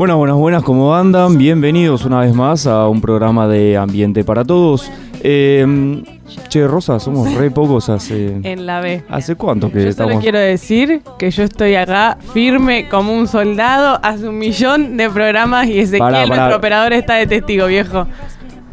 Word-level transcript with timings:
Bueno, 0.00 0.16
buenas, 0.16 0.36
buenas, 0.38 0.62
¿cómo 0.62 0.96
andan? 0.96 1.36
Bienvenidos 1.36 2.06
una 2.06 2.20
vez 2.20 2.34
más 2.34 2.66
a 2.66 2.88
un 2.88 3.02
programa 3.02 3.46
de 3.46 3.76
Ambiente 3.76 4.24
para 4.24 4.46
Todos. 4.46 4.90
Eh, 5.22 6.02
che, 6.48 6.66
Rosa, 6.66 6.98
somos 6.98 7.34
re 7.34 7.50
pocos 7.50 7.90
hace... 7.90 8.40
En 8.42 8.64
la 8.64 8.80
B. 8.80 9.04
¿Hace 9.10 9.34
cuánto 9.34 9.70
que 9.70 9.82
Yo 9.82 9.88
estamos...? 9.90 10.12
solo 10.12 10.22
quiero 10.22 10.38
decir 10.38 11.02
que 11.18 11.30
yo 11.30 11.42
estoy 11.42 11.74
acá 11.74 12.16
firme 12.32 12.88
como 12.88 13.12
un 13.12 13.28
soldado 13.28 14.00
hace 14.02 14.26
un 14.26 14.38
millón 14.38 14.96
de 14.96 15.10
programas 15.10 15.66
y 15.66 15.80
Ezequiel, 15.80 16.00
Pará, 16.00 16.22
pará. 16.22 16.28
nuestro 16.28 16.56
operador, 16.56 16.94
está 16.94 17.16
de 17.16 17.26
testigo, 17.26 17.66
viejo. 17.66 18.06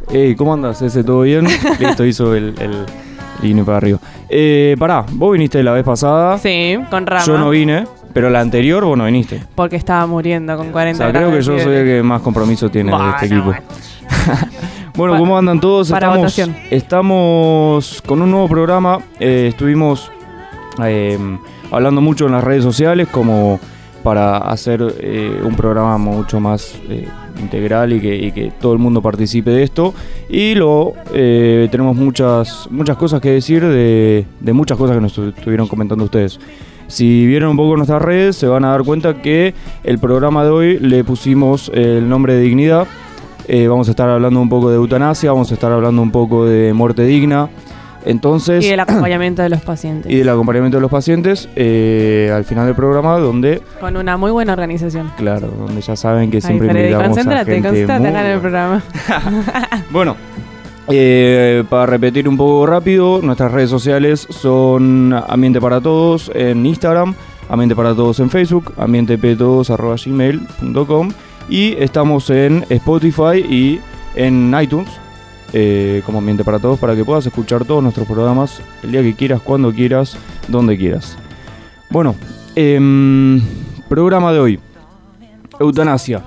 Ey, 0.10 0.34
¿cómo 0.34 0.54
andas? 0.54 0.82
¿Ese 0.82 1.04
todo 1.04 1.24
bien? 1.24 1.46
Listo, 1.82 2.06
hizo 2.06 2.36
el, 2.36 2.56
el 2.58 3.66
para 3.66 3.78
arriba. 3.80 4.00
Eh, 4.30 4.78
pará, 4.80 5.06
vos 5.12 5.34
viniste 5.34 5.62
la 5.62 5.74
vez 5.74 5.84
pasada. 5.84 6.38
Sí, 6.38 6.78
con 6.90 7.06
rama. 7.06 7.26
Yo 7.26 7.38
no 7.38 7.50
vine, 7.50 7.84
pero 8.18 8.30
la 8.32 8.40
anterior 8.42 8.84
vos 8.84 8.98
no 8.98 9.06
viniste. 9.06 9.44
Porque 9.54 9.76
estaba 9.76 10.08
muriendo 10.08 10.58
con 10.58 10.70
O 10.70 10.72
40 10.72 10.98
sea, 11.04 11.12
creo 11.14 11.30
que 11.30 11.36
de 11.38 11.42
yo 11.44 11.60
soy 11.60 11.76
el 11.76 11.86
que 11.86 12.02
más 12.04 12.22
compromiso 12.22 12.70
tiene 12.70 12.92
de 12.92 12.98
este 12.98 13.28
Bueno, 13.28 13.36
equipo. 13.36 13.46
bueno. 13.46 14.42
Bueno, 14.98 15.14
Pa- 15.14 15.20
¿cómo 15.20 15.38
andan 15.38 15.60
todos? 15.60 15.92
para 15.92 16.08
estamos, 16.08 16.18
votación. 16.18 16.56
estamos 16.72 18.02
con 18.08 18.20
un 18.24 18.32
nuevo 18.32 18.48
programa. 18.48 18.98
Eh, 19.20 19.46
estuvimos 19.50 20.12
eh, 20.84 21.20
hablando 21.72 22.02
mucho 22.02 22.26
en 22.26 22.32
las 22.32 22.44
redes 22.44 22.64
sociales 22.64 23.08
como 23.12 23.60
para 24.04 24.38
hacer 24.38 24.82
eh, 25.00 25.40
un 25.44 25.56
programa 25.56 26.00
mucho 26.00 26.40
más 26.40 26.80
eh, 26.90 27.08
integral 27.40 27.94
y 27.94 28.00
que, 28.00 28.16
y 28.16 28.32
que 28.32 28.52
todo 28.60 28.74
el 28.74 28.80
mundo 28.80 29.00
participe 29.02 29.52
de 29.52 29.62
esto. 29.62 29.94
Y 30.30 30.56
lo 30.56 30.94
eh, 31.14 31.68
tenemos 31.70 31.96
muchas, 31.96 32.68
muchas 32.72 32.98
cosas 32.98 33.22
que 33.22 33.30
decir 33.32 33.64
de, 33.64 34.26
de 34.40 34.54
muchas 34.54 34.80
cosas 34.80 34.96
que 34.96 35.02
nos 35.02 35.16
estu- 35.16 35.34
estuvieron 35.38 35.68
comentando 35.68 36.06
ustedes. 36.06 36.40
Si 36.88 37.26
vieron 37.28 37.52
un 37.52 37.58
poco 37.58 37.76
nuestras 37.76 38.02
redes, 38.02 38.36
se 38.36 38.48
van 38.48 38.64
a 38.66 38.70
dar 38.70 38.84
cuenta 38.84 39.22
que 39.22 39.54
el 39.84 40.00
programa 40.00 40.44
de 40.44 40.50
hoy 40.50 40.80
le 40.80 41.04
pusimos 41.04 41.70
el 41.74 42.08
nombre 42.08 42.34
de 42.36 42.42
dignidad. 42.42 42.88
Eh, 43.48 43.68
vamos 43.68 43.88
a 43.88 43.92
estar 43.92 44.10
hablando 44.10 44.42
un 44.42 44.50
poco 44.50 44.70
de 44.70 44.76
eutanasia, 44.78 45.32
vamos 45.32 45.52
a 45.52 45.54
estar 45.54 45.72
hablando 45.72 46.02
un 46.02 46.12
poco 46.12 46.46
de 46.46 46.74
muerte 46.74 47.04
digna. 47.04 47.50
Entonces, 48.06 48.64
Y 48.64 48.70
el 48.70 48.80
acompañamiento 48.82 49.42
de 49.42 49.50
los 49.50 49.62
pacientes. 49.62 50.12
y 50.12 50.16
del 50.16 50.30
acompañamiento 50.30 50.78
de 50.78 50.82
los 50.82 50.92
pacientes 50.92 51.50
eh, 51.56 52.32
al 52.34 52.46
final 52.46 52.66
del 52.66 52.76
programa, 52.76 53.18
donde, 53.18 53.62
Con 53.82 53.98
una 53.98 54.16
muy 54.18 54.32
buena 54.32 54.54
organización. 54.54 55.12
claro, 55.18 55.48
donde 55.48 55.82
ya 55.82 55.96
saben 55.96 56.32
que 56.32 56.38
Ay, 56.38 56.42
siempre 56.42 56.70
Freddy, 56.70 56.92
invitamos 56.94 57.18
a 57.18 57.46
gente 57.46 57.72
muy 57.72 58.10
en 58.10 58.16
el 58.16 58.40
programa. 58.40 58.82
Bueno, 59.92 60.16
eh, 60.90 61.64
para 61.70 61.86
repetir 61.86 62.30
un 62.30 62.38
poco 62.38 62.66
rápido, 62.66 63.20
nuestras 63.22 63.52
redes 63.52 63.70
sociales 63.70 64.26
son 64.30 65.14
Ambiente 65.28 65.60
para 65.60 65.82
Todos 65.82 66.32
en 66.34 66.66
Instagram, 66.66 67.14
Ambiente 67.50 67.76
para 67.76 67.94
Todos 67.94 68.20
en 68.20 68.30
Facebook, 68.30 68.74
ambienteptodos.gmail.com 68.78 71.10
y 71.50 71.74
estamos 71.74 72.30
en 72.30 72.66
Spotify 72.70 73.40
y 73.40 73.80
en 74.16 74.56
iTunes 74.62 74.88
eh, 75.54 76.02
como 76.06 76.20
Ambiente 76.20 76.44
para 76.44 76.60
Todos 76.60 76.80
para 76.80 76.96
que 76.96 77.06
puedas 77.06 77.26
escuchar 77.26 77.66
todos 77.66 77.84
nuestros 77.84 78.08
programas 78.08 78.62
el 78.84 78.92
día 78.92 79.02
que 79.02 79.14
quieras, 79.14 79.42
cuando 79.42 79.74
quieras, 79.74 80.18
donde 80.48 80.78
quieras. 80.78 81.18
Bueno, 81.90 82.16
em, 82.56 83.42
programa 83.90 84.32
de 84.32 84.40
hoy. 84.40 84.60
Eutanasia. 85.60 86.24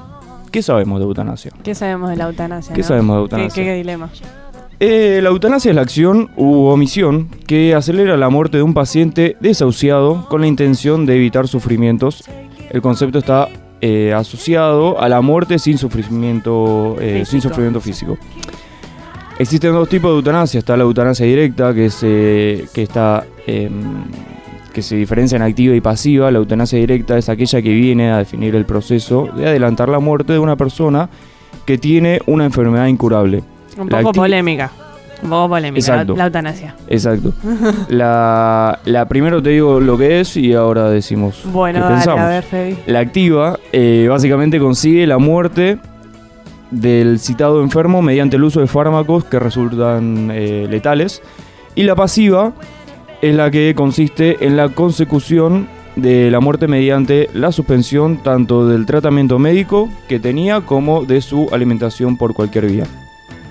¿Qué 0.50 0.62
sabemos 0.62 0.98
de 0.98 1.05
eutanasia? 1.05 1.53
¿Qué 1.62 1.75
sabemos 1.75 2.11
de 2.11 2.16
la 2.16 2.25
eutanasia? 2.25 2.75
¿Qué 2.75 2.83
no? 2.83 2.88
sabemos 2.88 3.16
de 3.16 3.19
¿Qué, 3.19 3.22
eutanasia? 3.22 3.64
qué 3.64 3.75
dilema? 3.75 4.11
Eh, 4.82 5.20
la 5.22 5.28
eutanasia 5.28 5.68
es 5.68 5.74
la 5.76 5.82
acción 5.82 6.30
u 6.38 6.64
omisión 6.64 7.28
que 7.46 7.74
acelera 7.74 8.16
la 8.16 8.30
muerte 8.30 8.56
de 8.56 8.62
un 8.62 8.72
paciente 8.72 9.36
desahuciado 9.38 10.26
con 10.30 10.41
la 10.41 10.46
intención 10.46 11.04
de 11.04 11.16
evitar 11.16 11.48
sufrimientos. 11.48 12.24
El 12.70 12.80
concepto 12.80 13.19
está 13.19 13.50
eh, 13.82 14.14
asociado 14.14 14.98
a 14.98 15.10
la 15.10 15.20
muerte 15.20 15.58
sin 15.58 15.76
sufrimiento, 15.76 16.96
eh, 16.98 17.26
sin 17.26 17.40
Físico. 17.40 17.48
sufrimiento 17.50 17.80
físico. 17.82 18.16
Existen 19.38 19.72
dos 19.74 19.86
tipos 19.86 20.12
de 20.12 20.16
eutanasia. 20.16 20.60
Está 20.60 20.78
la 20.78 20.84
eutanasia 20.84 21.26
directa, 21.26 21.74
que, 21.74 21.84
es, 21.84 21.96
que, 22.00 22.82
está, 22.82 23.26
em, 23.46 24.04
que 24.72 24.80
se 24.80 24.96
diferencia 24.96 25.36
en 25.36 25.42
activa 25.42 25.74
y 25.74 25.82
pasiva. 25.82 26.30
La 26.30 26.38
eutanasia 26.38 26.78
directa 26.78 27.19
es 27.19 27.28
aquella 27.28 27.60
que 27.60 27.74
viene 27.74 28.12
a 28.12 28.16
definir 28.16 28.54
el 28.54 28.64
proceso 28.64 29.28
de 29.36 29.46
adelantar 29.46 29.90
la 29.90 29.98
muerte 29.98 30.32
de 30.32 30.38
una 30.38 30.56
persona 30.56 31.10
que 31.66 31.76
tiene 31.76 32.20
una 32.26 32.46
enfermedad 32.46 32.86
incurable. 32.86 33.42
Un 33.78 33.88
poco 33.88 34.12
polémica. 34.12 34.70
Un 35.22 35.31
poco 35.31 35.50
polémica. 35.50 35.86
La, 35.86 35.92
Exacto. 35.94 36.16
la 36.16 36.25
eutanasia. 36.26 36.75
Exacto. 36.88 37.32
La, 37.88 38.78
la 38.84 39.06
primero 39.06 39.42
te 39.42 39.50
digo 39.50 39.78
lo 39.81 39.98
que 39.98 40.20
es 40.20 40.36
y 40.36 40.54
ahora 40.54 40.88
decimos 40.88 41.42
Bueno, 41.44 41.78
qué 41.78 41.82
dale, 41.82 41.94
pensamos. 41.97 42.20
a 42.20 42.28
ver, 42.28 42.42
Freddy. 42.44 42.76
La 42.86 43.00
activa 43.00 43.58
eh, 43.72 44.06
básicamente 44.08 44.58
consigue 44.58 45.06
la 45.06 45.19
muerte 45.19 45.78
del 46.70 47.19
citado 47.19 47.62
enfermo 47.62 48.00
mediante 48.00 48.36
el 48.36 48.44
uso 48.44 48.60
de 48.60 48.66
fármacos 48.66 49.25
que 49.25 49.38
resultan 49.38 50.31
eh, 50.32 50.66
letales. 50.70 51.22
Y 51.75 51.82
la 51.82 51.94
pasiva 51.97 52.52
es 53.20 53.34
la 53.34 53.50
que 53.50 53.75
consiste 53.75 54.44
en 54.47 54.56
la 54.56 54.69
consecución 54.70 55.69
de 55.97 56.31
la 56.31 56.41
muerte 56.41 56.69
mediante 56.69 57.28
la 57.34 57.52
suspensión 57.52 58.22
tanto 58.22 58.66
del 58.66 58.87
tratamiento 58.87 59.38
médico 59.38 59.88
que 60.08 60.19
tenía 60.20 60.60
como 60.62 61.04
de 61.04 61.20
su 61.20 61.48
alimentación 61.52 62.16
por 62.16 62.32
cualquier 62.32 62.66
vía. 62.66 62.84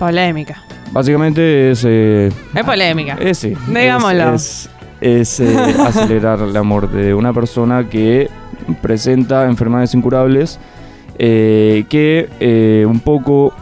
Polémica. 0.00 0.60
Básicamente 0.90 1.70
es... 1.70 1.84
eh, 1.86 2.30
Es 2.52 2.64
polémica. 2.64 3.16
ese. 3.20 3.56
Digámoslo. 3.68 4.34
Es, 4.34 4.68
es, 5.00 5.38
eh, 5.40 5.56
acelerar 5.86 6.40
la 6.40 6.64
muerte 6.64 6.96
de 6.96 7.14
una 7.14 7.32
persona 7.32 7.88
que 7.88 8.28
presenta 8.82 9.44
enfermedades 9.46 9.94
incurables. 9.94 10.58
eh, 11.18 11.84
que 11.88 12.28
eh, 12.40 12.84
un 12.88 12.98
poco. 12.98 13.54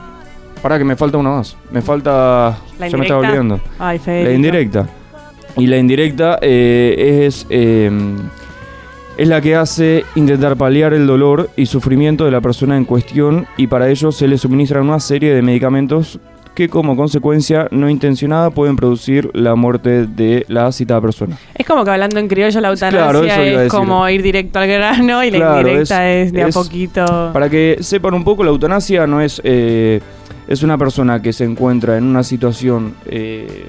Para 0.62 0.78
que 0.78 0.84
me 0.84 0.96
falta 0.96 1.18
una 1.18 1.30
más. 1.30 1.56
Me 1.70 1.82
falta. 1.82 2.56
La 2.78 2.88
ya 2.88 2.96
me 2.96 3.04
estaba 3.04 3.20
indirecta. 3.22 3.28
olvidando. 3.28 3.60
Ay. 3.78 4.00
La 4.06 4.32
indirecta. 4.32 4.86
Y 5.56 5.66
la 5.66 5.76
indirecta 5.76 6.38
eh, 6.40 7.24
es. 7.26 7.46
Es 9.18 9.28
la 9.28 9.40
que 9.40 9.54
hace 9.56 10.04
intentar 10.14 10.56
paliar 10.56 10.94
el 10.94 11.06
dolor 11.06 11.50
y 11.56 11.66
sufrimiento 11.66 12.24
de 12.24 12.30
la 12.30 12.40
persona 12.40 12.76
en 12.76 12.84
cuestión 12.84 13.46
y 13.56 13.66
para 13.66 13.88
ello 13.90 14.12
se 14.12 14.28
le 14.28 14.38
suministran 14.38 14.84
una 14.84 15.00
serie 15.00 15.34
de 15.34 15.42
medicamentos 15.42 16.18
que 16.54 16.68
como 16.68 16.96
consecuencia 16.96 17.68
no 17.70 17.88
intencionada 17.90 18.50
pueden 18.50 18.74
producir 18.76 19.30
la 19.34 19.54
muerte 19.54 20.06
de 20.06 20.44
la 20.48 20.72
citada 20.72 21.00
persona. 21.00 21.36
Es 21.54 21.64
como 21.66 21.84
que 21.84 21.90
hablando 21.90 22.18
en 22.18 22.26
criollo 22.26 22.60
la 22.60 22.68
eutanasia 22.70 23.10
Claro, 23.10 23.24
es 23.62 23.70
como 23.70 24.08
ir 24.08 24.22
directo 24.22 24.58
al 24.58 24.66
grano 24.68 25.22
y 25.22 25.30
la 25.30 25.36
Claro, 25.36 25.58
indirecta 25.68 26.10
es- 26.10 26.26
es, 26.28 26.32
de 26.32 26.42
a 26.42 26.48
poquito. 26.48 27.30
Para 27.32 27.48
que 27.48 27.76
sepan 27.80 28.14
un 28.14 28.24
poco, 28.24 28.42
la 28.44 28.50
eutanasia 28.50 29.06
no 29.06 29.20
es... 29.20 29.40
eh, 29.44 30.00
es 30.48 30.62
una 30.62 30.78
persona 30.78 31.20
que 31.20 31.32
se 31.34 31.44
encuentra 31.44 31.98
en 31.98 32.04
una 32.04 32.22
situación 32.22 32.94
eh, 33.06 33.66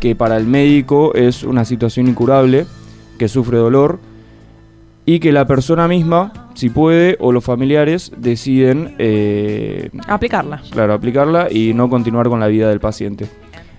que 0.00 0.16
para 0.16 0.36
el 0.38 0.46
médico 0.46 1.12
es 1.14 1.42
una 1.44 1.64
situación 1.66 2.08
incurable, 2.08 2.64
que 3.18 3.28
sufre 3.28 3.58
dolor, 3.58 3.98
y 5.04 5.18
que 5.18 5.32
la 5.32 5.46
persona 5.46 5.88
misma, 5.88 6.32
si 6.54 6.70
puede, 6.70 7.16
o 7.20 7.32
los 7.32 7.44
familiares 7.44 8.12
deciden, 8.16 8.94
eh, 8.98 9.90
Aplicarla. 10.06 10.62
claro, 10.70 10.92
aplicarla 10.94 11.48
y 11.50 11.74
no 11.74 11.88
continuar 11.90 12.28
con 12.28 12.38
la 12.40 12.46
vida 12.46 12.68
del 12.68 12.80
paciente. 12.80 13.26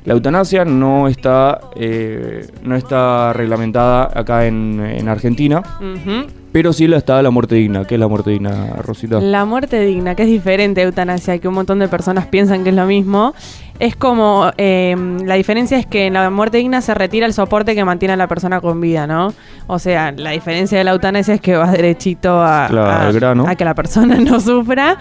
La 0.06 0.13
eutanasia 0.16 0.66
no 0.66 1.07
está, 1.07 1.62
eh, 1.78 2.47
no 2.62 2.75
está 2.75 3.31
reglamentada 3.31 4.09
acá 4.13 4.45
en, 4.47 4.81
en 4.85 5.07
Argentina, 5.07 5.63
Ujú. 5.79 6.28
pero 6.51 6.73
sí 6.73 6.88
la 6.88 6.97
está 6.97 7.22
la 7.22 7.29
muerte 7.31 7.56
digna. 7.56 7.85
¿Qué 7.85 7.94
es 7.95 8.00
la 8.01 8.09
muerte 8.09 8.31
digna, 8.31 8.75
Rosita? 8.83 9.22
La 9.22 9.45
muerte 9.45 9.79
digna, 9.79 10.13
que 10.16 10.23
es 10.23 10.29
diferente 10.29 10.81
a 10.81 10.83
eutanasia, 10.83 11.38
que 11.39 11.47
un 11.47 11.53
montón 11.53 11.79
de 11.79 11.88
personas 11.88 12.25
piensan 12.27 12.65
que 12.65 12.71
es 12.71 12.75
lo 12.75 12.86
mismo, 12.86 13.33
es 13.80 13.96
como, 13.96 14.52
eh, 14.58 14.96
la 15.25 15.36
diferencia 15.36 15.78
es 15.78 15.86
que 15.86 16.06
en 16.06 16.14
la 16.14 16.30
muerte 16.30 16.58
digna 16.58 16.81
se 16.81 16.94
retira 16.94 17.25
el 17.25 17.34
soporte 17.34 17.75
que 17.75 17.84
mantiene 17.84 18.14
a 18.14 18.18
la 18.18 18.28
persona 18.28 18.62
con 18.62 18.80
vida, 18.80 19.08
¿no? 19.08 19.34
O 19.68 19.80
sea, 19.80 20.12
la 20.12 20.30
diferencia 20.31 20.78
de 20.78 20.84
la 20.84 20.92
eutanasia 20.92 21.34
es 21.34 21.42
que 21.42 21.56
vas 21.58 21.72
derechito 21.72 22.42
a, 22.42 22.68
Claro, 22.70 23.46
a- 23.46 23.50
a 23.52 23.56
que 23.56 23.66
la 23.66 23.74
persona 23.74 24.16
no 24.20 24.40
sufra 24.40 24.98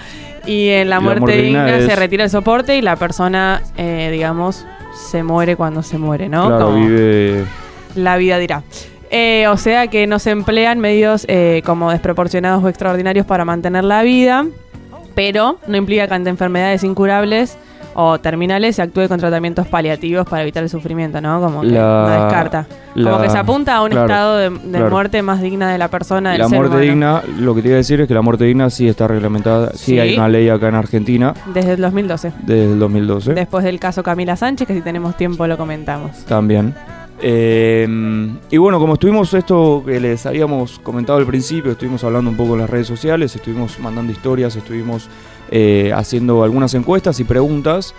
y 0.47 0.69
en 0.71 0.89
la, 0.91 1.01
muerte, 1.01 1.21
muerte 1.21 1.43
digna 1.43 1.67
digna, 1.67 1.87
se 1.87 1.97
retira 1.97 2.25
el 2.25 2.31
soporte 2.31 2.77
y 2.77 2.83
la 2.83 2.97
persona, 2.97 3.63
eh, 3.77 4.09
digamos, 4.11 4.67
se 5.11 5.23
muere 5.23 5.55
cuando 5.57 5.83
se 5.83 5.99
muere, 5.99 6.29
¿no? 6.29 6.47
Claro, 6.49 6.67
Como- 6.67 6.79
vive... 6.79 7.45
la 7.95 8.17
vida 8.17 8.39
dirá. 8.39 8.63
Eh, 9.15 9.47
o 9.49 9.59
sea 9.59 9.89
que 9.89 10.07
no 10.07 10.19
se 10.19 10.31
emplean 10.31 10.81
medios 10.81 11.27
eh, 11.29 11.61
como 11.67 11.91
desproporcionados 11.91 12.65
o 12.65 12.69
extraordinarios 12.71 13.27
para 13.27 13.45
mantener 13.45 13.85
la 13.85 14.03
vida, 14.03 14.47
pero 15.15 15.59
no 15.67 15.77
implica 15.77 16.09
que 16.09 16.15
ante 16.15 16.31
enfermedades 16.31 16.83
incurables 16.83 17.59
o 17.95 18.19
terminales 18.19 18.77
se 18.77 18.83
actúe 18.83 19.09
con 19.09 19.19
tratamientos 19.21 19.67
paliativos 19.67 20.27
para 20.27 20.43
evitar 20.43 20.63
el 20.63 20.69
sufrimiento, 20.71 21.21
¿no? 21.21 21.41
Como 21.41 21.61
que 21.63 21.69
La- 21.69 21.81
no 22.03 22.09
descarta. 22.25 22.67
la- 22.95 23.11
como 23.11 23.23
que 23.23 23.31
se 23.31 23.39
apunta 23.39 23.77
a 23.77 23.83
un 23.83 23.91
claro, 23.91 24.07
estado 24.07 24.37
de, 24.37 24.51
de 24.51 24.71
claro. 24.71 24.91
muerte 24.91 25.23
más 25.23 25.41
digna 25.43 25.71
de 25.73 25.79
la 25.79 25.89
persona, 25.89 26.31
del 26.33 26.41
La 26.41 26.49
ser 26.49 26.57
muerte 26.59 26.77
humano. 26.77 26.91
digna, 26.93 27.23
lo 27.41 27.55
que 27.55 27.63
te 27.63 27.69
iba 27.69 27.75
a 27.75 27.79
decir 27.79 28.01
es 28.01 28.09
que 28.09 28.15
la 28.15 28.23
muerte 28.23 28.45
digna 28.45 28.71
sí 28.71 28.89
está 28.89 29.07
reglamentada, 29.09 29.71
sí, 29.75 29.93
Sí. 29.93 29.99
hay 29.99 30.17
una 30.17 30.29
ley 30.29 30.49
acá 30.49 30.69
en 30.69 30.75
Argentina 30.75 31.35
Desde 31.55 31.73
el 31.73 31.81
2012. 31.81 32.33
desde 32.47 32.73
el 32.73 32.79
2012 32.79 33.35
Después 33.35 33.65
del 33.65 33.79
caso 33.79 34.03
Camila 34.03 34.37
Sánchez, 34.37 34.67
que 34.67 34.75
si 34.75 34.81
tenemos 34.81 35.17
tiempo 35.17 35.47
lo 35.47 35.57
comentamos. 35.57 36.25
también. 36.25 36.75
Eh, 37.25 37.87
y 38.51 38.57
bueno, 38.57 38.81
como 38.81 38.95
estuvimos 38.95 39.33
esto 39.33 39.83
que 39.87 40.01
les 40.01 40.27
habíamos 40.27 40.81
comentado 40.81 41.19
al 41.21 41.27
principio, 41.27 41.73
estuvimos 41.73 42.03
hablando 42.03 42.31
un 42.31 42.37
poco 42.37 42.55
en 42.55 42.61
las 42.63 42.71
redes 42.71 42.89
sociales, 42.89 43.35
estuvimos 43.37 43.79
mandando 43.79 44.13
historias, 44.13 44.57
estuvimos 44.57 45.09
eh, 45.51 45.93
haciendo 45.95 46.43
algunas 46.43 46.75
encuestas 46.75 47.21
y 47.21 47.25
preguntas, 47.25 47.95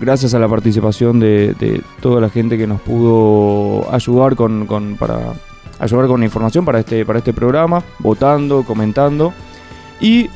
gracias 0.00 0.32
a 0.32 0.38
la 0.38 0.48
participación 0.48 1.20
de, 1.20 1.52
de 1.58 1.82
toda 2.00 2.18
la 2.20 2.30
gente 2.30 2.56
que 2.56 2.66
nos 2.66 2.80
pudo 2.80 3.92
ayudar 3.92 4.36
con, 4.36 4.66
con- 4.66 4.96
para 4.96 5.34
ayudar 5.78 6.06
con 6.06 6.22
información 6.22 6.64
para 6.64 6.80
este, 6.80 7.04
para 7.04 7.18
este 7.18 7.34
programa, 7.34 7.82
votando, 7.98 8.62
comentando. 8.62 9.34
Y 10.00 10.28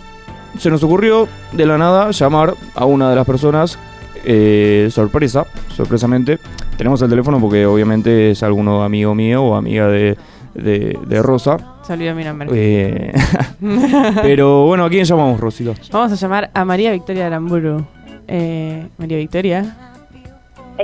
se 0.58 0.70
nos 0.70 0.82
ocurrió 0.82 1.26
de 1.52 1.64
la 1.66 1.78
nada 1.78 2.10
llamar 2.10 2.54
a 2.74 2.84
una 2.84 3.08
de 3.08 3.16
las 3.16 3.26
personas, 3.26 3.78
eh, 4.26 4.88
sorpresa, 4.90 5.46
sorpresamente. 5.74 6.38
Tenemos 6.76 7.00
el 7.02 7.08
teléfono 7.08 7.40
porque 7.40 7.64
obviamente 7.64 8.32
es 8.32 8.42
alguno 8.42 8.82
amigo 8.82 9.14
mío 9.14 9.42
o 9.44 9.54
amiga 9.56 9.86
de, 9.88 10.16
de- 10.54 10.98
de 11.06 11.22
Rosa. 11.22 11.56
Olvidó 11.88 12.14
mi 12.14 12.24
nombre. 12.24 12.48
Eh, 12.52 13.12
pero 14.22 14.66
bueno, 14.66 14.84
¿a 14.84 14.88
quién 14.90 15.04
llamamos, 15.04 15.38
Rosito? 15.40 15.74
Vamos 15.92 16.12
a 16.12 16.16
llamar 16.16 16.50
a 16.52 16.64
María 16.64 16.92
Victoria 16.92 17.26
Aramburu. 17.28 17.86
Eh, 18.28 18.88
María 18.98 19.16
Victoria. 19.18 19.76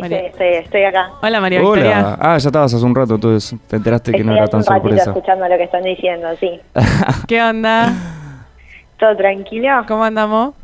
María. 0.01 0.21
Este, 0.21 0.27
estoy, 0.29 0.47
estoy 0.65 0.85
acá. 0.85 1.11
Hola 1.21 1.41
María 1.41 1.59
Victoria. 1.61 1.99
Hola. 1.99 2.19
Ah, 2.21 2.39
ya 2.39 2.49
estabas 2.49 2.73
hace 2.73 2.85
un 2.85 2.95
rato, 2.95 3.17
entonces 3.17 3.59
te 3.67 3.77
enteraste 3.77 4.13
que 4.13 4.19
Estoy 4.19 4.31
no 4.31 4.37
era 4.37 4.47
tan 4.47 4.61
un 4.61 4.65
sorpresa. 4.65 5.11
escuchando 5.11 5.47
lo 5.49 5.57
que 5.59 5.65
están 5.65 5.83
diciendo, 5.83 6.29
sí. 6.41 6.61
¿Qué 7.29 7.43
onda? 7.43 7.93
¿Todo 8.99 9.17
tranquilo? 9.17 9.69
¿Cómo 9.89 10.05
andamos? 10.05 10.55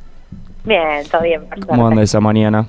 Bien, 0.65 1.07
todo 1.11 1.23
bien. 1.23 1.47
por 1.49 1.67
¿Cómo 1.67 1.87
anda 1.89 2.03
esa 2.03 2.21
mañana? 2.21 2.67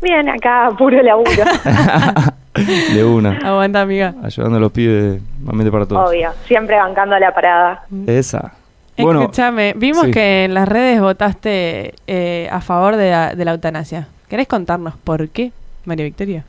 Bien, 0.00 0.28
acá 0.28 0.70
puro 0.76 1.00
laburo, 1.02 1.30
De 2.94 3.04
una. 3.04 3.38
Aguanta, 3.38 3.80
amiga. 3.80 4.14
Ayudando 4.22 4.58
a 4.58 4.60
los 4.60 4.72
pibes, 4.72 5.22
mamete 5.42 5.70
para 5.70 5.86
todos. 5.86 6.10
obvio. 6.10 6.30
Siempre 6.46 6.76
bancando 6.76 7.18
la 7.18 7.32
parada. 7.32 7.84
Esa. 8.06 8.52
Bueno, 8.98 9.22
Escúchame, 9.22 9.72
vimos 9.76 10.04
sí. 10.06 10.10
que 10.10 10.44
en 10.44 10.54
las 10.54 10.68
redes 10.68 11.00
votaste 11.00 11.94
eh, 12.06 12.48
a 12.52 12.60
favor 12.60 12.96
de 12.96 13.10
la, 13.10 13.34
de 13.34 13.44
la 13.44 13.52
eutanasia. 13.52 14.06
¿Querés 14.28 14.46
contarnos 14.48 14.94
por 14.98 15.28
qué, 15.30 15.50
María 15.86 16.04
Victoria? 16.04 16.44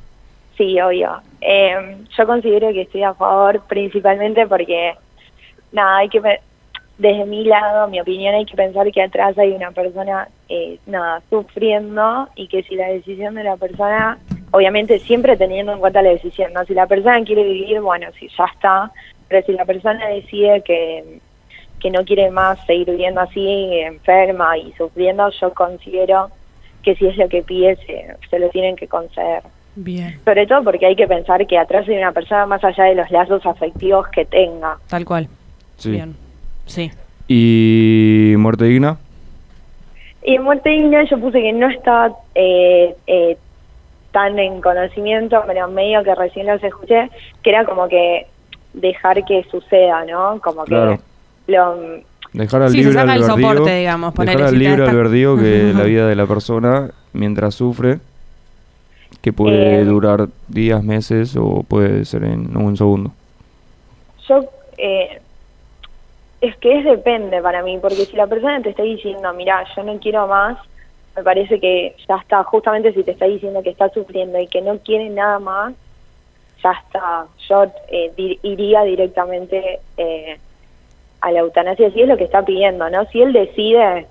Sí, 0.57 0.79
obvio. 0.81 1.21
Eh, 1.39 1.97
yo 2.17 2.25
considero 2.27 2.71
que 2.73 2.81
estoy 2.81 3.03
a 3.03 3.13
favor 3.13 3.61
principalmente 3.67 4.45
porque, 4.45 4.93
nada, 5.71 5.97
hay 5.99 6.09
que, 6.09 6.21
desde 6.97 7.25
mi 7.25 7.43
lado, 7.43 7.87
mi 7.87 7.99
opinión, 7.99 8.35
hay 8.35 8.45
que 8.45 8.55
pensar 8.55 8.91
que 8.91 9.01
atrás 9.01 9.37
hay 9.37 9.51
una 9.51 9.71
persona, 9.71 10.27
eh, 10.47 10.77
nada, 10.85 11.21
sufriendo 11.29 12.29
y 12.35 12.47
que 12.47 12.63
si 12.63 12.75
la 12.75 12.87
decisión 12.87 13.35
de 13.35 13.43
la 13.43 13.57
persona, 13.57 14.19
obviamente 14.51 14.99
siempre 14.99 15.35
teniendo 15.35 15.73
en 15.73 15.79
cuenta 15.79 16.01
la 16.01 16.11
decisión, 16.11 16.53
¿no? 16.53 16.63
Si 16.65 16.73
la 16.73 16.85
persona 16.85 17.23
quiere 17.23 17.43
vivir, 17.43 17.81
bueno, 17.81 18.07
si 18.19 18.27
ya 18.29 18.45
está, 18.45 18.91
pero 19.27 19.43
si 19.45 19.53
la 19.53 19.65
persona 19.65 20.07
decide 20.07 20.61
que, 20.61 21.19
que 21.79 21.89
no 21.89 22.05
quiere 22.05 22.29
más 22.29 22.63
seguir 22.65 22.91
viviendo 22.91 23.21
así, 23.21 23.79
enferma 23.79 24.57
y 24.57 24.71
sufriendo, 24.73 25.29
yo 25.41 25.53
considero 25.53 26.29
que 26.83 26.95
si 26.95 27.07
es 27.07 27.17
lo 27.17 27.27
que 27.27 27.41
pide, 27.41 27.75
se, 27.77 28.15
se 28.29 28.39
lo 28.39 28.49
tienen 28.49 28.75
que 28.75 28.87
conceder. 28.87 29.41
Bien. 29.75 30.19
Sobre 30.23 30.45
todo 30.45 30.63
porque 30.63 30.85
hay 30.85 30.95
que 30.95 31.07
pensar 31.07 31.47
que 31.47 31.57
atrás 31.57 31.87
hay 31.87 31.97
una 31.97 32.11
persona 32.11 32.45
más 32.45 32.63
allá 32.63 32.83
de 32.83 32.95
los 32.95 33.09
lazos 33.09 33.43
afectivos 33.47 34.07
que 34.09 34.25
tenga. 34.25 34.77
Tal 34.87 35.05
cual. 35.05 35.27
sí. 35.77 35.89
Bien. 35.89 36.22
Sí. 36.65 36.91
¿Y 37.27 38.33
muerte 38.37 38.65
digna? 38.65 38.97
Y 40.23 40.35
en 40.35 40.43
muerte 40.43 40.69
digna 40.69 41.03
yo 41.09 41.19
puse 41.19 41.41
que 41.41 41.53
no 41.53 41.69
estaba 41.69 42.13
eh, 42.35 42.95
eh, 43.07 43.37
tan 44.11 44.37
en 44.39 44.61
conocimiento, 44.61 45.41
pero 45.47 45.67
medio 45.69 46.03
que 46.03 46.15
recién 46.15 46.47
los 46.47 46.63
escuché, 46.63 47.09
que 47.41 47.49
era 47.49 47.65
como 47.65 47.87
que 47.87 48.27
dejar 48.73 49.23
que 49.25 49.43
suceda, 49.51 50.05
¿no? 50.05 50.39
Como 50.41 50.63
que 50.63 50.69
Claro. 50.69 50.99
lo, 51.47 51.77
Dejar 52.33 52.63
al 52.63 52.69
Sí, 52.71 52.77
se 52.77 52.83
libre 52.85 52.93
saca 52.99 53.15
el 53.15 53.23
soporte, 53.25 53.75
digamos, 53.75 54.13
dejar 54.15 54.41
al 54.41 54.57
libre 54.57 54.83
está- 54.85 54.89
albedrío 54.89 55.37
que 55.37 55.71
la 55.75 55.83
vida 55.83 56.07
de 56.07 56.15
la 56.15 56.25
persona 56.25 56.89
mientras 57.13 57.53
sufre, 57.53 57.99
que 59.21 59.31
puede 59.31 59.81
Eh, 59.81 59.85
durar 59.85 60.29
días, 60.47 60.83
meses 60.83 61.35
o 61.39 61.61
puede 61.63 62.05
ser 62.05 62.23
en 62.23 62.57
un 62.57 62.75
segundo. 62.75 63.11
yo 64.27 64.45
eh, 64.79 65.21
es 66.43 66.57
que 66.57 66.79
es 66.79 66.85
depende 66.85 67.41
para 67.41 67.63
mí, 67.63 67.77
porque 67.79 68.05
si 68.05 68.15
la 68.17 68.27
persona 68.27 68.61
te 68.61 68.69
está 68.71 68.83
diciendo, 68.83 69.33
mira, 69.33 69.65
yo 69.75 69.83
no 69.83 69.97
quiero 69.99 70.27
más, 70.27 70.57
me 71.15 71.23
parece 71.23 71.59
que 71.59 71.95
ya 72.07 72.17
está, 72.17 72.43
justamente 72.43 72.93
si 72.93 73.03
te 73.03 73.11
está 73.11 73.25
diciendo 73.25 73.63
que 73.63 73.69
está 73.69 73.89
sufriendo 73.89 74.37
y 74.39 74.47
que 74.47 74.61
no 74.61 74.77
quiere 74.79 75.09
nada 75.09 75.39
más, 75.39 75.73
ya 76.63 76.71
está. 76.71 77.27
Yo 77.47 77.63
eh, 77.89 78.11
di- 78.17 78.39
iría 78.43 78.83
directamente 78.83 79.79
eh, 79.97 80.39
a 81.21 81.31
la 81.31 81.39
eutanasia 81.39 81.91
si 81.91 82.01
es 82.01 82.07
lo 82.07 82.17
que 82.17 82.25
está 82.25 82.43
pidiendo, 82.43 82.89
¿no? 82.89 83.05
Si 83.05 83.21
él 83.21 83.31
decide 83.31 84.07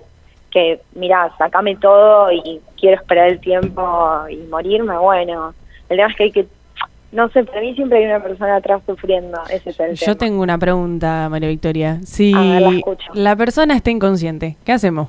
que, 0.49 0.81
mira, 0.93 1.33
sacame 1.37 1.75
todo 1.77 2.31
y 2.31 2.61
quiero 2.79 2.97
esperar 2.97 3.29
el 3.29 3.39
tiempo 3.39 4.27
y 4.29 4.37
morirme, 4.37 4.97
bueno. 4.97 5.53
El 5.89 5.97
tema 5.97 6.09
es 6.09 6.15
que 6.15 6.23
hay 6.23 6.31
que, 6.31 6.47
no 7.13 7.29
sé, 7.29 7.43
para 7.45 7.61
mí 7.61 7.73
siempre 7.75 7.99
hay 7.99 8.05
una 8.05 8.21
persona 8.21 8.55
atrás 8.57 8.81
sufriendo, 8.85 9.39
ese 9.49 9.69
es 9.69 9.79
el 9.79 9.93
Yo 9.95 10.05
tema. 10.05 10.17
tengo 10.17 10.41
una 10.41 10.57
pregunta, 10.57 11.27
María 11.29 11.47
Victoria. 11.49 11.99
Si 12.03 12.33
A 12.33 12.39
ver, 12.41 12.61
la 12.61 12.69
escucho. 12.71 13.11
la 13.13 13.35
persona 13.35 13.75
está 13.75 13.91
inconsciente, 13.91 14.57
¿qué 14.65 14.71
hacemos? 14.73 15.07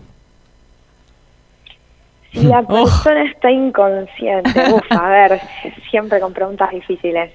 Si 2.32 2.42
la 2.42 2.60
Oh. 2.68 2.84
persona 2.84 3.24
está 3.24 3.50
inconsciente, 3.50 4.50
uf, 4.72 4.82
a 4.90 5.08
ver, 5.08 5.40
siempre 5.90 6.20
con 6.20 6.32
preguntas 6.32 6.70
difíciles. 6.70 7.32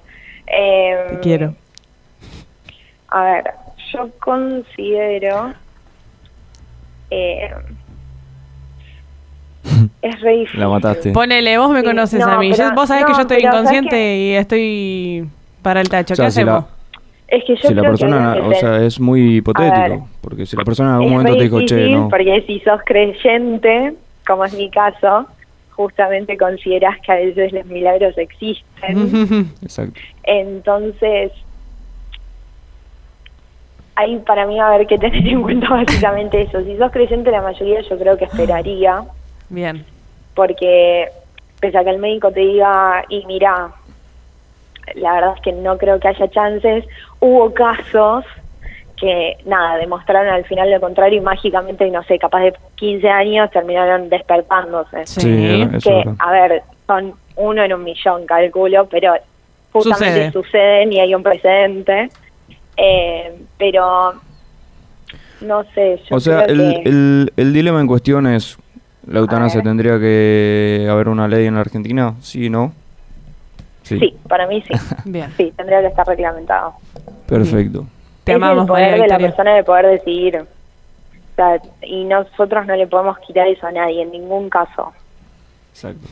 Eh, 0.47 1.05
Te 1.09 1.19
quiero. 1.19 1.55
A 3.09 3.23
ver, 3.23 3.43
yo 3.93 4.09
considero... 4.19 5.53
Eh, 7.11 7.49
es 10.01 10.19
re 10.21 10.31
difícil. 10.37 10.59
La 10.59 10.67
mataste. 10.69 11.11
Ponele, 11.11 11.57
vos 11.57 11.69
me 11.71 11.79
Sí, 11.81 11.85
conoces 11.85 12.19
no, 12.25 12.31
a 12.31 12.37
mí. 12.39 12.53
Yo- 12.53 12.71
vos 12.73 12.87
sabés 12.87 13.05
que 13.05 13.13
yo 13.13 13.21
estoy 13.21 13.37
pero 13.37 13.51
¿sabés 13.51 13.61
inconsciente 13.71 14.17
y 14.17 14.31
estoy 14.33 15.29
para 15.61 15.81
el 15.81 15.89
tacho. 15.89 16.13
O 16.13 16.15
sea, 16.15 16.25
¿Qué 16.25 16.31
si 16.31 16.41
hacemos? 16.41 16.63
la, 16.63 16.67
Es 17.37 17.43
que 17.43 17.55
yo 17.55 17.61
si 17.67 17.73
la 17.73 17.81
creo 17.81 17.91
persona, 17.91 18.33
que 18.35 18.39
o 18.41 18.53
sea, 18.53 18.77
es 18.85 18.99
muy 18.99 19.21
ver. 19.21 19.33
hipotético, 19.35 20.07
porque 20.21 20.45
si 20.45 20.55
la 20.57 20.63
persona 20.63 20.89
en 20.89 20.95
algún 20.95 21.11
momento 21.11 21.35
te 21.37 21.43
dijo, 21.43 21.61
che, 21.65 21.89
no, 21.89 22.09
Porque 22.09 22.43
si 22.47 22.59
sos 22.61 22.81
creyente, 22.85 23.93
como 24.27 24.45
es 24.45 24.53
mi 24.53 24.69
caso, 24.69 25.27
justamente 25.71 26.37
consideras 26.37 26.97
que 27.05 27.11
a 27.11 27.15
veces 27.15 27.51
los 27.53 27.65
milagros 27.65 28.17
existen. 28.17 29.51
exacto. 29.61 29.99
Entonces, 30.23 31.31
ahí 33.95 34.17
para 34.25 34.45
mí 34.47 34.57
va 34.57 34.65
a 34.69 34.73
haber 34.75 34.87
que 34.87 34.97
tener 34.97 35.27
en 35.27 35.41
cuenta 35.41 35.69
básicamente 35.69 36.41
eso. 36.41 36.63
Si 36.63 36.77
sos 36.77 36.91
creyente, 36.91 37.31
la 37.31 37.41
mayoría 37.41 37.81
yo 37.81 37.97
creo 37.97 38.17
que 38.17 38.25
esperaría, 38.25 39.03
Bien. 39.49 39.85
porque 40.35 41.09
pese 41.59 41.77
a 41.77 41.83
que 41.83 41.89
el 41.89 41.97
médico 41.99 42.31
te 42.31 42.39
diga, 42.39 43.03
y 43.09 43.25
mira, 43.25 43.71
la 44.95 45.13
verdad 45.13 45.33
es 45.35 45.41
que 45.41 45.51
no 45.51 45.77
creo 45.77 45.99
que 45.99 46.07
haya 46.07 46.29
chances, 46.29 46.85
hubo 47.19 47.53
casos 47.53 48.23
que, 48.95 49.37
nada, 49.45 49.77
demostraron 49.77 50.31
al 50.33 50.45
final 50.45 50.69
lo 50.71 50.79
contrario 50.79 51.17
y 51.19 51.21
mágicamente, 51.21 51.89
no 51.89 52.03
sé, 52.03 52.17
capaz 52.19 52.41
de 52.41 52.53
15 52.75 53.09
años 53.09 53.49
terminaron 53.51 54.09
despertándose. 54.09 55.05
Sí. 55.05 55.21
Sí, 55.21 55.61
eso 55.61 55.77
es 55.77 55.83
que, 55.83 56.03
a 56.19 56.31
ver, 56.31 56.63
son 56.87 57.13
uno 57.35 57.63
en 57.63 57.73
un 57.73 57.83
millón, 57.83 58.25
calculo, 58.25 58.87
pero 58.89 59.13
justamente 59.71 60.31
Sucede. 60.31 60.31
suceden 60.31 60.93
y 60.93 60.99
hay 60.99 61.15
un 61.15 61.23
precedente. 61.23 62.09
Eh, 62.77 63.33
pero, 63.57 64.13
no 65.41 65.63
sé, 65.75 66.01
yo 66.09 66.15
O 66.17 66.19
sea, 66.19 66.43
creo 66.45 66.55
el, 66.55 66.73
que... 66.83 66.89
el, 66.89 67.33
el 67.37 67.53
dilema 67.53 67.79
en 67.79 67.87
cuestión 67.87 68.27
es, 68.27 68.57
¿la 69.07 69.19
eutanasia 69.19 69.61
tendría 69.61 69.99
que 69.99 70.87
haber 70.89 71.09
una 71.09 71.27
ley 71.27 71.45
en 71.45 71.55
la 71.55 71.61
Argentina? 71.61 72.15
Sí, 72.21 72.49
¿no? 72.49 72.73
Sí, 73.83 74.15
para 74.27 74.45
mí 74.47 74.61
sí. 74.67 74.73
Bien. 75.05 75.31
Sí, 75.35 75.51
tendría 75.55 75.81
que 75.81 75.87
estar 75.87 76.05
reglamentado. 76.05 76.73
Perfecto. 77.27 77.85
Te 78.23 78.33
es 78.33 78.35
amamos, 78.35 78.63
el 78.63 78.67
poder 78.67 78.89
María 78.91 79.03
de 79.03 79.09
la 79.09 79.17
persona 79.17 79.55
de 79.55 79.63
poder 79.63 79.87
decidir. 79.87 80.37
O 80.37 81.35
sea, 81.35 81.59
y 81.81 82.03
nosotros 82.03 82.67
no 82.67 82.75
le 82.75 82.85
podemos 82.85 83.17
quitar 83.19 83.47
eso 83.47 83.65
a 83.65 83.71
nadie, 83.71 84.03
en 84.03 84.11
ningún 84.11 84.49
caso. 84.49 84.91
Exacto. 85.71 86.07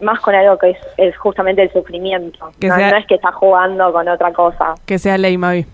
Más 0.00 0.18
con 0.20 0.34
algo 0.34 0.56
que 0.58 0.70
es, 0.70 0.78
es 0.96 1.16
justamente 1.18 1.62
el 1.62 1.72
sufrimiento. 1.72 2.50
Que 2.58 2.68
no, 2.68 2.76
sea- 2.76 2.90
no 2.90 2.96
es 2.96 3.06
que 3.06 3.16
está 3.16 3.30
jugando 3.32 3.92
con 3.92 4.08
otra 4.08 4.32
cosa. 4.32 4.74
Que 4.86 4.98
sea 4.98 5.18
ley, 5.18 5.36
Mavi. 5.36 5.66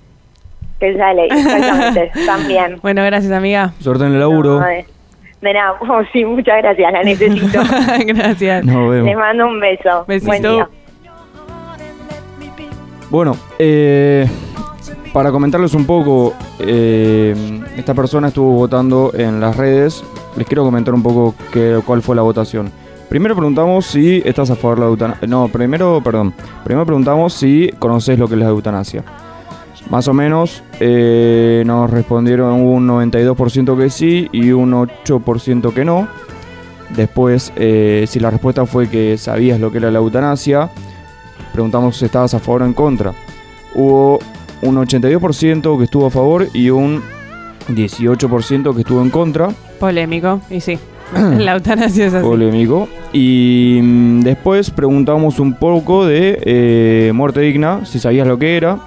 Que 0.81 0.91
es 0.91 0.97
la 0.97 1.15
ley, 1.15 1.29
exactamente. 1.31 2.11
También. 2.27 2.81
Bueno, 2.83 3.03
gracias, 3.05 3.33
amiga. 3.33 3.73
Suerte 3.81 4.05
en 4.05 4.13
el 4.15 4.21
laburo. 4.21 4.61
No, 4.61 4.67
de, 5.41 5.53
nada, 5.53 5.75
oh, 5.81 6.03
sí, 6.13 6.25
muchas 6.25 6.59
gracias, 6.63 6.93
la 6.93 7.03
necesito. 7.03 7.61
gracias. 8.07 8.65
Nos 8.65 8.91
vemos. 8.91 9.07
Les 9.07 9.17
mando 9.17 9.47
un 9.47 9.61
beso. 9.61 10.05
Besito. 10.07 10.27
Buen 10.29 10.43
día. 10.43 10.69
Bueno, 13.11 13.37
eh, 13.59 14.27
para 15.13 15.31
comentarles 15.31 15.75
un 15.75 15.87
poco, 15.87 16.35
eh, 16.59 17.35
esta 17.77 17.95
persona 17.95 18.29
estuvo 18.29 18.53
votando 18.53 19.13
en 19.15 19.41
las 19.41 19.57
redes. 19.57 20.03
Les 20.37 20.47
quiero 20.47 20.65
comentar 20.65 20.93
un 20.93 21.03
poco 21.03 21.35
qué- 21.53 21.81
cuál 21.87 22.03
fue 22.03 22.17
la 22.17 22.23
votación. 22.23 22.71
Primero 23.09 23.37
preguntamos 23.37 23.87
si 23.87 24.21
estás 24.25 24.51
a 24.51 24.57
favor 24.57 24.79
de 24.79 24.81
la 24.85 24.87
eutanasia. 24.89 25.29
No, 25.29 25.47
primero, 25.49 26.01
perdón. 26.03 26.35
Primero 26.65 26.85
preguntamos 26.85 27.33
si 27.35 27.71
conoces 27.79 28.19
lo 28.19 28.27
que 28.27 28.35
es 28.35 28.41
la 28.41 28.47
eutanasia. 28.49 29.05
Más 29.91 30.09
o 30.09 30.15
menos 30.15 30.63
eh, 30.81 31.63
nos 31.65 31.91
respondieron 31.91 32.61
un 32.61 32.89
92% 32.89 33.79
que 33.79 33.91
sí 33.91 34.29
y 34.33 34.51
un 34.51 34.73
8% 34.73 35.73
que 35.73 35.85
no. 35.85 36.09
Después, 36.95 37.53
eh, 37.57 38.05
si 38.09 38.21
la 38.21 38.31
respuesta 38.31 38.67
fue 38.67 38.89
que 38.89 39.17
sabías 39.19 39.61
lo 39.61 39.71
que 39.71 39.79
era 39.79 39.91
la 39.91 39.99
eutanasia, 39.99 40.71
preguntamos 41.53 41.97
si 41.97 42.05
estabas 42.05 42.35
a 42.35 42.39
favor 42.39 42.63
o 42.63 42.67
en 42.67 42.75
contra. 42.75 43.13
Hubo 43.75 44.19
un 44.63 44.77
82% 44.77 45.79
que 45.79 45.85
estuvo 45.85 46.07
a 46.07 46.11
favor 46.11 46.49
y 46.53 46.71
un 46.71 47.03
18% 47.69 48.75
que 48.75 48.81
estuvo 48.81 49.03
en 49.03 49.11
contra. 49.11 49.49
Polémico, 49.79 50.41
y 50.51 50.61
sí. 50.61 50.79
la 51.39 51.55
eutanasia 51.55 52.07
es 52.07 52.15
así. 52.15 52.27
Polémico. 52.27 52.89
Y 53.13 53.79
mm, 53.83 54.21
después 54.21 54.71
preguntamos 54.71 55.39
un 55.39 55.55
poco 55.55 56.07
de 56.07 56.39
eh, 56.43 57.13
muerte 57.15 57.41
digna, 57.41 57.85
si 57.85 57.99
sabías 57.99 58.27
lo 58.27 58.39
que 58.39 58.57
era. 58.57 58.79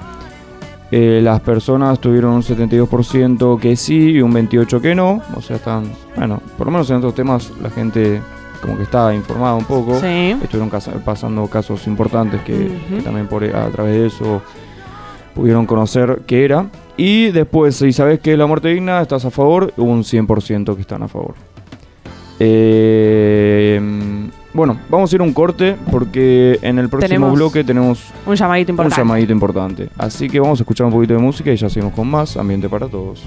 Eh, 0.92 1.20
las 1.24 1.40
personas 1.42 2.00
tuvieron 2.00 2.32
un 2.34 2.42
72% 2.42 3.60
que 3.60 3.76
sí 3.76 4.12
y 4.14 4.22
un 4.22 4.32
28% 4.34 4.82
que 4.82 4.96
no. 4.96 5.22
O 5.36 5.42
sea, 5.42 5.58
están, 5.58 5.92
bueno, 6.16 6.42
por 6.58 6.68
lo 6.68 6.72
menos 6.72 6.90
en 6.90 6.96
estos 6.98 7.14
temas 7.14 7.52
la 7.62 7.70
gente 7.70 8.22
como 8.62 8.76
que 8.76 8.84
está 8.84 9.14
informada 9.14 9.54
un 9.56 9.66
poco. 9.66 10.00
Sí. 10.00 10.36
Estuvieron 10.42 10.70
casa- 10.70 10.94
pasando 11.06 11.46
casos 11.48 11.86
importantes 11.88 12.42
que, 12.42 12.72
también 13.04 13.28
por, 13.28 13.44
a 13.44 13.70
través 13.70 13.94
de 13.94 14.08
eso 14.08 14.42
pudieron 15.36 15.66
conocer 15.66 16.24
qué 16.26 16.44
era. 16.44 16.66
Y 16.98 17.30
después, 17.32 17.76
si 17.76 17.94
sabes 17.94 18.20
que 18.20 18.34
es 18.34 18.38
la 18.38 18.48
muerte 18.48 18.70
digna, 18.70 19.02
estás 19.02 19.24
a 19.26 19.30
favor, 19.32 19.72
un 19.78 20.04
100% 20.04 20.76
que 20.76 20.82
están 20.82 21.04
a 21.04 21.08
favor. 21.08 21.36
Eh, 22.40 23.80
bueno, 24.54 24.80
vamos 24.90 25.12
a 25.12 25.16
ir 25.16 25.22
a 25.22 25.24
un 25.24 25.34
corte 25.34 25.76
porque 25.92 26.58
en 26.62 26.80
el 26.80 26.90
próximo 26.90 27.08
Tenemos 27.08 27.34
bloque 27.34 27.64
tenemos 27.64 28.04
Un 28.26 28.36
llamadito 28.36 28.72
un 28.72 28.74
importante. 28.74 29.02
llamadito 29.02 29.32
importante. 29.34 29.90
Así 29.98 30.28
que 30.30 30.40
vamos 30.40 30.60
a 30.60 30.64
escuchar 30.64 30.88
un 30.88 30.94
poquito 30.94 31.14
de 31.14 31.20
música 31.20 31.52
y 31.52 31.56
ya 31.58 31.70
seguimos 31.70 31.94
con 31.94 32.08
más 32.10 32.36
Ambiente 32.38 32.68
para 32.70 32.88
Todos. 32.88 33.24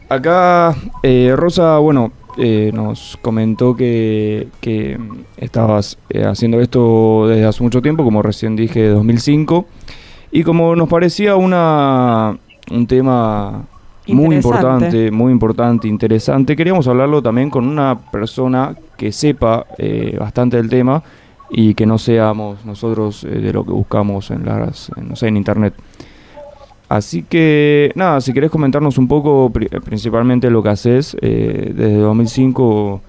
acá 0.10 0.76
eh, 1.04 1.34
Rosa, 1.36 1.78
bueno, 1.78 2.12
eh, 2.40 2.72
nos 2.74 3.18
comentó 3.22 3.76
que, 3.76 4.48
que 4.62 4.98
mm, 4.98 5.18
estabas 5.38 5.98
eh, 6.10 6.24
haciendo 6.24 6.62
esto 6.62 7.28
desde 7.28 7.46
hace 7.46 7.62
mucho 7.62 7.82
tiempo, 7.82 8.04
como 8.04 8.22
recién 8.22 8.56
dije, 8.56 8.88
2005, 8.88 9.66
y 10.32 10.44
como 10.44 10.76
nos 10.76 10.88
parecía 10.88 11.36
una, 11.36 12.38
un 12.72 12.88
tema 12.88 13.66
muy 14.08 14.38
importante, 14.38 15.12
muy 15.12 15.32
importante, 15.34 15.88
interesante, 15.88 16.56
queríamos 16.56 16.88
hablarlo 16.88 17.22
también 17.22 17.50
con 17.50 17.68
una 17.68 18.00
persona 18.12 18.76
que 18.98 19.12
sepa 19.12 19.66
eh, 19.78 20.16
bastante 20.18 20.58
del 20.58 20.70
tema, 20.70 21.04
y 21.50 21.74
que 21.74 21.86
no 21.86 21.98
seamos 21.98 22.64
nosotros 22.66 23.24
eh, 23.24 23.28
de 23.28 23.54
lo 23.54 23.66
que 23.66 23.72
buscamos 23.72 24.32
en 24.32 24.46
las, 24.46 24.92
en, 24.96 25.10
no 25.10 25.16
sé, 25.16 25.28
en 25.28 25.38
internet. 25.38 25.74
Así 26.90 27.24
que, 27.24 27.92
nada, 27.96 28.20
si 28.20 28.34
querés 28.34 28.50
comentarnos 28.52 28.98
un 28.98 29.08
poco, 29.08 29.50
pri- 29.52 29.70
principalmente 29.86 30.50
lo 30.50 30.62
que 30.64 30.70
haces 30.70 31.16
eh, 31.22 31.72
desde 31.74 31.98
2005, 32.00 33.02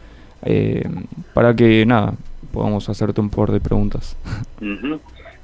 eh, 0.42 0.88
para 1.34 1.54
que, 1.56 1.84
nada, 1.86 2.12
podamos 2.52 2.88
hacerte 2.90 3.20
un 3.20 3.30
par 3.30 3.50
de 3.50 3.60
preguntas. 3.60 4.16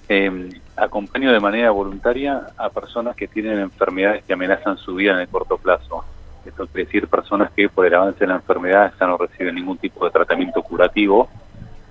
Eh, 0.09 0.50
acompaño 0.76 1.33
de 1.33 1.40
manera 1.40 1.73
voluntaria 1.73 2.43
a 2.57 2.71
personas 2.71 3.16
que 3.16 3.26
tienen 3.26 3.59
enfermedades 3.59 4.23
que 4.23 4.35
amenazan 4.35 4.78
su 4.78 4.95
vida 4.95 5.14
en 5.14 5.19
el 5.19 5.26
corto 5.26 5.57
plazo. 5.59 6.05
Esto 6.45 6.64
quiere 6.69 6.85
decir 6.85 7.09
personas 7.09 7.50
que 7.50 7.69
por 7.69 7.87
el 7.87 7.95
avance 7.95 8.21
de 8.21 8.28
la 8.28 8.37
enfermedad 8.37 8.93
ya 9.00 9.07
no 9.09 9.16
reciben 9.19 9.57
ningún 9.57 9.78
tipo 9.78 10.05
de 10.05 10.12
tratamiento 10.12 10.62
curativo, 10.62 11.28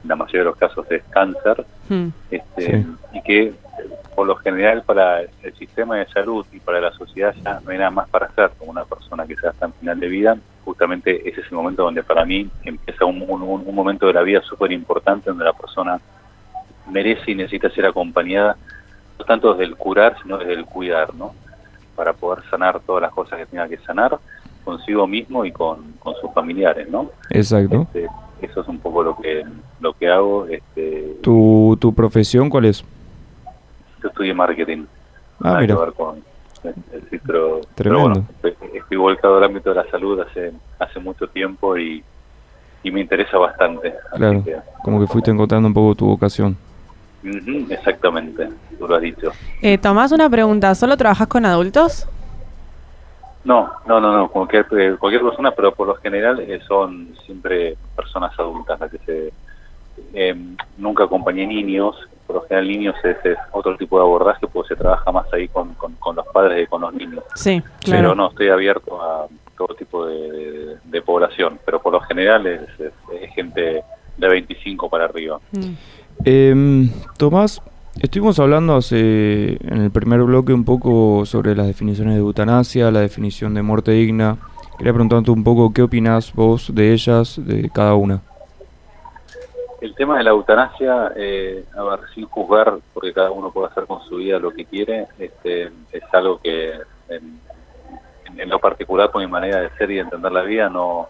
en 0.01 0.07
la 0.07 0.15
mayoría 0.15 0.39
de 0.43 0.45
los 0.45 0.55
casos 0.55 0.89
es 0.91 1.03
cáncer, 1.09 1.65
Mm. 1.89 2.07
este, 2.31 2.65
Sí. 2.83 2.87
y 3.15 3.21
que 3.21 3.53
por 4.15 4.25
lo 4.27 4.35
general 4.37 4.83
para 4.83 5.21
el 5.21 5.53
sistema 5.57 5.97
de 5.97 6.07
salud 6.07 6.45
y 6.53 6.59
para 6.59 6.79
la 6.79 6.91
sociedad 6.93 7.35
ya 7.43 7.59
no 7.63 7.71
hay 7.71 7.77
nada 7.77 7.91
más 7.91 8.07
para 8.09 8.27
hacer 8.27 8.51
como 8.57 8.71
una 8.71 8.85
persona 8.85 9.25
que 9.27 9.35
ya 9.41 9.49
está 9.49 9.65
en 9.65 9.73
final 9.73 9.99
de 9.99 10.07
vida. 10.07 10.37
Justamente 10.63 11.27
ese 11.29 11.41
es 11.41 11.47
el 11.51 11.57
momento 11.57 11.83
donde 11.83 12.01
para 12.01 12.23
mí 12.25 12.49
empieza 12.63 13.05
un, 13.05 13.21
un- 13.27 13.41
un- 13.43 13.63
un 13.65 13.75
momento 13.75 14.07
de 14.07 14.13
la 14.13 14.21
vida 14.23 14.41
súper 14.41 14.71
importante 14.71 15.29
donde 15.29 15.43
la 15.45 15.53
persona 15.53 15.99
merece 16.89 17.31
y 17.31 17.35
necesita 17.35 17.69
ser 17.71 17.85
acompañada, 17.85 18.55
no 19.19 19.25
tanto 19.25 19.51
desde 19.53 19.65
el 19.65 19.75
curar, 19.75 20.15
sino 20.21 20.37
desde 20.37 20.53
el 20.53 20.65
cuidar, 20.65 21.13
¿no? 21.15 21.33
Para 21.95 22.13
poder 22.13 22.43
sanar 22.49 22.79
todas 22.81 23.01
las 23.01 23.11
cosas 23.11 23.39
que 23.39 23.45
tenga 23.45 23.67
que 23.67 23.77
sanar 23.77 24.17
consigo 24.63 25.05
mismo 25.07 25.45
y 25.45 25.51
con, 25.51 25.93
con 25.99 26.15
sus 26.15 26.31
familiares, 26.33 26.89
¿no? 26.89 27.11
Exacto. 27.29 27.81
Este, 27.93 28.07
eso 28.41 28.61
es 28.61 28.67
un 28.67 28.79
poco 28.79 29.03
lo 29.03 29.15
que 29.17 29.43
lo 29.79 29.93
que 29.93 30.09
hago. 30.09 30.45
Este, 30.47 31.17
¿Tu, 31.21 31.77
tu 31.79 31.93
profesión 31.93 32.49
cuál 32.49 32.65
es? 32.65 32.83
Yo 34.05 34.09
estudié 34.09 34.33
marketing. 34.33 34.85
Ah, 35.39 35.43
nada 35.49 35.59
mira. 35.61 35.75
que 35.75 35.81
ver 35.81 35.93
con 35.93 36.23
sí, 37.09 37.19
pero, 37.25 37.61
pero 37.61 37.61
Tremendo. 37.75 38.09
bueno, 38.09 38.27
estoy, 38.73 38.97
volcado 38.97 39.37
al 39.37 39.43
ámbito 39.43 39.69
de 39.69 39.75
la 39.75 39.89
salud 39.89 40.19
hace 40.19 40.51
hace 40.79 40.99
mucho 40.99 41.27
tiempo 41.27 41.77
y, 41.77 42.03
y 42.83 42.91
me 42.91 43.01
interesa 43.01 43.37
bastante. 43.37 43.93
Claro, 44.15 44.43
que, 44.43 44.55
como 44.83 44.99
que 44.99 45.07
fuiste 45.07 45.31
encontrando 45.31 45.67
un 45.67 45.73
poco 45.73 45.95
tu 45.95 46.05
vocación. 46.05 46.55
ujú, 47.23 47.67
exactamente, 47.69 48.49
tú 48.77 48.87
lo 48.87 48.95
has 48.95 49.01
dicho. 49.01 49.31
Eh, 49.61 49.77
Tomás, 49.77 50.11
una 50.11 50.29
pregunta. 50.29 50.73
¿Solo 50.75 50.97
trabajas 50.97 51.27
con 51.27 51.45
adultos? 51.45 52.07
No, 53.43 53.69
no, 53.85 53.99
no, 53.99 54.11
no, 54.11 54.27
cualquier, 54.29 54.65
eh, 54.71 54.95
cualquier 54.99 55.21
persona, 55.21 55.51
pero 55.51 55.71
por 55.71 55.87
lo 55.87 55.95
general 55.95 56.39
eh, 56.39 56.59
son 56.67 57.09
siempre 57.25 57.75
personas 57.95 58.31
adultas 58.39 58.79
las 58.79 58.89
que 58.89 58.97
se... 59.05 59.33
eh, 60.13 60.35
nunca 60.77 61.03
acompañé 61.03 61.45
niños, 61.45 61.95
por 62.27 62.37
lo 62.37 62.41
general 62.43 62.67
niños 62.67 62.95
es, 63.03 63.17
es 63.25 63.37
otro 63.51 63.75
tipo 63.77 63.97
de 63.97 64.03
abordaje, 64.03 64.47
porque 64.47 64.69
se 64.69 64.75
trabaja 64.75 65.11
más 65.11 65.25
ahí 65.33 65.47
con, 65.47 65.73
con, 65.75 65.93
con 65.93 66.15
los 66.15 66.25
padres 66.27 66.57
que 66.57 66.67
con 66.67 66.81
los 66.81 66.93
niños. 66.93 67.23
Sí, 67.35 67.61
Pero 67.85 67.97
claro. 67.99 68.15
no, 68.15 68.27
estoy 68.29 68.49
abierto 68.49 69.01
a 69.01 69.27
todo 69.57 69.73
tipo 69.75 70.05
de, 70.05 70.31
de- 70.31 70.75
de 70.83 71.01
población, 71.01 71.59
pero 71.65 71.81
por 71.81 71.93
lo 71.93 72.01
general 72.01 72.45
es, 72.47 72.61
es- 72.79 72.93
es 73.21 73.33
gente 73.33 73.83
de 74.17 74.27
25 74.29 74.89
para 74.89 75.05
arriba. 75.05 75.39
Mm. 75.51 75.73
Em, 76.23 76.89
Tomás, 77.17 77.61
estuvimos 78.01 78.39
hablando 78.39 78.75
hace 78.75 79.57
en 79.65 79.81
el 79.81 79.91
primer 79.91 80.21
bloque 80.23 80.53
un 80.53 80.63
poco 80.65 81.25
sobre 81.25 81.55
las 81.55 81.67
definiciones 81.67 82.15
de 82.15 82.19
eutanasia, 82.21 82.91
la 82.91 83.01
definición 83.01 83.53
de 83.53 83.61
muerte 83.61 83.91
digna. 83.91 84.37
Quería 84.77 84.93
preguntarte 84.93 85.31
un 85.31 85.43
poco 85.43 85.71
qué 85.73 85.81
opinás 85.83 86.33
vos 86.33 86.73
de 86.73 86.91
ellas, 86.93 87.39
de 87.45 87.69
cada 87.69 87.95
una. 87.95 88.21
El 89.81 89.93
tema 89.93 90.17
de 90.17 90.23
la 90.23 90.29
eutanasia, 90.31 91.11
eh, 91.15 91.65
a 91.77 91.83
ver, 91.83 91.99
sin 92.13 92.25
juzgar, 92.25 92.77
porque 92.93 93.13
cada 93.13 93.31
uno 93.31 93.51
puede 93.51 93.67
hacer 93.67 93.85
con 93.85 94.01
su 94.03 94.17
vida 94.17 94.39
lo 94.39 94.51
que 94.51 94.65
quiere, 94.65 95.07
este, 95.19 95.63
es 95.91 96.03
algo 96.13 96.39
que 96.39 96.71
en, 97.09 97.39
en- 98.37 98.49
lo 98.49 98.59
particular, 98.59 99.11
por 99.11 99.21
mi 99.21 99.27
manera 99.27 99.61
de 99.61 99.69
ser 99.77 99.91
y 99.91 99.95
de 99.95 100.01
entender 100.01 100.31
la 100.31 100.41
vida, 100.43 100.69
no, 100.69 101.07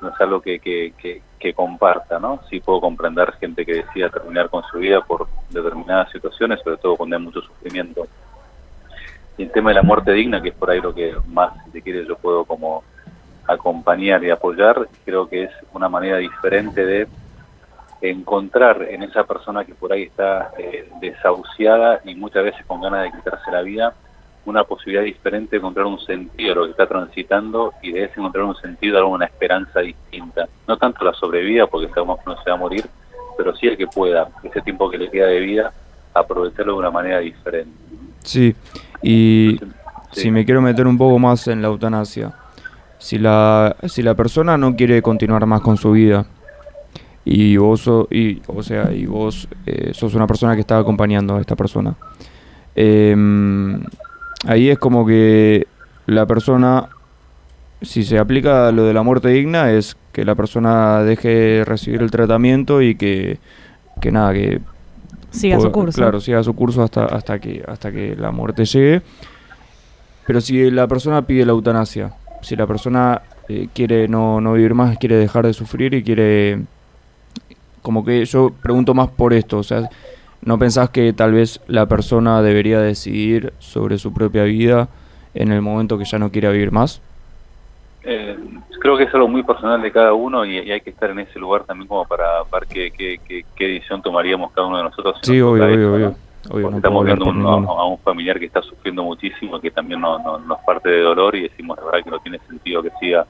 no 0.00 0.08
es 0.08 0.20
algo 0.20 0.40
que, 0.40 0.58
que, 0.60 0.92
que, 1.38 1.54
comparta, 1.54 2.18
¿no? 2.18 2.40
Sí 2.48 2.60
puedo 2.60 2.80
comprender 2.80 3.32
gente 3.32 3.66
que 3.66 3.74
decida 3.74 4.08
terminar 4.08 4.48
con 4.48 4.62
su 4.70 4.78
vida 4.78 5.00
por 5.00 5.26
determinadas 5.50 6.10
situaciones, 6.12 6.60
sobre 6.62 6.76
todo 6.78 6.96
cuando 6.96 7.16
hay 7.16 7.22
mucho 7.22 7.40
sufrimiento. 7.42 8.06
Y 9.36 9.42
el 9.44 9.50
tema 9.50 9.70
de 9.70 9.74
la 9.76 9.82
muerte 9.82 10.12
digna, 10.12 10.40
que 10.40 10.50
es 10.50 10.54
por 10.54 10.70
ahí 10.70 10.80
lo 10.80 10.94
que 10.94 11.14
más, 11.26 11.52
si 11.64 11.72
se 11.72 11.82
quiere, 11.82 12.06
yo 12.06 12.16
puedo 12.16 12.44
como 12.44 12.84
acompañar 13.46 14.22
y 14.24 14.30
apoyar, 14.30 14.88
creo 15.04 15.28
que 15.28 15.44
es 15.44 15.50
una 15.72 15.88
manera 15.88 16.18
diferente 16.18 16.84
de 16.84 17.08
encontrar 18.02 18.82
en 18.90 19.02
esa 19.04 19.24
persona 19.24 19.64
que 19.64 19.74
por 19.74 19.92
ahí 19.92 20.02
está 20.04 20.50
eh, 20.58 20.88
desahuciada 21.00 22.00
y 22.04 22.14
muchas 22.16 22.44
veces 22.44 22.64
con 22.66 22.80
ganas 22.80 23.04
de 23.04 23.12
quitarse 23.16 23.50
la 23.50 23.62
vida, 23.62 23.94
una 24.44 24.64
posibilidad 24.64 25.04
diferente 25.04 25.52
de 25.52 25.58
encontrar 25.58 25.86
un 25.86 26.00
sentido 26.00 26.52
a 26.52 26.56
lo 26.56 26.64
que 26.64 26.72
está 26.72 26.86
transitando 26.86 27.72
y 27.80 27.92
de 27.92 28.04
ese 28.04 28.14
encontrar 28.18 28.44
un 28.44 28.56
sentido, 28.56 28.96
dar 28.96 29.04
una 29.04 29.26
esperanza 29.26 29.80
distinta. 29.80 30.48
No 30.66 30.76
tanto 30.76 31.04
la 31.04 31.12
sobrevida, 31.14 31.66
porque 31.68 31.88
sabemos 31.94 32.18
que 32.18 32.30
no 32.30 32.36
se 32.42 32.50
va 32.50 32.56
a 32.56 32.58
morir, 32.58 32.84
pero 33.38 33.54
sí 33.54 33.68
el 33.68 33.76
que 33.76 33.86
pueda, 33.86 34.28
ese 34.42 34.60
tiempo 34.62 34.90
que 34.90 34.98
le 34.98 35.08
queda 35.08 35.28
de 35.28 35.38
vida, 35.40 35.72
aprovecharlo 36.12 36.72
de 36.72 36.78
una 36.80 36.90
manera 36.90 37.20
diferente. 37.20 37.70
Sí, 38.24 38.54
y 39.00 39.58
Sí. 40.10 40.20
si 40.22 40.30
me 40.30 40.44
quiero 40.44 40.60
meter 40.60 40.86
un 40.88 40.98
poco 40.98 41.18
más 41.20 41.46
en 41.48 41.62
la 41.62 41.68
eutanasia, 41.68 42.32
si 42.98 43.18
la, 43.18 43.76
si 43.86 44.02
la 44.02 44.14
persona 44.14 44.58
no 44.58 44.74
quiere 44.76 45.00
continuar 45.02 45.46
más 45.46 45.60
con 45.60 45.76
su 45.76 45.92
vida 45.92 46.26
y 47.24 47.56
vos, 47.56 47.80
so- 47.82 48.08
y, 48.10 48.40
o 48.46 48.62
sea, 48.62 48.92
y 48.92 49.06
vos 49.06 49.48
eh, 49.66 49.90
sos 49.94 50.14
una 50.14 50.26
persona 50.26 50.54
que 50.54 50.60
está 50.60 50.78
acompañando 50.78 51.36
a 51.36 51.40
esta 51.40 51.54
persona, 51.56 51.94
em, 52.74 53.80
ahí 54.46 54.68
es 54.70 54.78
como 54.78 55.06
que 55.06 55.66
la 56.06 56.26
persona, 56.26 56.88
si 57.80 58.02
se 58.04 58.18
aplica 58.18 58.72
lo 58.72 58.84
de 58.84 58.94
la 58.94 59.02
muerte 59.02 59.28
digna, 59.28 59.70
es 59.70 59.96
que 60.12 60.24
la 60.24 60.34
persona 60.34 61.02
deje 61.02 61.28
de 61.28 61.64
recibir 61.64 62.02
el 62.02 62.10
tratamiento 62.10 62.82
y 62.82 62.94
que, 62.96 63.38
que 64.00 64.10
nada, 64.12 64.32
que 64.32 64.60
Siga 65.30 65.58
su 65.58 65.72
curso. 65.72 65.96
Claro, 65.98 66.20
siga 66.20 66.42
su 66.42 66.54
curso 66.54 66.82
hasta, 66.82 67.06
hasta, 67.06 67.38
que, 67.38 67.64
hasta 67.66 67.90
que 67.90 68.14
la 68.16 68.30
muerte 68.32 68.66
llegue. 68.66 69.00
Pero 70.26 70.42
si 70.42 70.70
la 70.70 70.86
persona 70.86 71.22
pide 71.22 71.46
la 71.46 71.52
eutanasia, 71.52 72.12
si 72.42 72.54
la 72.54 72.66
persona 72.66 73.22
eh, 73.48 73.68
quiere 73.74 74.08
no, 74.08 74.42
no 74.42 74.52
vivir 74.52 74.74
más, 74.74 74.98
quiere 74.98 75.16
dejar 75.16 75.46
de 75.46 75.54
sufrir 75.54 75.94
y 75.94 76.02
quiere... 76.02 76.60
Como 77.82 78.04
que 78.04 78.24
yo 78.24 78.52
pregunto 78.62 78.94
más 78.94 79.08
por 79.10 79.32
esto, 79.32 79.58
o 79.58 79.62
sea, 79.62 79.88
¿no 80.42 80.58
pensás 80.58 80.90
que 80.90 81.12
tal 81.12 81.32
vez 81.32 81.60
la 81.66 81.86
persona 81.86 82.42
debería 82.42 82.80
decidir 82.80 83.52
sobre 83.58 83.98
su 83.98 84.12
propia 84.12 84.44
vida 84.44 84.88
en 85.34 85.52
el 85.52 85.62
momento 85.62 85.98
que 85.98 86.04
ya 86.04 86.18
no 86.18 86.30
quiera 86.30 86.50
vivir 86.50 86.70
más? 86.72 87.00
Eh, 88.04 88.36
creo 88.80 88.96
que 88.96 89.04
es 89.04 89.14
algo 89.14 89.28
muy 89.28 89.42
personal 89.44 89.80
de 89.80 89.92
cada 89.92 90.12
uno 90.12 90.44
y, 90.44 90.58
y 90.58 90.72
hay 90.72 90.80
que 90.80 90.90
estar 90.90 91.10
en 91.10 91.20
ese 91.20 91.38
lugar 91.38 91.64
también 91.64 91.86
como 91.86 92.04
para 92.04 92.24
ver 92.52 92.66
qué, 92.68 92.90
qué, 92.96 93.18
qué, 93.26 93.44
qué 93.54 93.66
decisión 93.68 94.02
tomaríamos 94.02 94.50
cada 94.52 94.66
uno 94.66 94.78
de 94.78 94.84
nosotros. 94.84 95.16
Sí, 95.22 95.40
obvio, 95.40 95.64
obvio, 95.64 95.94
obvio. 95.94 96.08
¿no? 96.08 96.16
Obvio, 96.50 96.62
Porque 96.62 96.62
no 96.62 96.62
puedo 96.62 96.76
estamos 96.78 97.04
viendo 97.04 97.24
un- 97.26 97.64
a 97.78 97.84
un 97.84 97.98
familiar 98.00 98.38
que 98.40 98.46
está 98.46 98.60
sufriendo 98.62 99.04
muchísimo, 99.04 99.60
que 99.60 99.70
también 99.70 100.00
no, 100.00 100.18
no, 100.18 100.38
nos 100.38 100.58
parte 100.66 100.88
de 100.88 101.00
dolor 101.00 101.36
y 101.36 101.42
decimos 101.42 101.78
la 101.78 101.84
verdad 101.84 102.02
que 102.02 102.10
no 102.10 102.18
tiene 102.18 102.38
sentido 102.48 102.82
que 102.82 102.90
siga. 102.98 103.24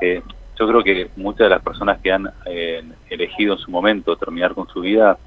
Eh, 0.00 0.22
yo 0.58 0.68
creo 0.68 0.82
que 0.82 1.10
muchas 1.16 1.40
de 1.40 1.50
las 1.50 1.62
personas 1.62 2.00
que 2.00 2.12
han 2.12 2.30
eh, 2.46 2.82
elegido 3.10 3.54
en 3.54 3.58
su 3.58 3.70
momento 3.70 4.16
terminar 4.16 4.54
con 4.54 4.68
su 4.68 4.80
vida, 4.80 5.18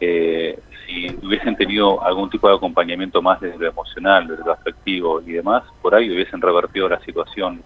eh, 0.00 0.58
si 0.86 1.08
hubiesen 1.22 1.56
tenido 1.56 2.02
algún 2.02 2.30
tipo 2.30 2.48
de 2.48 2.56
acompañamiento 2.56 3.22
más 3.22 3.40
desde 3.40 3.58
lo 3.58 3.68
emocional, 3.68 4.26
desde 4.26 4.44
lo 4.44 4.52
afectivo 4.52 5.20
y 5.22 5.32
demás, 5.32 5.64
por 5.82 5.94
ahí 5.94 6.10
hubiesen 6.10 6.40
revertido 6.40 6.88
la 6.88 7.00
situación. 7.00 7.62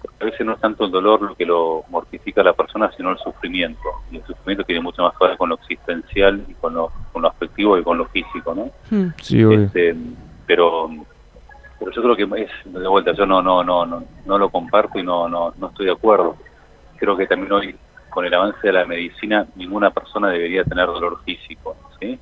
Porque 0.00 0.16
a 0.20 0.24
veces 0.24 0.46
no 0.46 0.54
es 0.54 0.60
tanto 0.60 0.86
el 0.86 0.90
dolor 0.90 1.20
lo 1.20 1.34
que 1.34 1.44
lo 1.44 1.84
mortifica 1.90 2.40
a 2.40 2.44
la 2.44 2.52
persona, 2.54 2.90
sino 2.96 3.10
el 3.10 3.18
sufrimiento. 3.18 3.82
Y 4.10 4.16
el 4.16 4.24
sufrimiento 4.24 4.64
tiene 4.64 4.80
mucho 4.80 5.02
más 5.02 5.12
que 5.18 5.26
ver 5.26 5.36
con 5.36 5.50
lo 5.50 5.56
existencial 5.56 6.42
y 6.48 6.54
con 6.54 6.74
lo, 6.74 6.90
con 7.12 7.22
lo 7.22 7.28
afectivo 7.28 7.76
y 7.76 7.82
con 7.82 7.98
lo 7.98 8.06
físico, 8.06 8.54
¿no? 8.54 8.70
Mm. 8.90 9.12
Sí, 9.20 9.44
obvio. 9.44 9.60
Este, 9.64 9.94
pero 10.46 10.90
pero 11.80 11.90
yo 11.90 12.02
creo 12.02 12.14
que 12.16 12.42
es 12.42 12.50
de 12.64 12.86
vuelta 12.88 13.12
yo 13.12 13.26
no 13.26 13.42
no 13.42 13.64
no 13.64 13.84
no 13.84 14.04
no 14.26 14.38
lo 14.38 14.48
comparto 14.50 14.98
y 15.00 15.02
no 15.02 15.28
no 15.28 15.52
no 15.58 15.66
estoy 15.68 15.86
de 15.86 15.92
acuerdo. 15.92 16.36
Creo 16.98 17.16
que 17.16 17.26
también 17.26 17.50
hoy 17.52 17.74
con 18.10 18.24
el 18.24 18.34
avance 18.34 18.58
de 18.62 18.72
la 18.72 18.84
medicina 18.84 19.46
ninguna 19.56 19.90
persona 19.90 20.28
debería 20.30 20.62
tener 20.64 20.86
dolor 20.86 21.20
físico 21.24 21.76
sí 21.98 22.18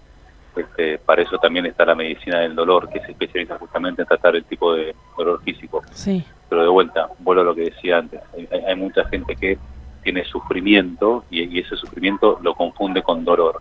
este, 0.56 0.98
para 0.98 1.22
eso 1.22 1.38
también 1.38 1.66
está 1.66 1.84
la 1.84 1.94
medicina 1.94 2.40
del 2.40 2.54
dolor 2.54 2.88
que 2.88 3.00
se 3.00 3.12
especializa 3.12 3.56
justamente 3.58 4.02
en 4.02 4.08
tratar 4.08 4.34
el 4.36 4.44
tipo 4.44 4.74
de 4.74 4.94
dolor 5.16 5.40
físico. 5.42 5.82
Sí. 5.92 6.24
pero 6.48 6.62
de 6.62 6.68
vuelta 6.68 7.08
vuelvo 7.20 7.42
a 7.42 7.44
lo 7.44 7.54
que 7.54 7.62
decía 7.70 7.98
antes 7.98 8.20
hay, 8.34 8.48
hay- 8.66 8.74
mucha 8.76 9.04
gente 9.08 9.36
que 9.36 9.56
tiene 10.02 10.24
sufrimiento 10.24 11.24
y, 11.30 11.42
y 11.44 11.60
ese 11.60 11.76
sufrimiento 11.76 12.38
lo 12.42 12.54
confunde 12.54 13.02
con 13.02 13.24
dolor. 13.24 13.60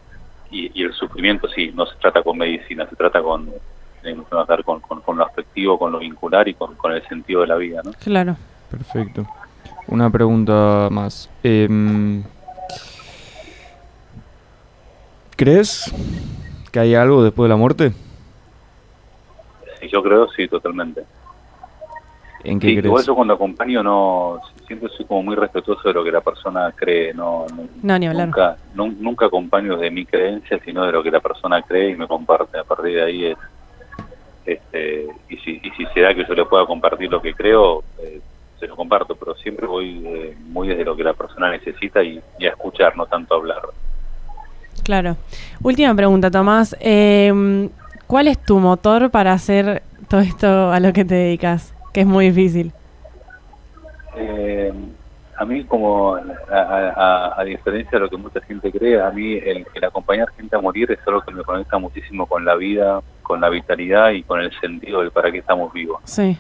Y, 0.50 0.72
y 0.80 0.84
el 0.86 0.94
sufrimiento 0.94 1.48
sí 1.50 1.72
no 1.76 1.86
se 1.86 1.96
trata 1.98 2.22
con 2.24 2.38
medicina 2.38 2.88
se 2.90 2.96
trata 2.96 3.22
con 3.22 3.52
más 4.04 4.46
que 4.48 4.52
ver 4.54 4.64
con, 4.64 4.80
con, 4.82 5.02
con 5.02 5.18
lo 5.18 5.26
afectivo 5.26 5.78
con 5.78 5.92
lo 5.92 6.00
vincular 6.00 6.48
y 6.48 6.54
con, 6.54 6.76
con 6.76 6.92
el 6.94 7.02
sentido 7.08 7.42
de 7.42 7.48
la 7.48 7.56
vida 7.56 7.82
¿no? 7.84 7.92
Claro. 7.94 8.36
Perfecto. 8.70 9.26
Una 9.88 10.10
pregunta 10.10 10.90
más. 10.92 11.30
Em, 11.44 12.22
¿Crees 15.36 15.94
que 16.72 16.80
hay 16.80 16.96
algo 16.96 17.24
después 17.24 17.46
de 17.46 17.50
la 17.50 17.56
muerte? 17.56 17.94
Sí, 19.80 19.88
yo 19.92 20.02
creo, 20.04 20.28
sí, 20.30 20.48
totalmente. 20.48 21.04
¿En 22.44 22.60
qué 22.60 22.68
Sí, 22.68 22.74
crees? 22.74 22.86
igual 22.86 23.06
yo 23.06 23.16
cuando 23.16 23.34
acompaño 23.36 23.84
no, 23.84 24.40
siempre 24.66 24.90
soy 24.96 25.06
como 25.06 25.24
muy 25.24 25.36
respetuoso 25.36 25.88
de 25.88 25.94
lo 25.94 26.04
que 26.04 26.12
la 26.12 26.22
persona 26.22 26.72
cree, 26.76 27.14
no, 27.14 27.46
no- 27.56 27.68
No, 27.84 28.00
ni 28.00 28.08
hablar. 28.08 28.28
nunca, 28.28 28.58
nun- 28.76 28.98
nunca 29.00 29.26
acompaño 29.28 29.78
de 29.78 29.92
mi 29.92 30.06
creencia, 30.06 30.60
sino 30.66 30.86
de 30.86 30.92
lo 30.92 31.04
que 31.04 31.12
la 31.12 31.20
persona 31.20 31.62
cree 31.62 31.92
y 31.92 31.96
me 31.96 32.08
comparte. 32.08 32.58
A 32.58 32.64
partir 32.64 32.96
de 32.96 33.04
ahí 33.04 33.26
es, 33.26 33.38
este, 34.48 35.08
y 35.30 35.38
si, 35.38 35.60
y 35.62 35.70
si 35.72 35.86
se 35.94 36.02
da 36.02 36.16
que 36.16 36.26
yo 36.28 36.34
le 36.34 36.46
pueda 36.46 36.66
compartir 36.66 37.12
lo 37.12 37.22
que 37.22 37.34
creo, 37.34 37.84
eh, 38.00 38.22
se 38.60 38.66
lo 38.66 38.76
comparto, 38.76 39.16
pero 39.16 39.36
siempre 39.36 39.68
voy 39.68 40.02
eh, 40.06 40.36
muy 40.48 40.70
desde 40.70 40.86
lo 40.86 40.96
que 40.96 41.04
la 41.04 41.14
persona 41.14 41.52
necesita 41.52 42.02
y, 42.02 42.20
y 42.40 42.46
a 42.48 42.50
escuchar, 42.50 42.96
no 42.96 43.06
tanto 43.06 43.36
hablar. 43.36 43.62
Claro. 44.84 45.18
Última 45.62 45.94
pregunta, 45.94 46.32
Tomás. 46.32 46.76
Eh, 46.80 47.70
¿Cuál 48.08 48.30
es 48.30 48.42
tu 48.42 48.58
motor 48.60 49.12
para 49.12 49.34
hacer 49.34 49.84
todo 50.08 50.22
esto 50.22 50.72
a 50.72 50.80
lo 50.80 50.94
que 50.94 51.04
te 51.04 51.16
dedicas? 51.16 51.74
Que 51.94 52.02
es 52.02 52.08
muy 52.08 52.30
difícil. 52.30 52.72
A 55.40 55.46
mí, 55.46 55.64
como 55.66 56.16
a, 56.16 56.22
a- 56.52 57.34
a- 57.40 57.44
diferencia 57.44 57.92
de 57.92 58.00
lo 58.00 58.10
que 58.10 58.18
mucha 58.18 58.42
gente 58.42 58.72
cree, 58.72 59.00
a 59.00 59.12
mí 59.12 59.34
el, 59.34 59.66
el 59.74 59.84
acompañar 59.84 60.28
gente 60.36 60.56
a 60.56 60.60
morir 60.60 60.92
es 60.92 61.00
algo 61.08 61.22
que 61.22 61.32
me 61.34 61.44
conecta 61.44 61.78
muchísimo 61.78 62.26
con 62.26 62.44
la 62.44 62.56
vida, 62.56 63.02
con 63.22 63.40
la 63.40 63.50
vitalidad 63.50 64.10
y 64.12 64.24
con 64.24 64.42
el 64.42 64.52
sentido 64.60 65.02
del 65.02 65.12
para 65.12 65.32
qué 65.32 65.38
estamos 65.40 65.72
vivos. 65.72 66.00
Sí, 66.06 66.36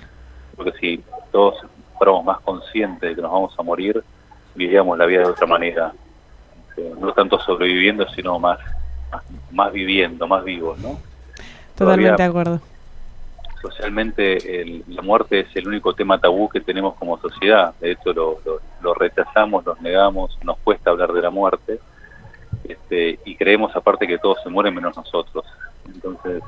Porque 0.56 0.72
si 0.80 1.04
todos 1.32 1.56
fuéramos 1.98 2.26
más 2.26 2.40
conscientes 2.40 3.10
de 3.10 3.16
que 3.16 3.22
nos 3.22 3.32
vamos 3.32 3.54
a 3.58 3.62
morir, 3.64 4.04
viviríamos 4.56 4.98
la 4.98 5.06
vida 5.06 5.20
de 5.22 5.28
otra 5.28 5.46
manera. 5.48 5.92
Eh, 6.76 6.94
no 7.00 7.12
tanto 7.14 7.40
sobreviviendo, 7.40 8.08
sino 8.10 8.40
más, 8.40 8.60
más, 9.12 9.24
más 9.52 9.72
viviendo, 9.72 10.28
más 10.28 10.44
vivos, 10.44 10.78
¿no? 10.80 11.00
totalmente 11.76 11.76
Todavía- 11.76 12.16
de 12.16 12.24
acuerdo. 12.24 12.62
Socialmente 13.62 14.62
el- 14.62 14.84
la 14.88 15.02
muerte 15.02 15.40
es 15.42 15.56
el 15.56 15.68
único 15.68 15.94
tema 15.94 16.20
tabú 16.20 16.48
que 16.50 16.62
tenemos 16.62 16.96
como 16.96 17.18
sociedad. 17.20 17.74
De 17.80 17.92
hecho, 17.92 18.14
lo, 18.14 18.40
lo- 18.46 18.60
lo 18.82 18.94
rechazamos, 18.94 19.66
lo 19.66 19.76
negamos, 19.82 20.38
nos 20.44 20.58
cuesta 20.60 20.92
hablar 20.92 21.12
de 21.14 21.22
la 21.22 21.30
muerte 21.30 21.80
este, 22.64 23.20
y 23.26 23.36
creemos 23.36 23.76
aparte 23.76 24.08
que 24.08 24.18
todos 24.18 24.38
se 24.44 24.50
mueren 24.50 24.76
menos 24.76 24.96
nosotros. 24.96 25.46
Entonces, 25.88 26.44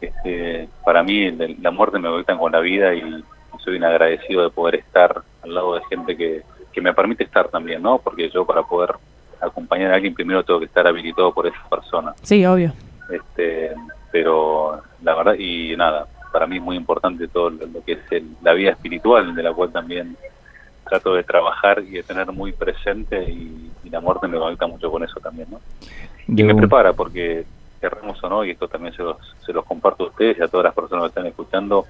este, 0.00 0.68
para 0.84 1.02
mí 1.02 1.24
el- 1.24 1.56
la 1.60 1.70
muerte 1.70 1.98
me 1.98 2.08
conecta 2.08 2.36
con 2.36 2.52
la 2.52 2.60
vida 2.60 2.94
y 2.94 3.24
soy 3.64 3.76
un 3.76 3.84
agradecido 3.84 4.42
de 4.42 4.50
poder 4.50 4.76
estar 4.76 5.22
al 5.42 5.54
lado 5.54 5.74
de 5.74 5.80
gente 5.86 6.16
que, 6.16 6.42
que 6.72 6.80
me 6.80 6.92
permite 6.94 7.24
estar 7.24 7.48
también, 7.48 7.82
¿no? 7.82 7.98
Porque 7.98 8.30
yo 8.30 8.44
para 8.44 8.62
poder 8.62 8.94
acompañar 9.40 9.92
a 9.92 9.94
alguien 9.96 10.14
primero 10.14 10.42
tengo 10.44 10.60
que 10.60 10.66
estar 10.66 10.86
habilitado 10.86 11.32
por 11.32 11.46
esa 11.46 11.68
persona 11.68 12.12
Sí, 12.22 12.44
obvio. 12.44 12.72
este 13.10 13.72
pero 14.10 14.80
la 15.02 15.14
verdad 15.14 15.34
y 15.38 15.76
nada 15.76 16.06
para 16.32 16.46
mí 16.46 16.56
es 16.56 16.62
muy 16.62 16.76
importante 16.76 17.26
todo 17.28 17.50
lo, 17.50 17.66
lo 17.66 17.84
que 17.84 17.92
es 17.92 17.98
el- 18.10 18.28
la 18.42 18.52
vida 18.54 18.70
espiritual 18.70 19.34
de 19.34 19.42
la 19.42 19.52
cual 19.52 19.70
también 19.72 20.16
trato 20.88 21.14
de 21.14 21.22
trabajar 21.22 21.80
y 21.86 21.90
de 21.92 22.02
tener 22.02 22.30
muy 22.32 22.52
presente 22.52 23.22
y, 23.30 23.70
y 23.84 23.90
la 23.90 24.00
muerte 24.00 24.26
me 24.28 24.38
conecta 24.38 24.66
mucho 24.66 24.90
con 24.90 25.02
eso 25.04 25.20
también 25.20 25.48
no 25.50 25.60
y 26.26 26.42
me 26.42 26.54
prepara 26.54 26.92
porque 26.94 27.44
querramos 27.80 28.22
o 28.24 28.28
no 28.28 28.44
y 28.44 28.50
esto 28.50 28.68
también 28.68 28.94
se 28.94 29.02
los 29.02 29.16
se 29.44 29.52
los 29.52 29.64
comparto 29.64 30.04
a 30.04 30.06
ustedes 30.08 30.38
y 30.38 30.42
a 30.42 30.48
todas 30.48 30.64
las 30.64 30.74
personas 30.74 31.02
que 31.04 31.08
están 31.08 31.26
escuchando 31.26 31.84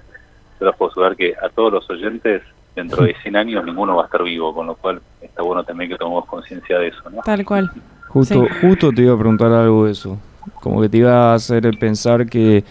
se 0.57 0.65
los 0.65 0.75
puedo 0.75 0.91
asegurar 0.91 1.15
que 1.15 1.33
a 1.41 1.49
todos 1.49 1.71
los 1.73 1.89
oyentes 1.89 2.41
dentro 2.75 3.03
de 3.05 3.15
100 3.21 3.35
años 3.37 3.63
ninguno 3.65 3.95
va 3.95 4.03
a 4.03 4.05
estar 4.05 4.21
vivo 4.23 4.53
con 4.53 4.67
lo 4.67 4.75
cual 4.75 5.01
está 5.21 5.43
bueno 5.43 5.63
también 5.63 5.89
que 5.89 5.97
tomemos 5.97 6.25
conciencia 6.25 6.77
de 6.77 6.89
eso 6.89 7.09
no 7.09 7.21
Tal 7.23 7.45
cual. 7.45 7.71
Justo, 8.09 8.43
Sí. 8.43 8.53
justo 8.61 8.91
te 8.91 9.03
iba 9.03 9.13
a 9.13 9.17
preguntar 9.17 9.51
algo 9.51 9.85
de 9.85 9.91
eso. 9.91 10.17
Como 10.61 10.81
que 10.81 10.89
te 10.89 10.97
iba 10.97 11.31
a 11.31 11.35
hacer 11.35 11.69
pensar 11.79 12.25
que 12.25 12.63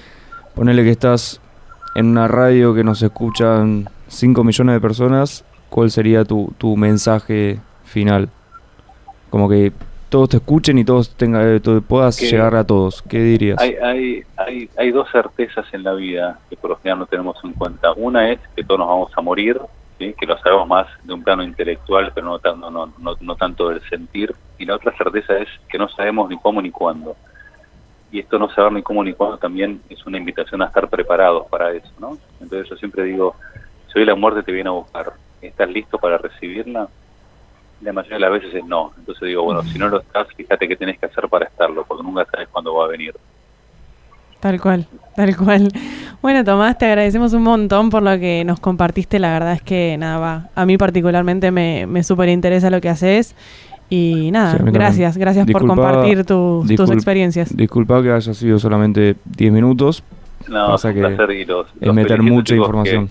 ponele 0.54 0.82
que 0.82 0.90
estás 0.90 1.40
en 1.94 2.06
una 2.06 2.28
radio 2.28 2.74
que 2.74 2.84
nos 2.84 3.02
escuchan 3.02 3.88
5 4.08 4.44
millones 4.44 4.74
de 4.74 4.80
personas, 4.80 5.44
¿cuál 5.70 5.90
sería 5.90 6.24
tu, 6.24 6.52
tu 6.58 6.76
mensaje 6.76 7.58
final? 7.84 8.28
Como 9.30 9.48
que 9.48 9.72
todos 10.08 10.30
te 10.30 10.36
escuchen 10.38 10.78
y 10.78 10.84
todos 10.84 11.10
tenga, 11.16 11.44
eh, 11.46 11.60
tú 11.60 11.82
puedas 11.82 12.16
Que- 12.16 12.26
llegar 12.30 12.54
a 12.54 12.64
todos. 12.64 13.02
¿Qué 13.02 13.18
dirías? 13.20 13.58
Hay, 13.60 13.74
hay, 13.82 14.22
hay, 14.36 14.70
hay 14.78 14.90
dos 14.90 15.08
certezas 15.12 15.66
en 15.72 15.82
la 15.84 15.92
vida 15.94 16.38
que 16.48 16.56
por 16.56 16.70
lo 16.70 16.76
general 16.76 17.00
no 17.00 17.06
tenemos 17.06 17.36
en 17.44 17.52
cuenta. 17.52 17.92
Una 17.92 18.30
es 18.30 18.38
que 18.56 18.64
todos 18.64 18.78
nos 18.78 18.88
vamos 18.88 19.12
a 19.16 19.20
morir, 19.20 19.60
¿sí? 19.98 20.14
que 20.18 20.24
lo 20.26 20.38
sabemos 20.38 20.66
más 20.66 20.86
de 21.04 21.12
un 21.12 21.22
plano 21.22 21.42
intelectual, 21.42 22.10
pero 22.14 22.26
no, 22.42 22.70
no, 22.70 22.86
no, 22.98 23.16
no 23.20 23.36
tanto 23.36 23.68
del 23.68 23.82
sentir. 23.90 24.34
Y 24.58 24.64
la 24.64 24.76
otra 24.76 24.96
certeza 24.96 25.36
es 25.38 25.48
que 25.68 25.76
no 25.78 25.88
sabemos 25.90 26.30
ni 26.30 26.38
cómo 26.38 26.62
ni 26.62 26.70
cuándo. 26.70 27.14
Y 28.10 28.20
esto 28.20 28.38
no 28.38 28.48
saber 28.50 28.72
ni 28.72 28.82
cómo 28.82 29.04
ni 29.04 29.12
cuándo 29.12 29.38
también 29.38 29.82
es 29.88 30.04
una 30.06 30.18
invitación 30.18 30.62
a 30.62 30.66
estar 30.66 30.88
preparados 30.88 31.46
para 31.48 31.72
eso. 31.72 31.90
¿no? 31.98 32.18
Entonces 32.40 32.68
yo 32.70 32.76
siempre 32.76 33.04
digo, 33.04 33.36
si 33.92 33.98
hoy 33.98 34.04
la 34.04 34.14
muerte 34.14 34.42
te 34.42 34.52
viene 34.52 34.68
a 34.68 34.72
buscar, 34.72 35.12
¿estás 35.42 35.68
listo 35.68 35.98
para 35.98 36.18
recibirla? 36.18 36.88
La 37.82 37.92
mayoría 37.92 38.16
de 38.16 38.20
las 38.20 38.32
veces 38.32 38.54
es 38.54 38.64
no. 38.64 38.92
Entonces 38.98 39.28
digo, 39.28 39.44
bueno, 39.44 39.62
si 39.62 39.78
no 39.78 39.88
lo 39.88 40.00
estás, 40.00 40.26
fíjate 40.34 40.66
qué 40.66 40.76
tenés 40.76 40.98
que 40.98 41.06
hacer 41.06 41.28
para 41.28 41.46
estarlo, 41.46 41.84
porque 41.84 42.02
nunca 42.02 42.26
sabes 42.30 42.48
cuándo 42.48 42.74
va 42.74 42.86
a 42.86 42.88
venir. 42.88 43.14
Tal 44.40 44.60
cual, 44.60 44.86
tal 45.16 45.36
cual. 45.36 45.68
Bueno, 46.22 46.44
Tomás, 46.44 46.78
te 46.78 46.86
agradecemos 46.86 47.32
un 47.32 47.42
montón 47.42 47.90
por 47.90 48.02
lo 48.02 48.18
que 48.18 48.44
nos 48.44 48.60
compartiste. 48.60 49.18
La 49.18 49.32
verdad 49.32 49.52
es 49.52 49.62
que, 49.62 49.96
nada, 49.98 50.18
va. 50.18 50.48
A 50.54 50.64
mí 50.64 50.78
particularmente 50.78 51.50
me, 51.50 51.86
me 51.86 52.04
súper 52.04 52.28
interesa 52.28 52.70
lo 52.70 52.80
que 52.80 52.88
haces. 52.88 53.34
Y 53.90 54.30
nada, 54.30 54.58
Sí, 54.58 54.64
gracias, 54.66 55.16
gracias 55.16 55.46
por 55.46 55.62
Disculpa- 55.62 55.74
compartir 55.92 56.24
tu- 56.24 56.60
tus 56.66 56.68
discul- 56.68 56.92
experiencias. 56.94 57.56
Disculpa 57.56 58.02
que 58.02 58.12
haya 58.12 58.34
sido 58.34 58.58
solamente 58.58 59.16
10 59.24 59.52
minutos. 59.52 60.02
No, 60.48 60.68
Pasa 60.68 60.90
es 60.90 60.96
un 60.96 61.02
que 61.02 61.08
placer 61.08 61.30
y 61.36 61.44
los, 61.44 61.66
meter 61.94 62.22
mucha 62.22 62.54
información. 62.54 63.08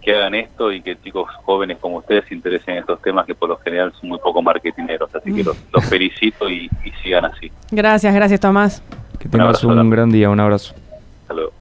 Que, 0.00 0.06
que 0.12 0.16
hagan 0.16 0.34
esto 0.34 0.72
y 0.72 0.80
que 0.80 0.96
chicos 1.00 1.28
jóvenes 1.44 1.78
como 1.80 1.98
ustedes 1.98 2.24
se 2.28 2.34
interesen 2.34 2.74
en 2.74 2.80
estos 2.80 3.00
temas 3.02 3.24
que 3.26 3.34
por 3.34 3.48
lo 3.48 3.56
general 3.58 3.92
son 4.00 4.08
muy 4.10 4.18
poco 4.18 4.42
marketineros. 4.42 5.12
Así 5.14 5.30
Mm. 5.30 5.36
que 5.36 5.44
los, 5.44 5.56
los 5.72 5.84
felicito 5.88 6.48
y, 6.48 6.68
y 6.84 6.90
sigan 7.02 7.24
así. 7.24 7.50
Gracias, 7.70 8.14
gracias, 8.14 8.40
Tomás. 8.40 8.82
Que 9.18 9.28
tengas 9.28 9.46
abrazo 9.46 9.68
un 9.68 9.74
grande. 9.74 9.96
gran 9.96 10.10
día. 10.10 10.30
Un 10.30 10.40
abrazo. 10.40 10.74
Hasta 11.22 11.34
luego. 11.34 11.52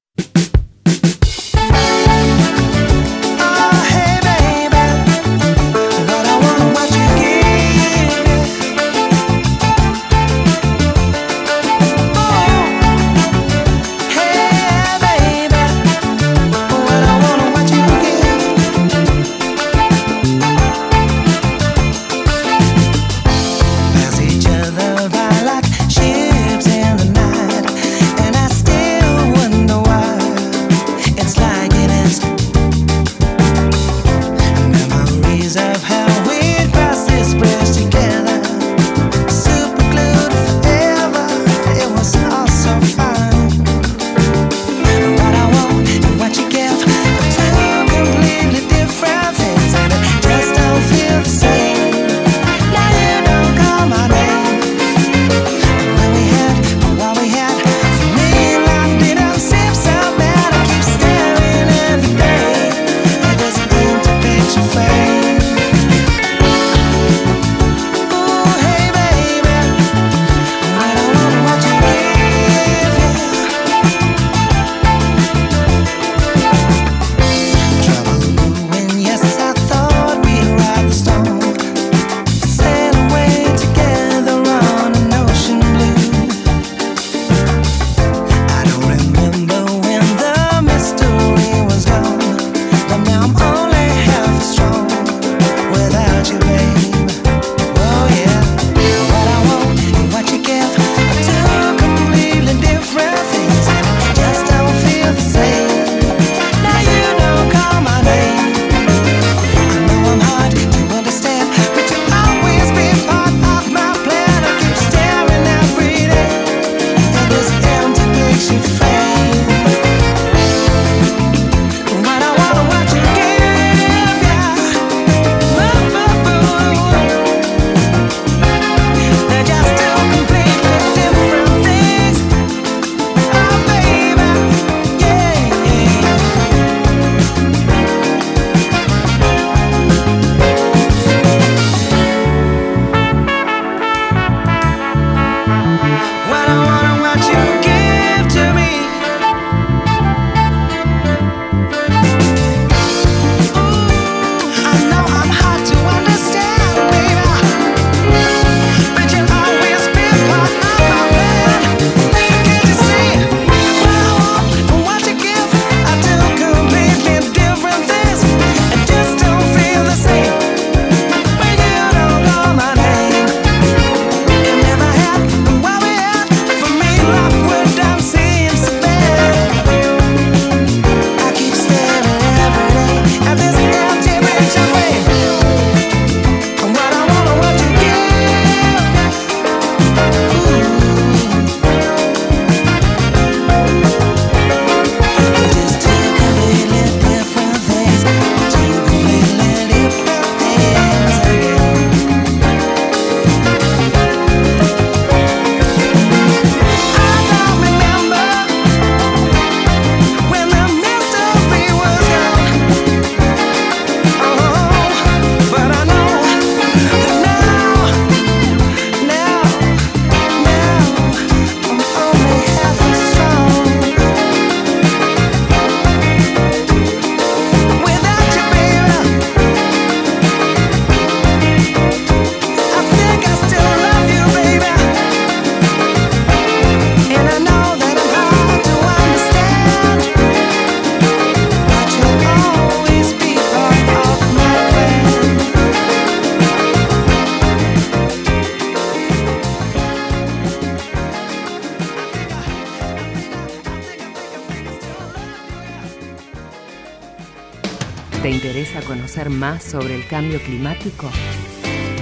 Conocer 259.24 259.30
más 259.30 259.64
sobre 259.64 259.96
el 259.96 260.08
cambio 260.08 260.40
climático? 260.42 261.10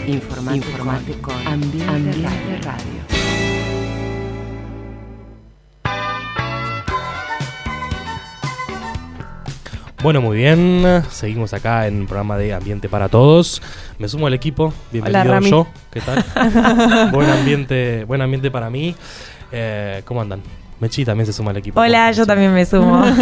Informate, 0.08 0.58
Informate 0.58 1.14
con 1.22 1.36
Ambiente, 1.48 1.88
Ambiente 1.88 2.60
Radio. 2.64 3.00
Bueno, 10.02 10.22
muy 10.22 10.38
bien. 10.38 11.04
Seguimos 11.10 11.54
acá 11.54 11.88
en 11.88 12.02
el 12.02 12.06
programa 12.06 12.38
de 12.38 12.54
Ambiente 12.54 12.88
para 12.88 13.10
Todos. 13.10 13.62
Me 13.98 14.08
sumo 14.08 14.28
al 14.28 14.34
equipo. 14.34 14.74
Bienvenido 14.92 15.22
Hola, 15.22 15.34
Rami. 15.34 15.50
yo. 15.50 15.68
¿Qué 15.92 16.00
tal? 16.00 16.24
buen 17.12 17.30
ambiente, 17.30 18.06
buen 18.06 18.22
ambiente 18.22 18.50
para 18.50 18.70
mí. 18.70 18.96
Eh, 19.52 20.02
¿Cómo 20.06 20.22
andan? 20.22 20.42
Mechi 20.80 21.04
también 21.04 21.26
se 21.26 21.34
suma 21.34 21.52
al 21.52 21.58
equipo. 21.58 21.82
Hola, 21.82 22.12
yo 22.14 22.26
también 22.26 22.54
me 22.54 22.66
sumo. 22.66 23.04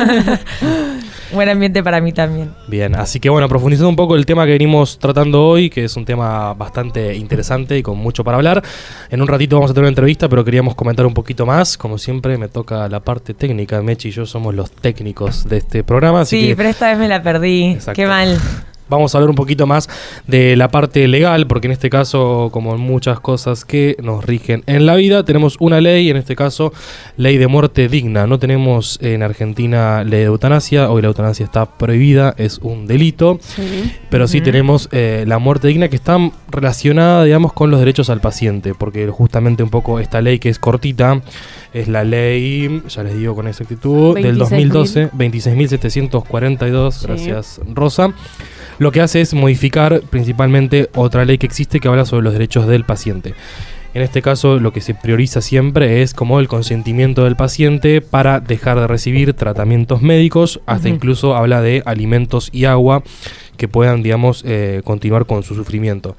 Buen 1.32 1.50
ambiente 1.50 1.84
para 1.84 2.02
mí 2.02 2.14
también. 2.14 2.52
Bien, 2.68 2.96
así 2.96 3.20
que 3.20 3.30
bueno, 3.30 3.48
profundizando 3.50 3.90
un 3.90 3.96
poco 3.96 4.16
el 4.16 4.26
tema 4.26 4.46
que 4.46 4.52
venimos 4.52 4.98
tratando 5.00 5.46
hoy, 5.46 5.70
que 5.70 5.84
es 5.86 5.96
un 5.96 6.06
tema 6.06 6.54
bastante 6.54 7.16
interesante 7.16 7.78
y 7.78 7.84
con 7.84 7.98
mucho 7.98 8.24
para 8.24 8.38
hablar. 8.38 8.64
En 9.10 9.22
un 9.22 9.28
ratito 9.28 9.58
vamos 9.58 9.72
a 9.72 9.74
tener 9.74 9.84
una 9.84 9.90
entrevista, 9.90 10.30
pero 10.30 10.44
queríamos 10.44 10.76
comentar 10.76 11.06
un 11.06 11.14
poquito 11.14 11.46
más. 11.46 11.78
Como 11.78 11.98
siempre, 11.98 12.38
me 12.38 12.48
toca 12.48 12.88
la 12.88 13.00
parte 13.00 13.34
técnica. 13.34 13.82
Mechi 13.82 14.08
y 14.08 14.12
yo 14.12 14.26
somos 14.26 14.56
los 14.56 14.72
técnicos 14.72 15.48
de 15.48 15.58
este 15.58 15.84
programa, 15.84 16.22
así 16.22 16.40
Sí, 16.40 16.48
que 16.48 16.56
pero 16.56 16.70
esta 16.70 16.88
vez 16.90 16.98
me 16.98 17.08
la 17.08 17.22
perdí. 17.22 17.72
Exacto. 17.74 18.02
Qué 18.02 18.08
mal. 18.08 18.40
Vamos 18.90 19.14
a 19.14 19.18
hablar 19.18 19.30
un 19.30 19.36
poquito 19.36 19.68
más 19.68 19.90
de 20.28 20.56
la 20.56 20.70
parte 20.70 21.08
legal, 21.08 21.48
porque 21.48 21.68
en 21.68 21.74
este 21.74 21.90
caso, 21.90 22.50
como 22.52 22.74
en 22.76 22.82
muchas 22.82 23.20
cosas 23.20 23.66
que 23.66 23.96
nos 24.02 24.26
rigen 24.26 24.64
en 24.68 24.86
la 24.86 24.96
vida, 24.96 25.24
tenemos 25.24 25.58
una 25.60 25.82
ley, 25.82 26.10
en 26.10 26.18
este 26.18 26.36
caso, 26.36 26.72
ley 27.18 27.38
de 27.38 27.48
muerte 27.48 27.88
digna. 27.90 28.28
No 28.28 28.40
tenemos 28.40 29.00
en 29.02 29.24
Argentina 29.24 30.04
ley 30.04 30.20
de 30.22 30.26
eutanasia, 30.26 30.90
hoy 30.90 31.02
la 31.02 31.10
eutanasia 31.10 31.46
está 31.46 31.66
prohibida, 31.66 32.34
es 32.38 32.60
un 32.60 32.88
delito, 32.88 33.40
Sí. 33.42 33.92
pero 34.10 34.28
sí 34.28 34.42
tenemos 34.42 34.90
eh, 34.92 35.24
la 35.28 35.40
muerte 35.40 35.68
digna 35.68 35.88
que 35.90 35.96
está 35.96 36.18
relacionada, 36.50 37.24
digamos, 37.24 37.54
con 37.54 37.72
los 37.72 37.80
derechos 37.80 38.10
al 38.10 38.22
paciente, 38.22 38.74
porque 38.74 39.08
justamente 39.08 39.64
un 39.64 39.70
poco 39.70 40.00
esta 40.00 40.22
ley 40.22 40.40
que 40.40 40.50
es 40.50 40.60
cortita, 40.60 41.22
es 41.74 41.88
la 41.88 42.04
ley, 42.04 42.82
ya 42.88 43.04
les 43.04 43.18
digo 43.18 43.36
con 43.36 43.48
exactitud, 43.48 44.16
del 44.16 44.38
26.000. 44.38 44.38
2012, 44.38 45.10
26.742, 45.12 46.92
Sí. 46.94 47.08
gracias 47.08 47.62
Rosa. 47.74 48.14
Lo 48.80 48.92
que 48.92 49.02
hace 49.02 49.22
es 49.22 49.34
modificar 49.34 50.02
principalmente 50.10 50.90
otra 50.96 51.26
ley 51.26 51.38
que 51.38 51.48
existe 51.48 51.80
que 51.80 51.88
habla 51.88 52.06
sobre 52.06 52.24
los 52.24 52.34
derechos 52.34 52.68
del 52.68 52.84
paciente. 52.84 53.34
En 53.94 54.04
este 54.04 54.22
caso, 54.22 54.60
lo 54.60 54.72
que 54.74 54.82
se 54.82 54.94
prioriza 54.94 55.42
siempre 55.42 56.04
es 56.04 56.14
como 56.14 56.40
el 56.40 56.48
consentimiento 56.48 57.24
del 57.24 57.36
paciente 57.36 58.02
para 58.02 58.40
dejar 58.40 58.80
de 58.80 58.86
recibir 58.86 59.34
tratamientos 59.34 60.04
médicos, 60.04 60.60
hasta 60.68 60.90
incluso 60.90 61.36
habla 61.36 61.62
de 61.62 61.82
alimentos 61.86 62.50
y 62.52 62.66
agua 62.66 63.02
que 63.56 63.68
puedan, 63.68 64.04
digamos, 64.04 64.44
eh, 64.46 64.82
continuar 64.84 65.26
con 65.26 65.42
su 65.42 65.56
sufrimiento. 65.56 66.16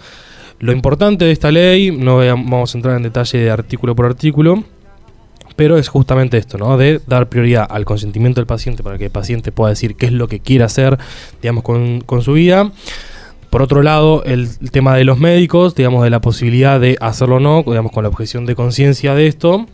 Lo 0.58 0.72
importante 0.72 1.24
de 1.26 1.30
esta 1.30 1.52
ley, 1.52 1.92
no 1.92 2.16
vamos 2.16 2.74
a 2.74 2.78
entrar 2.78 2.96
en 2.96 3.04
detalle 3.04 3.38
de 3.38 3.50
artículo 3.52 3.94
por 3.94 4.06
artículo, 4.06 4.64
pero 5.58 5.76
es 5.76 5.88
justamente 5.88 6.38
esto, 6.38 6.56
¿no? 6.56 6.78
De 6.78 7.00
dar 7.08 7.28
prioridad 7.28 7.66
al 7.68 7.84
consentimiento 7.84 8.40
del 8.40 8.46
paciente 8.46 8.84
para 8.84 8.96
que 8.96 9.06
el 9.06 9.10
paciente 9.10 9.50
pueda 9.50 9.70
decir 9.70 9.96
qué 9.96 10.06
es 10.06 10.12
lo 10.12 10.28
que 10.28 10.38
quiere 10.38 10.62
hacer, 10.62 10.96
digamos, 11.42 11.64
con, 11.64 12.00
con 12.00 12.22
su 12.22 12.34
vida. 12.34 12.70
Por 13.50 13.62
otro 13.62 13.82
lado, 13.82 14.22
el, 14.22 14.56
tema 14.70 14.94
de 14.94 15.02
los 15.02 15.18
médicos, 15.18 15.74
digamos, 15.74 16.04
de 16.04 16.10
la 16.10 16.20
posibilidad 16.20 16.78
de 16.78 16.96
hacerlo 17.00 17.36
o 17.36 17.40
no, 17.40 17.64
digamos, 17.66 17.90
con 17.90 18.04
la 18.04 18.08
objeción 18.08 18.46
de 18.46 18.54
conciencia 18.54 19.16
de 19.16 19.26
esto. 19.26 19.66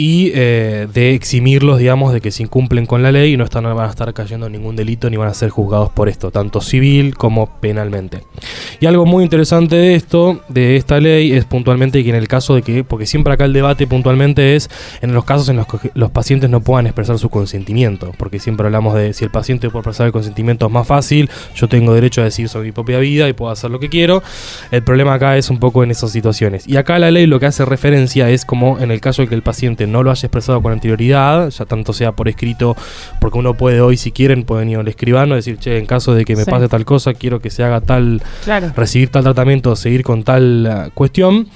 Y 0.00 0.30
eh, 0.32 0.86
de 0.94 1.14
eximirlos, 1.14 1.80
digamos, 1.80 2.12
de 2.12 2.20
que 2.20 2.30
se 2.30 2.44
incumplen 2.44 2.86
con 2.86 3.02
la 3.02 3.10
ley 3.10 3.32
y 3.32 3.36
no, 3.36 3.42
están, 3.42 3.64
no 3.64 3.74
van 3.74 3.88
a 3.88 3.90
estar 3.90 4.14
cayendo 4.14 4.46
en 4.46 4.52
ningún 4.52 4.76
delito 4.76 5.10
ni 5.10 5.16
van 5.16 5.26
a 5.26 5.34
ser 5.34 5.50
juzgados 5.50 5.90
por 5.90 6.08
esto, 6.08 6.30
tanto 6.30 6.60
civil 6.60 7.16
como 7.16 7.58
penalmente. 7.58 8.22
Y 8.78 8.86
algo 8.86 9.06
muy 9.06 9.24
interesante 9.24 9.74
de 9.74 9.96
esto, 9.96 10.40
de 10.48 10.76
esta 10.76 11.00
ley, 11.00 11.32
es 11.32 11.46
puntualmente 11.46 12.04
que 12.04 12.10
en 12.10 12.14
el 12.14 12.28
caso 12.28 12.54
de 12.54 12.62
que, 12.62 12.84
porque 12.84 13.06
siempre 13.06 13.32
acá 13.32 13.44
el 13.44 13.52
debate 13.52 13.88
puntualmente 13.88 14.54
es 14.54 14.70
en 15.02 15.14
los 15.14 15.24
casos 15.24 15.48
en 15.48 15.56
los 15.56 15.66
que 15.66 15.90
los 15.94 16.12
pacientes 16.12 16.48
no 16.48 16.60
puedan 16.60 16.86
expresar 16.86 17.18
su 17.18 17.28
consentimiento, 17.28 18.12
porque 18.18 18.38
siempre 18.38 18.66
hablamos 18.66 18.94
de 18.94 19.12
si 19.14 19.24
el 19.24 19.32
paciente 19.32 19.68
puede 19.68 19.80
expresar 19.80 20.06
el 20.06 20.12
consentimiento 20.12 20.66
es 20.66 20.72
más 20.72 20.86
fácil, 20.86 21.28
yo 21.56 21.68
tengo 21.68 21.92
derecho 21.92 22.20
a 22.20 22.24
decir 22.24 22.48
sobre 22.48 22.66
mi 22.66 22.72
propia 22.72 23.00
vida 23.00 23.28
y 23.28 23.32
puedo 23.32 23.50
hacer 23.50 23.72
lo 23.72 23.80
que 23.80 23.88
quiero. 23.88 24.22
El 24.70 24.84
problema 24.84 25.14
acá 25.14 25.36
es 25.36 25.50
un 25.50 25.58
poco 25.58 25.82
en 25.82 25.90
esas 25.90 26.12
situaciones. 26.12 26.68
Y 26.68 26.76
acá 26.76 27.00
la 27.00 27.10
ley 27.10 27.26
lo 27.26 27.40
que 27.40 27.46
hace 27.46 27.64
referencia 27.64 28.30
es 28.30 28.44
como 28.44 28.78
en 28.78 28.92
el 28.92 29.00
caso 29.00 29.22
de 29.22 29.28
que 29.28 29.34
el 29.34 29.42
paciente 29.42 29.87
no 29.88 30.02
lo 30.02 30.10
haya 30.10 30.26
expresado 30.26 30.62
con 30.62 30.72
anterioridad, 30.72 31.50
ya 31.50 31.64
tanto 31.64 31.92
sea 31.92 32.12
por 32.12 32.28
escrito, 32.28 32.76
porque 33.20 33.38
uno 33.38 33.54
puede 33.54 33.80
hoy, 33.80 33.96
si 33.96 34.12
quieren, 34.12 34.44
pueden 34.44 34.68
ir 34.70 34.78
al 34.78 34.88
escribano 34.88 35.34
y 35.34 35.38
decir, 35.38 35.58
che, 35.58 35.78
en 35.78 35.86
caso 35.86 36.14
de 36.14 36.24
que 36.24 36.36
me 36.36 36.44
Sí. 36.44 36.50
pase 36.50 36.68
tal 36.68 36.84
cosa, 36.84 37.14
quiero 37.14 37.40
que 37.40 37.50
se 37.50 37.64
haga 37.64 37.80
tal 37.80 38.22
Claro. 38.44 38.72
recibir 38.76 39.08
tal 39.10 39.24
tratamiento 39.24 39.74
seguir 39.76 40.02
con 40.02 40.22
tal 40.22 40.66
eh, 40.66 40.90
cuestión. 40.94 41.48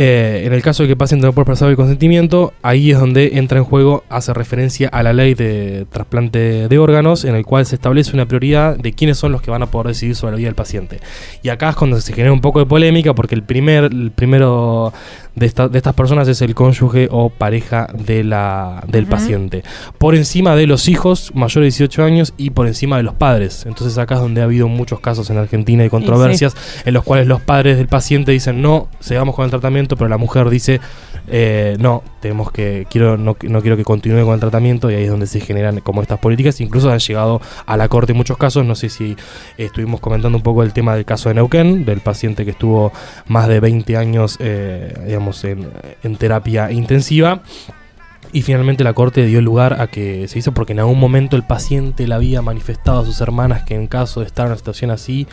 Eh, 0.00 0.44
en 0.46 0.52
el 0.52 0.62
caso 0.62 0.84
de 0.84 0.88
que 0.88 0.94
paciente 0.94 1.26
no 1.26 1.32
pueda 1.32 1.42
expresar 1.42 1.68
el 1.68 1.74
consentimiento, 1.74 2.52
ahí 2.62 2.92
es 2.92 3.00
donde 3.00 3.32
entra 3.34 3.58
en 3.58 3.64
juego, 3.64 4.04
hace 4.08 4.32
referencia 4.32 4.88
a 4.88 5.02
la 5.02 5.12
ley 5.12 5.34
de 5.34 5.86
trasplante 5.90 6.68
de 6.68 6.78
órganos, 6.78 7.24
en 7.24 7.34
el 7.34 7.44
cual 7.44 7.66
se 7.66 7.74
establece 7.74 8.12
una 8.14 8.26
prioridad 8.26 8.76
de 8.76 8.92
quiénes 8.92 9.18
son 9.18 9.32
los 9.32 9.42
que 9.42 9.50
van 9.50 9.62
a 9.62 9.66
poder 9.66 9.88
decidir 9.88 10.14
sobre 10.14 10.32
la 10.32 10.36
vida 10.38 10.46
del 10.48 10.54
paciente. 10.54 11.00
Y 11.42 11.48
acá 11.48 11.70
es 11.70 11.74
cuando 11.76 12.00
se 12.00 12.12
genera 12.12 12.32
un 12.32 12.40
poco 12.40 12.60
de 12.60 12.66
polémica, 12.66 13.12
porque 13.12 13.34
el, 13.34 13.42
primer, 13.42 13.84
el 13.92 14.12
primero 14.12 14.92
de, 15.34 15.46
esta- 15.46 15.68
de 15.68 15.78
estas 15.78 15.94
personas 15.94 16.28
es 16.28 16.42
el 16.42 16.54
cónyuge 16.54 17.08
o 17.10 17.28
pareja 17.30 17.88
de 17.92 18.22
la, 18.22 18.84
del 18.86 19.06
paciente. 19.06 19.64
Por 19.98 20.14
encima 20.14 20.54
de 20.54 20.68
los 20.68 20.88
hijos 20.88 21.32
mayores 21.34 21.76
de 21.76 21.84
18 21.86 22.04
años 22.04 22.34
y 22.36 22.50
por 22.50 22.68
encima 22.68 22.96
de 22.98 23.02
los 23.02 23.14
padres. 23.14 23.64
Entonces 23.66 23.98
acá 23.98 24.14
es 24.14 24.20
donde 24.20 24.42
ha 24.42 24.44
habido 24.44 24.68
muchos 24.68 25.00
casos 25.00 25.28
en 25.30 25.38
Argentina 25.38 25.84
y 25.84 25.88
controversias 25.90 26.54
en 26.84 26.94
los 26.94 27.02
cuales 27.02 27.26
los 27.26 27.40
padres 27.40 27.78
del 27.78 27.88
paciente 27.88 28.30
dicen 28.32 28.62
no, 28.62 28.88
sigamos 29.00 29.34
con 29.34 29.44
el 29.44 29.50
tratamiento, 29.50 29.87
pero 29.96 30.08
la 30.08 30.18
mujer 30.18 30.48
dice 30.50 30.80
eh, 31.30 31.76
no, 31.78 32.02
tenemos 32.20 32.50
que, 32.50 32.86
quiero, 32.88 33.16
no, 33.16 33.36
no 33.42 33.60
quiero 33.60 33.76
que 33.76 33.84
continúe 33.84 34.24
con 34.24 34.34
el 34.34 34.40
tratamiento 34.40 34.90
y 34.90 34.94
ahí 34.94 35.04
es 35.04 35.10
donde 35.10 35.26
se 35.26 35.40
generan 35.40 35.80
como 35.80 36.02
estas 36.02 36.18
políticas. 36.18 36.60
Incluso 36.60 36.90
han 36.90 36.98
llegado 36.98 37.40
a 37.66 37.76
la 37.76 37.88
corte 37.88 38.12
en 38.12 38.18
muchos 38.18 38.38
casos. 38.38 38.64
No 38.64 38.74
sé 38.74 38.88
si 38.88 39.16
estuvimos 39.56 40.00
comentando 40.00 40.36
un 40.36 40.42
poco 40.42 40.62
el 40.62 40.72
tema 40.72 40.94
del 40.94 41.04
caso 41.04 41.28
de 41.28 41.34
Neuquén, 41.34 41.84
del 41.84 42.00
paciente 42.00 42.44
que 42.44 42.52
estuvo 42.52 42.92
más 43.26 43.48
de 43.48 43.60
20 43.60 43.96
años, 43.96 44.36
eh, 44.40 44.94
digamos, 45.06 45.44
en, 45.44 45.68
en 46.02 46.16
terapia 46.16 46.70
intensiva. 46.72 47.42
Y 48.32 48.42
finalmente 48.42 48.84
la 48.84 48.92
corte 48.92 49.24
dio 49.26 49.40
lugar 49.40 49.80
a 49.80 49.86
que 49.86 50.28
se 50.28 50.38
hizo 50.38 50.52
porque 50.52 50.72
en 50.72 50.80
algún 50.80 50.98
momento 51.00 51.36
el 51.36 51.42
paciente 51.44 52.06
le 52.06 52.14
había 52.14 52.42
manifestado 52.42 53.00
a 53.00 53.04
sus 53.04 53.20
hermanas 53.20 53.62
que 53.62 53.74
en 53.74 53.86
caso 53.86 54.20
de 54.20 54.26
estar 54.26 54.44
en 54.46 54.52
una 54.52 54.58
situación 54.58 54.90
así, 54.90 55.26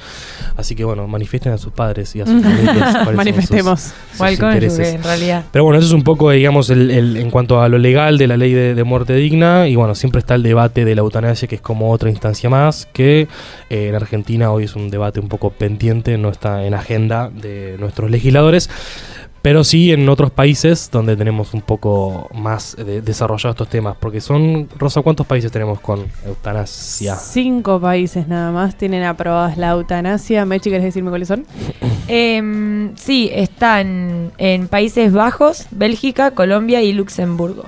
así 0.56 0.76
que 0.76 0.84
bueno, 0.86 1.08
manifiesten 1.08 1.52
a 1.52 1.58
sus 1.58 1.74
padres 1.74 2.16
y 2.16 2.22
a 2.22 2.26
sus 2.26 2.42
familias. 2.44 2.94
sus- 3.06 3.14
Manifestemos. 3.16 3.94
sus 4.18 4.32
intereses. 4.32 4.94
en 4.96 5.04
realidad. 5.04 5.44
Pero 5.52 5.64
bueno, 5.66 5.80
eso 5.80 5.88
es 5.88 5.94
un 5.94 6.04
poco, 6.04 6.32
digamos, 6.32 6.70
el, 6.70 6.90
el- 6.92 7.18
en 7.18 7.30
cuanto 7.32 7.62
a 7.62 7.68
lo 7.70 7.78
legal 7.78 8.18
de 8.18 8.28
la 8.28 8.38
ley 8.38 8.54
de, 8.54 8.76
de 8.76 8.84
muerte 8.84 9.14
digna. 9.16 9.68
Y 9.68 9.76
bueno, 9.76 9.96
siempre 9.96 10.20
está 10.20 10.36
el 10.36 10.44
debate 10.44 10.86
de 10.86 10.96
la 10.96 11.02
eutanasia, 11.02 11.48
que 11.48 11.56
es 11.56 11.62
como 11.62 11.92
otra 11.92 12.10
instancia 12.10 12.50
más, 12.50 12.88
que 12.94 13.28
eh, 13.70 13.88
en 13.90 13.96
Argentina 13.96 14.52
hoy 14.52 14.64
es 14.66 14.76
un 14.76 14.90
debate 14.90 15.20
un 15.20 15.28
poco 15.28 15.50
pendiente, 15.50 16.18
no 16.18 16.30
está 16.30 16.66
en 16.66 16.74
agenda 16.74 17.30
de 17.30 17.76
nuestros 17.80 18.10
legisladores. 18.10 18.70
Pero 19.46 19.64
sí 19.64 19.92
en 19.92 20.10
otros 20.10 20.32
países 20.32 20.90
donde 20.92 21.16
tenemos 21.16 21.54
un 21.54 21.62
poco 21.62 22.28
más 22.34 22.76
de- 22.76 23.04
desarrollados 23.04 23.54
estos 23.54 23.70
temas. 23.70 23.96
Porque 24.00 24.20
son, 24.20 24.68
Rosa, 24.76 25.04
¿cuántos 25.04 25.28
países 25.28 25.52
tenemos 25.52 25.80
con 25.82 26.08
eutanasia? 26.26 27.16
Cinco 27.16 27.80
países 27.80 28.28
nada 28.28 28.52
más 28.52 28.76
tienen 28.76 29.04
aprobadas 29.04 29.56
la 29.56 29.70
eutanasia. 29.70 30.46
Mechi, 30.46 30.72
¿querés 30.72 30.86
decirme 30.86 31.12
cuáles 31.12 31.28
son? 31.28 31.46
Em, 32.08 32.96
sí, 32.96 33.30
están 33.32 34.32
en 34.40 34.68
Países 34.68 35.14
Bajos, 35.14 35.68
Bélgica, 35.70 36.32
Colombia 36.32 36.82
y 36.82 36.92
Luxemburgo. 36.94 37.66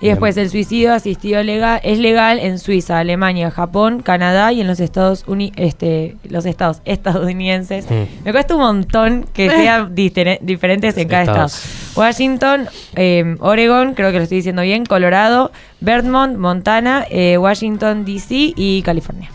Y 0.00 0.02
Bien. 0.02 0.14
después 0.14 0.36
el 0.36 0.48
suicidio 0.48 0.92
asistido 0.94 1.42
legal, 1.42 1.80
es 1.82 1.98
legal 1.98 2.38
en 2.38 2.60
Suiza, 2.60 3.00
Alemania, 3.00 3.50
Japón, 3.50 4.00
Canadá 4.00 4.52
y 4.52 4.60
en 4.60 4.68
los 4.68 4.78
Estados 4.78 5.24
Unidos, 5.26 5.54
este, 5.58 6.16
los 6.28 6.46
estados 6.46 6.80
estadounidenses. 6.84 7.90
Mm. 7.90 8.24
Me 8.24 8.32
cuesta 8.32 8.54
un 8.54 8.60
montón 8.60 9.26
que 9.32 9.50
sean 9.50 9.94
difere- 9.96 10.38
diferentes 10.40 10.96
en 10.96 11.08
cada 11.08 11.22
Estados. 11.22 11.54
estado. 11.64 12.06
Washington, 12.06 12.68
eh, 12.94 13.36
Oregon, 13.40 13.94
creo 13.94 14.12
que 14.12 14.18
lo 14.18 14.22
estoy 14.22 14.36
diciendo 14.38 14.62
bien, 14.62 14.84
Colorado, 14.86 15.50
Vermont, 15.80 16.36
Montana, 16.38 17.04
eh, 17.10 17.36
Washington 17.38 18.04
DC 18.04 18.52
y 18.54 18.82
California. 18.82 19.30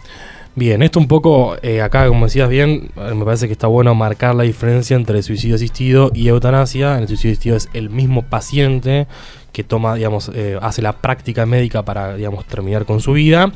Bien, 0.56 0.84
esto 0.84 1.00
un 1.00 1.08
poco, 1.08 1.58
eh, 1.64 1.82
acá 1.82 2.08
como 2.08 2.26
decías 2.28 2.48
bien, 2.48 2.92
eh, 2.96 3.14
me 3.16 3.26
parece 3.26 3.48
que 3.48 3.54
está 3.54 3.66
bueno 3.68 3.96
marcar 3.96 4.36
la 4.36 4.44
diferencia 4.44 4.96
entre 4.96 5.22
suicidio 5.24 5.56
asistido 5.56 6.12
y 6.14 6.28
eutanasia. 6.28 6.94
En 6.96 7.02
el 7.02 7.08
suicidio 7.08 7.32
asistido 7.34 7.56
es 7.58 7.70
el 7.74 7.90
mismo 7.90 8.22
paciente 8.22 9.08
que 9.54 9.64
toma, 9.64 9.96
digamos, 9.96 10.30
eh, 10.34 10.58
hace 10.62 10.82
la 10.82 10.94
práctica 10.94 11.46
médica 11.46 11.84
para, 11.86 12.16
digamos, 12.16 12.44
terminar 12.46 12.86
con 12.86 13.00
su 13.00 13.14
vida. 13.14 13.52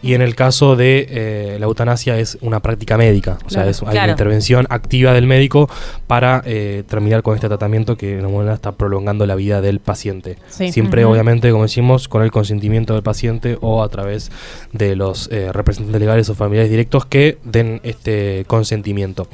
Y 0.00 0.14
en 0.14 0.22
el 0.22 0.34
caso 0.34 0.76
de 0.76 1.06
eh, 1.10 1.56
la 1.58 1.66
eutanasia 1.66 2.16
es 2.18 2.38
una 2.40 2.60
práctica 2.60 2.96
médica. 2.96 3.38
O 3.44 3.50
sea, 3.50 3.68
es, 3.68 3.82
hay 3.82 3.88
Claro. 3.90 4.04
una 4.04 4.12
intervención 4.12 4.66
activa 4.70 5.12
del 5.12 5.26
médico 5.26 5.68
para 6.06 6.42
eh, 6.46 6.84
terminar 6.88 7.22
con 7.22 7.34
este 7.34 7.48
tratamiento 7.48 7.96
que 7.96 8.06
de 8.06 8.18
alguna 8.20 8.38
manera 8.38 8.54
está 8.54 8.72
prolongando 8.72 9.26
la 9.26 9.34
vida 9.34 9.60
del 9.60 9.80
paciente. 9.80 10.38
Sí. 10.48 10.72
Siempre, 10.72 11.04
obviamente, 11.04 11.50
como 11.50 11.64
decimos, 11.64 12.06
con 12.08 12.22
el 12.22 12.30
consentimiento 12.30 12.94
del 12.94 13.02
paciente 13.02 13.58
o 13.60 13.82
a 13.82 13.88
través 13.88 14.30
de 14.72 14.96
los 14.96 15.28
representantes 15.28 16.00
legales 16.00 16.28
o 16.30 16.34
familiares 16.34 16.70
directos 16.70 17.04
que 17.04 17.38
den 17.44 17.80
este 17.82 18.44
consentimiento. 18.46 19.26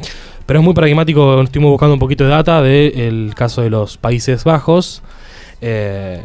Pero 0.46 0.60
es 0.60 0.64
muy 0.64 0.72
pragmático, 0.72 1.42
estuvimos 1.42 1.72
buscando 1.72 1.92
un 1.92 2.00
poquito 2.00 2.24
de 2.24 2.30
data 2.30 2.62
del 2.62 3.32
caso 3.36 3.60
de 3.60 3.68
los 3.68 3.98
Países 3.98 4.44
Bajos, 4.44 5.02
eh, 5.60 6.24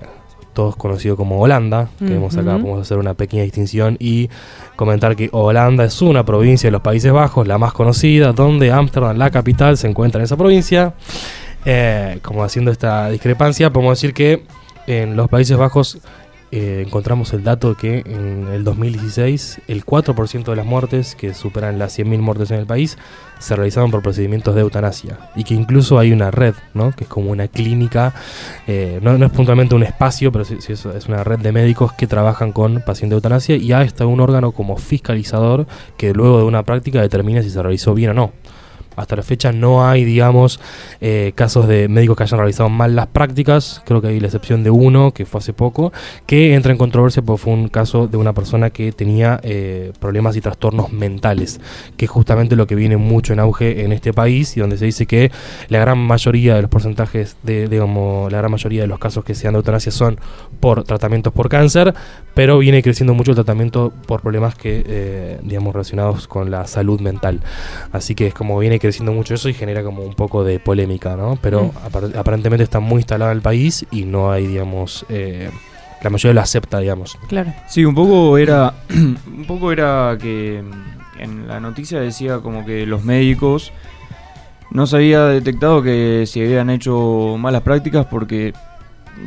todos 0.54 0.76
conocidos 0.76 1.18
como 1.18 1.40
Holanda, 1.40 1.90
que 1.98 2.06
vemos 2.06 2.38
acá, 2.38 2.52
podemos 2.52 2.82
hacer 2.82 2.98
una 2.98 3.16
pequeña 3.16 3.44
distinción 3.44 3.98
y 4.00 4.30
comentar 4.76 5.16
que 5.16 5.30
Holanda 5.32 5.84
es 5.84 6.02
una 6.02 6.24
provincia 6.26 6.68
de 6.68 6.72
los 6.72 6.82
Países 6.82 7.12
Bajos, 7.12 7.48
la 7.48 7.58
más 7.58 7.74
conocida, 7.74 8.34
donde 8.34 8.72
Ámsterdam, 8.72 9.18
la 9.18 9.32
capital, 9.32 9.78
se 9.78 9.88
encuentra 9.88 10.20
en 10.20 10.26
esa 10.26 10.38
provincia. 10.38 10.94
Eh, 11.66 12.20
como 12.22 12.44
haciendo 12.44 12.72
esta 12.72 13.10
discrepancia, 13.10 13.72
podemos 13.72 13.98
decir 13.98 14.14
que 14.14 14.44
en 14.86 15.16
los 15.16 15.30
Países 15.30 15.58
Bajos 15.58 16.00
eh, 16.56 16.84
encontramos 16.86 17.34
el 17.34 17.44
dato 17.44 17.76
que 17.76 18.04
en 18.06 18.48
el 18.54 18.64
2016 18.64 19.62
el 19.68 19.84
4% 19.84 20.44
de 20.44 20.56
las 20.56 20.68
muertes, 20.68 21.16
que 21.16 21.34
superan 21.34 21.80
las 21.80 21.98
100.000 21.98 22.20
muertes 22.20 22.52
en 22.52 22.60
el 22.60 22.68
país, 22.68 23.00
se 23.40 23.56
realizaron 23.56 23.90
por 23.90 24.04
procedimientos 24.04 24.54
de 24.54 24.62
eutanasia. 24.62 25.18
Y 25.36 25.46
que 25.46 25.56
incluso 25.56 25.98
hay 25.98 26.12
una 26.12 26.30
red, 26.30 26.54
¿no? 26.76 26.92
que 26.92 27.06
es 27.06 27.10
como 27.10 27.32
una 27.32 27.48
clínica, 27.48 28.14
eh, 28.68 29.00
no, 29.02 29.18
no 29.18 29.26
es 29.26 29.32
puntualmente 29.32 29.74
un 29.74 29.82
espacio, 29.82 30.32
pero 30.32 30.46
sí, 30.46 30.58
sí 30.60 30.74
es, 30.74 30.86
es 30.86 31.08
una 31.08 31.24
red 31.24 31.40
de 31.40 31.52
médicos 31.52 31.92
que 31.94 32.06
trabajan 32.06 32.52
con 32.52 32.82
pacientes 32.82 33.10
de 33.10 33.16
eutanasia 33.16 33.56
y 33.56 33.74
hay 33.74 33.88
hasta 33.88 34.06
un 34.06 34.20
órgano 34.20 34.52
como 34.52 34.78
fiscalizador 34.78 35.66
que 35.98 36.14
luego 36.14 36.38
de 36.38 36.44
una 36.44 36.62
práctica 36.62 37.02
determina 37.02 37.42
si 37.42 37.50
se 37.50 37.64
realizó 37.64 37.96
bien 37.96 38.12
o 38.12 38.14
no. 38.14 38.32
Hasta 38.96 39.16
la 39.16 39.24
fecha 39.24 39.52
no 39.52 39.88
hay, 39.88 40.04
digamos, 40.04 40.60
eh, 41.02 41.34
casos 41.36 41.68
de 41.68 41.88
médicos 41.88 42.18
que 42.18 42.24
hayan 42.24 42.40
realizado 42.40 42.70
mal 42.70 42.96
las 42.96 43.08
prácticas. 43.08 43.82
Creo 43.86 44.02
que 44.02 44.08
hay 44.08 44.20
la 44.20 44.28
excepción 44.28 44.64
de 44.64 44.70
uno, 44.70 45.14
que 45.14 45.26
fue 45.26 45.40
hace 45.40 45.54
poco, 45.54 45.92
que 46.26 46.56
entra 46.56 46.72
en 46.72 46.78
controversia 46.78 47.22
porque 47.22 47.44
fue 47.44 47.54
un 47.54 47.68
caso 47.68 48.08
de 48.08 48.18
una 48.18 48.34
persona 48.34 48.70
que 48.70 48.92
tenía 48.92 49.40
eh, 49.44 49.92
problemas 50.00 50.36
y 50.36 50.42
trastornos 50.42 50.92
mentales, 50.92 51.60
que 51.98 52.06
es 52.06 52.12
justamente 52.12 52.56
lo 52.56 52.68
que 52.68 52.76
viene 52.76 52.98
mucho 52.98 53.34
en 53.34 53.40
auge 53.40 53.84
en 53.84 53.92
este 53.92 54.14
país 54.14 54.56
y 54.58 54.60
donde 54.60 54.78
se 54.78 54.86
dice 54.86 55.06
que 55.06 55.32
la 55.70 55.80
gran 55.80 55.98
mayoría 55.98 56.56
de 56.56 56.62
los 56.62 56.70
porcentajes, 56.70 57.38
de, 57.44 57.68
digamos, 57.68 58.32
la 58.32 58.40
gran 58.40 58.52
mayoría 58.52 58.82
de 58.82 58.88
los 58.88 59.00
casos 59.00 59.24
que 59.24 59.36
se 59.36 59.46
dan 59.46 59.54
de 59.54 59.58
eutanasia 59.58 59.92
son 59.92 60.20
por 60.60 60.84
tratamientos 60.84 61.34
por 61.34 61.50
cáncer, 61.50 61.94
pero 62.34 62.58
viene 62.58 62.82
creciendo 62.82 63.14
mucho 63.14 63.32
el 63.32 63.36
tratamiento 63.36 63.94
por 64.08 64.22
problemas 64.22 64.56
que, 64.56 64.84
eh, 64.86 65.40
digamos, 65.44 65.74
relacionados 65.74 66.28
con 66.28 66.52
la 66.52 66.68
salud 66.68 67.00
mental. 67.00 67.42
Así 67.92 68.16
que 68.16 68.28
es 68.28 68.34
como 68.34 68.58
viene 68.60 68.80
creciendo 68.84 69.14
mucho 69.14 69.34
eso 69.34 69.48
y 69.50 69.54
genera 69.54 69.82
como 69.82 70.04
un 70.04 70.14
poco 70.14 70.44
de 70.44 70.60
polémica, 70.60 71.16
¿no? 71.16 71.38
Pero 71.42 71.64
Mm. 71.66 71.88
apar- 71.88 72.16
aparentemente 72.18 72.64
está 72.64 72.80
muy 72.80 72.98
instalada 72.98 73.32
en 73.32 73.38
el 73.38 73.42
país 73.42 73.86
y 73.92 74.04
no 74.04 74.32
hay, 74.32 74.46
digamos, 74.46 75.06
eh, 75.10 75.50
la 76.04 76.10
mayoría 76.10 76.34
lo 76.34 76.42
acepta, 76.42 76.80
digamos. 76.80 77.18
Claro. 77.30 77.54
Sí, 77.70 77.86
un 77.86 77.96
poco 77.96 78.38
era, 78.38 78.74
un 78.90 79.46
poco 79.48 79.72
era 79.72 80.18
que 80.22 80.62
mm, 80.62 81.22
en 81.22 81.48
la 81.48 81.60
noticia 81.62 82.00
decía 82.02 82.40
como 82.40 82.66
que 82.66 82.86
los 82.86 83.06
médicos 83.06 83.72
no 84.70 84.86
se 84.86 84.98
había 84.98 85.26
detectado 85.28 85.82
que 85.82 86.26
se 86.28 86.42
habían 86.44 86.70
hecho 86.70 87.36
malas 87.40 87.62
prácticas 87.62 88.06
porque 88.08 88.54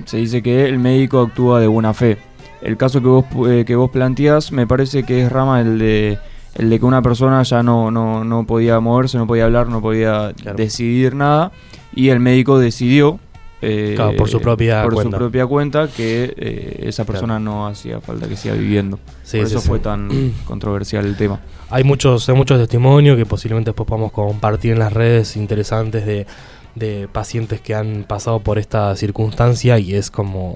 se 0.05 0.19
dice 0.19 0.43
que 0.43 0.67
el 0.67 0.79
médico 0.79 1.21
actúa 1.21 1.61
de 1.61 1.67
buena 1.67 1.95
fe. 1.95 2.19
El 2.61 2.77
caso 2.77 3.01
que 3.01 3.07
vos 3.09 3.25
eh, 3.49 3.65
que 3.67 3.77
vos 3.77 3.91
planteás 3.91 4.53
me 4.53 4.67
parece 4.67 5.05
que 5.05 5.23
es 5.23 5.33
rama 5.33 5.61
el 5.61 5.79
de 5.79 6.19
el 6.57 6.71
de 6.71 6.79
que 6.79 6.85
una 6.85 7.03
persona 7.03 7.43
ya 7.43 7.63
no, 7.63 7.91
no, 7.91 8.25
no 8.25 8.47
podía 8.47 8.81
moverse, 8.81 9.19
no 9.19 9.27
podía 9.27 9.45
hablar, 9.45 9.69
no 9.69 9.81
podía 9.81 10.33
Claro. 10.35 10.57
decidir 10.57 11.15
nada 11.15 11.53
y 11.95 12.09
el 12.09 12.21
médico 12.21 12.59
decidió 12.59 13.19
eh, 13.63 13.95
Claro, 13.97 14.17
por 14.17 14.29
su 14.29 14.41
propia 14.41 14.83
por 14.85 14.95
cuenta. 14.95 15.17
su 15.17 15.19
propia 15.19 15.47
cuenta 15.47 15.89
que 15.89 16.35
eh, 16.37 16.85
esa 16.89 17.05
persona 17.05 17.39
no 17.41 17.67
hacía 17.67 18.01
falta 18.01 18.29
que 18.29 18.37
siga 18.37 18.55
viviendo. 18.55 18.99
Sí, 19.23 19.39
por 19.39 19.47
sí, 19.49 19.53
eso 19.55 19.61
sí. 19.63 19.69
fue 19.69 19.79
tan 19.79 20.09
controversial 20.47 21.07
el 21.07 21.17
tema. 21.17 21.41
Hay 21.71 21.83
muchos, 21.83 22.29
hay 22.29 22.35
muchos 22.37 22.59
testimonios 22.59 23.17
que 23.17 23.25
posiblemente 23.27 23.71
después 23.71 23.89
podamos 23.89 24.13
compartir 24.13 24.73
en 24.73 24.79
las 24.79 24.93
redes 24.93 25.37
interesantes 25.37 26.05
de, 26.07 26.27
de 26.75 27.09
pacientes 27.11 27.61
que 27.63 27.75
han 27.75 28.05
pasado 28.07 28.41
por 28.41 28.59
esta 28.59 28.95
circunstancia 28.95 29.79
y 29.79 29.95
es 29.95 30.11
como, 30.11 30.55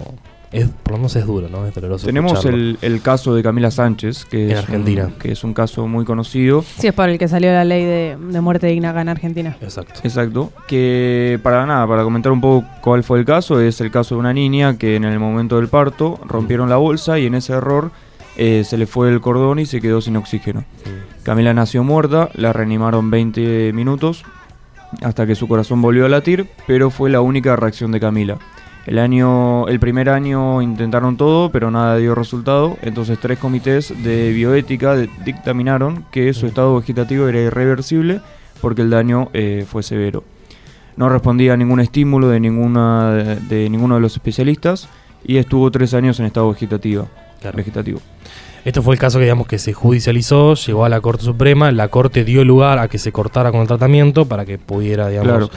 es, 0.53 0.69
por 0.69 0.93
lo 0.93 0.99
menos 0.99 1.15
es 1.15 1.27
duro, 1.27 1.49
¿no? 1.49 1.65
Es 1.67 1.75
doloroso 1.75 2.07
Tenemos 2.07 2.45
el, 2.45 2.77
el 2.83 3.01
caso 3.03 3.35
de 3.35 3.43
Camila 3.43 3.71
Sánchez, 3.71 4.25
que 4.25 4.47
En 4.47 4.51
es 4.51 4.59
Argentina. 4.59 5.05
Un, 5.07 5.13
que 5.13 5.33
es 5.33 5.45
un 5.45 5.55
caso 5.55 5.87
muy 5.87 6.05
conocido. 6.05 6.63
Sí, 6.79 6.89
es 6.89 6.93
por 6.93 7.09
el 7.09 7.19
que 7.19 7.29
salió 7.29 7.53
la 7.53 7.65
ley 7.65 7.85
de, 7.85 8.17
de 8.19 8.41
muerte 8.41 8.67
digna 8.67 8.91
acá 8.91 9.03
en 9.03 9.09
Argentina. 9.11 9.57
Exacto. 9.61 10.01
Exacto. 10.03 10.53
Que 10.67 11.39
para 11.43 11.65
nada, 11.67 11.87
para 11.87 12.03
comentar 12.03 12.33
un 12.33 12.41
poco 12.41 12.67
cuál 12.81 13.05
fue 13.05 13.21
el 13.21 13.25
caso, 13.25 13.61
es 13.61 13.81
el 13.81 13.93
caso 13.93 14.17
de 14.17 14.21
una 14.21 14.33
niña 14.33 14.77
que 14.77 14.97
en 14.97 15.05
el 15.05 15.21
momento 15.21 15.57
del 15.57 15.69
parto 15.69 16.19
rompieron 16.27 16.69
la 16.69 16.77
bolsa 16.77 17.19
y 17.19 17.27
en 17.27 17.37
ese 17.37 17.53
error 17.53 17.93
eh, 18.37 18.65
se 18.65 18.77
le 18.77 18.87
fue 18.87 19.09
el 19.09 19.21
cordón 19.21 19.61
y 19.61 19.67
se 19.67 19.81
quedó 19.81 20.01
sin 20.01 20.17
oxígeno. 20.17 20.65
Camila 21.23 21.55
nació 21.55 21.85
muerta, 21.85 22.31
la 22.35 22.53
reanimaron 22.53 23.11
20 23.11 23.73
minutos 23.73 24.25
hasta 25.03 25.27
que 25.27 25.37
su 25.37 25.47
corazón 25.47 25.81
volvió 25.81 26.07
a 26.07 26.09
latir, 26.09 26.49
pero 26.67 26.91
fue 26.91 27.11
la 27.11 27.21
única 27.21 27.55
reacción 27.55 27.93
de 27.93 28.01
Camila. 28.01 28.39
El 28.87 28.99
año, 28.99 29.69
el 29.69 29.79
primer 29.79 30.09
año 30.09 30.63
intentaron 30.63 31.17
todo, 31.17 31.51
pero 31.53 31.71
nada 31.71 31.97
dio 31.97 32.15
resultado. 32.15 32.77
Entonces 32.83 33.19
tres 33.21 33.39
comités 33.39 33.93
de 34.03 34.33
bioética 34.33 34.97
de- 34.97 35.09
dictaminaron 35.25 36.05
que 36.11 36.33
su 36.33 36.47
estado 36.47 36.75
vegetativo 36.77 37.29
era 37.29 37.41
irreversible 37.41 38.21
porque 38.61 38.83
el 38.83 38.91
daño 38.91 39.29
eh, 39.33 39.65
fue 39.69 39.83
severo. 39.83 40.25
No 40.97 41.09
respondía 41.09 41.53
a 41.55 41.57
ningún 41.57 41.81
estímulo 41.81 42.29
de 42.29 42.41
ninguna 42.41 43.13
de, 43.13 43.37
de 43.37 43.71
ninguno 43.71 43.95
de 43.97 44.01
los 44.01 44.15
especialistas 44.15 44.89
y 45.25 45.37
estuvo 45.37 45.71
tres 45.71 45.95
años 45.95 46.19
en 46.21 46.27
estado 46.27 46.51
vegetativo. 46.51 47.09
Claro. 47.41 47.57
vegetativo. 47.57 48.01
Este 48.65 48.83
fue 48.83 48.95
el 48.95 49.01
caso 49.01 49.19
que 49.19 49.25
digamos 49.25 49.47
que 49.47 49.59
se 49.59 49.73
judicializó, 49.73 50.55
llegó 50.55 50.85
a 50.85 50.89
la 50.89 51.01
Corte 51.01 51.25
Suprema, 51.25 51.73
la 51.73 51.89
Corte 51.89 52.25
dio 52.25 52.45
lugar 52.45 52.79
a 52.79 52.89
que 52.89 52.99
se 52.99 53.11
cortara 53.11 53.51
con 53.51 53.63
el 53.63 53.67
tratamiento 53.67 54.27
para 54.27 54.45
que 54.45 54.59
pudiera, 54.59 55.09
digamos, 55.09 55.31
Claro. 55.33 55.51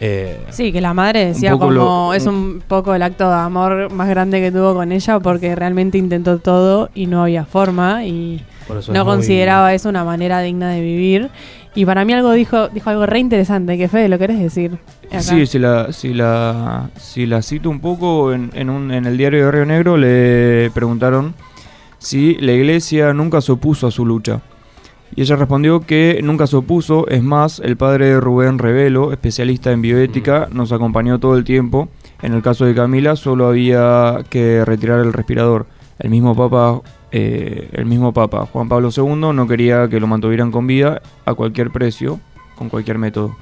eh, 0.00 0.40
Sí, 0.50 0.72
que 0.72 0.80
la 0.80 0.94
madre 0.94 1.26
decía 1.26 1.52
como 1.52 1.70
lo- 1.70 2.14
es 2.14 2.24
un 2.26 2.62
poco 2.66 2.94
el 2.94 3.02
acto 3.02 3.28
de 3.28 3.34
amor 3.36 3.92
más 3.92 4.08
grande 4.08 4.40
que 4.40 4.50
tuvo 4.50 4.74
con 4.74 4.90
ella 4.90 5.20
porque 5.20 5.54
realmente 5.54 5.98
intentó 5.98 6.38
todo 6.38 6.88
y 6.94 7.06
no 7.06 7.22
había 7.22 7.44
forma 7.44 8.04
y 8.04 8.42
no 8.70 8.78
es 8.78 8.88
muy- 8.88 9.00
consideraba 9.04 9.74
eso 9.74 9.88
una 9.90 10.04
manera 10.04 10.40
digna 10.40 10.70
de 10.70 10.80
vivir. 10.80 11.28
Y 11.74 11.84
para 11.84 12.06
mí 12.06 12.14
algo 12.14 12.32
dijo, 12.32 12.68
dijo 12.68 12.88
algo 12.88 13.04
re 13.04 13.18
interesante, 13.18 13.76
que 13.76 13.86
Fede, 13.88 14.08
¿lo 14.08 14.18
querés 14.18 14.38
decir? 14.38 14.78
Acá. 15.08 15.20
Sí, 15.20 15.44
si 15.44 15.58
la, 15.58 15.92
si 15.92 16.14
la, 16.14 16.88
si 16.98 17.26
la 17.26 17.42
cito 17.42 17.68
un 17.68 17.80
poco, 17.80 18.32
en, 18.32 18.50
en, 18.54 18.70
un, 18.70 18.90
en 18.92 19.04
el 19.04 19.18
diario 19.18 19.44
de 19.44 19.50
Río 19.52 19.66
Negro 19.66 19.98
le 19.98 20.70
preguntaron 20.72 21.34
si 22.06 22.36
la 22.36 22.52
iglesia 22.52 23.12
nunca 23.12 23.40
se 23.40 23.50
opuso 23.50 23.88
a 23.88 23.90
su 23.90 24.06
lucha. 24.06 24.40
Y 25.16 25.22
ella 25.22 25.34
respondió 25.34 25.80
que 25.80 26.20
nunca 26.22 26.46
se 26.46 26.54
opuso, 26.54 27.08
es 27.08 27.20
más, 27.20 27.58
el 27.58 27.76
padre 27.76 28.06
de 28.06 28.20
Rubén 28.20 28.58
Revelo, 28.60 29.10
especialista 29.10 29.72
en 29.72 29.82
bioética, 29.82 30.48
nos 30.52 30.70
acompañó 30.70 31.18
todo 31.18 31.36
el 31.36 31.42
tiempo. 31.42 31.88
En 32.22 32.32
el 32.32 32.42
caso 32.42 32.64
de 32.64 32.76
Camila 32.76 33.16
solo 33.16 33.48
había 33.48 34.18
que 34.30 34.64
retirar 34.64 35.00
el 35.00 35.12
respirador. 35.12 35.66
El 35.98 36.10
mismo 36.10 36.36
Papa, 36.36 36.80
eh, 37.10 37.70
el 37.72 37.86
mismo 37.86 38.12
Papa 38.12 38.46
Juan 38.52 38.68
Pablo 38.68 38.90
II 38.96 39.32
no 39.34 39.48
quería 39.48 39.88
que 39.88 39.98
lo 39.98 40.06
mantuvieran 40.06 40.52
con 40.52 40.68
vida 40.68 41.02
a 41.24 41.34
cualquier 41.34 41.72
precio, 41.72 42.20
con 42.54 42.68
cualquier 42.68 42.98
método. 42.98 43.34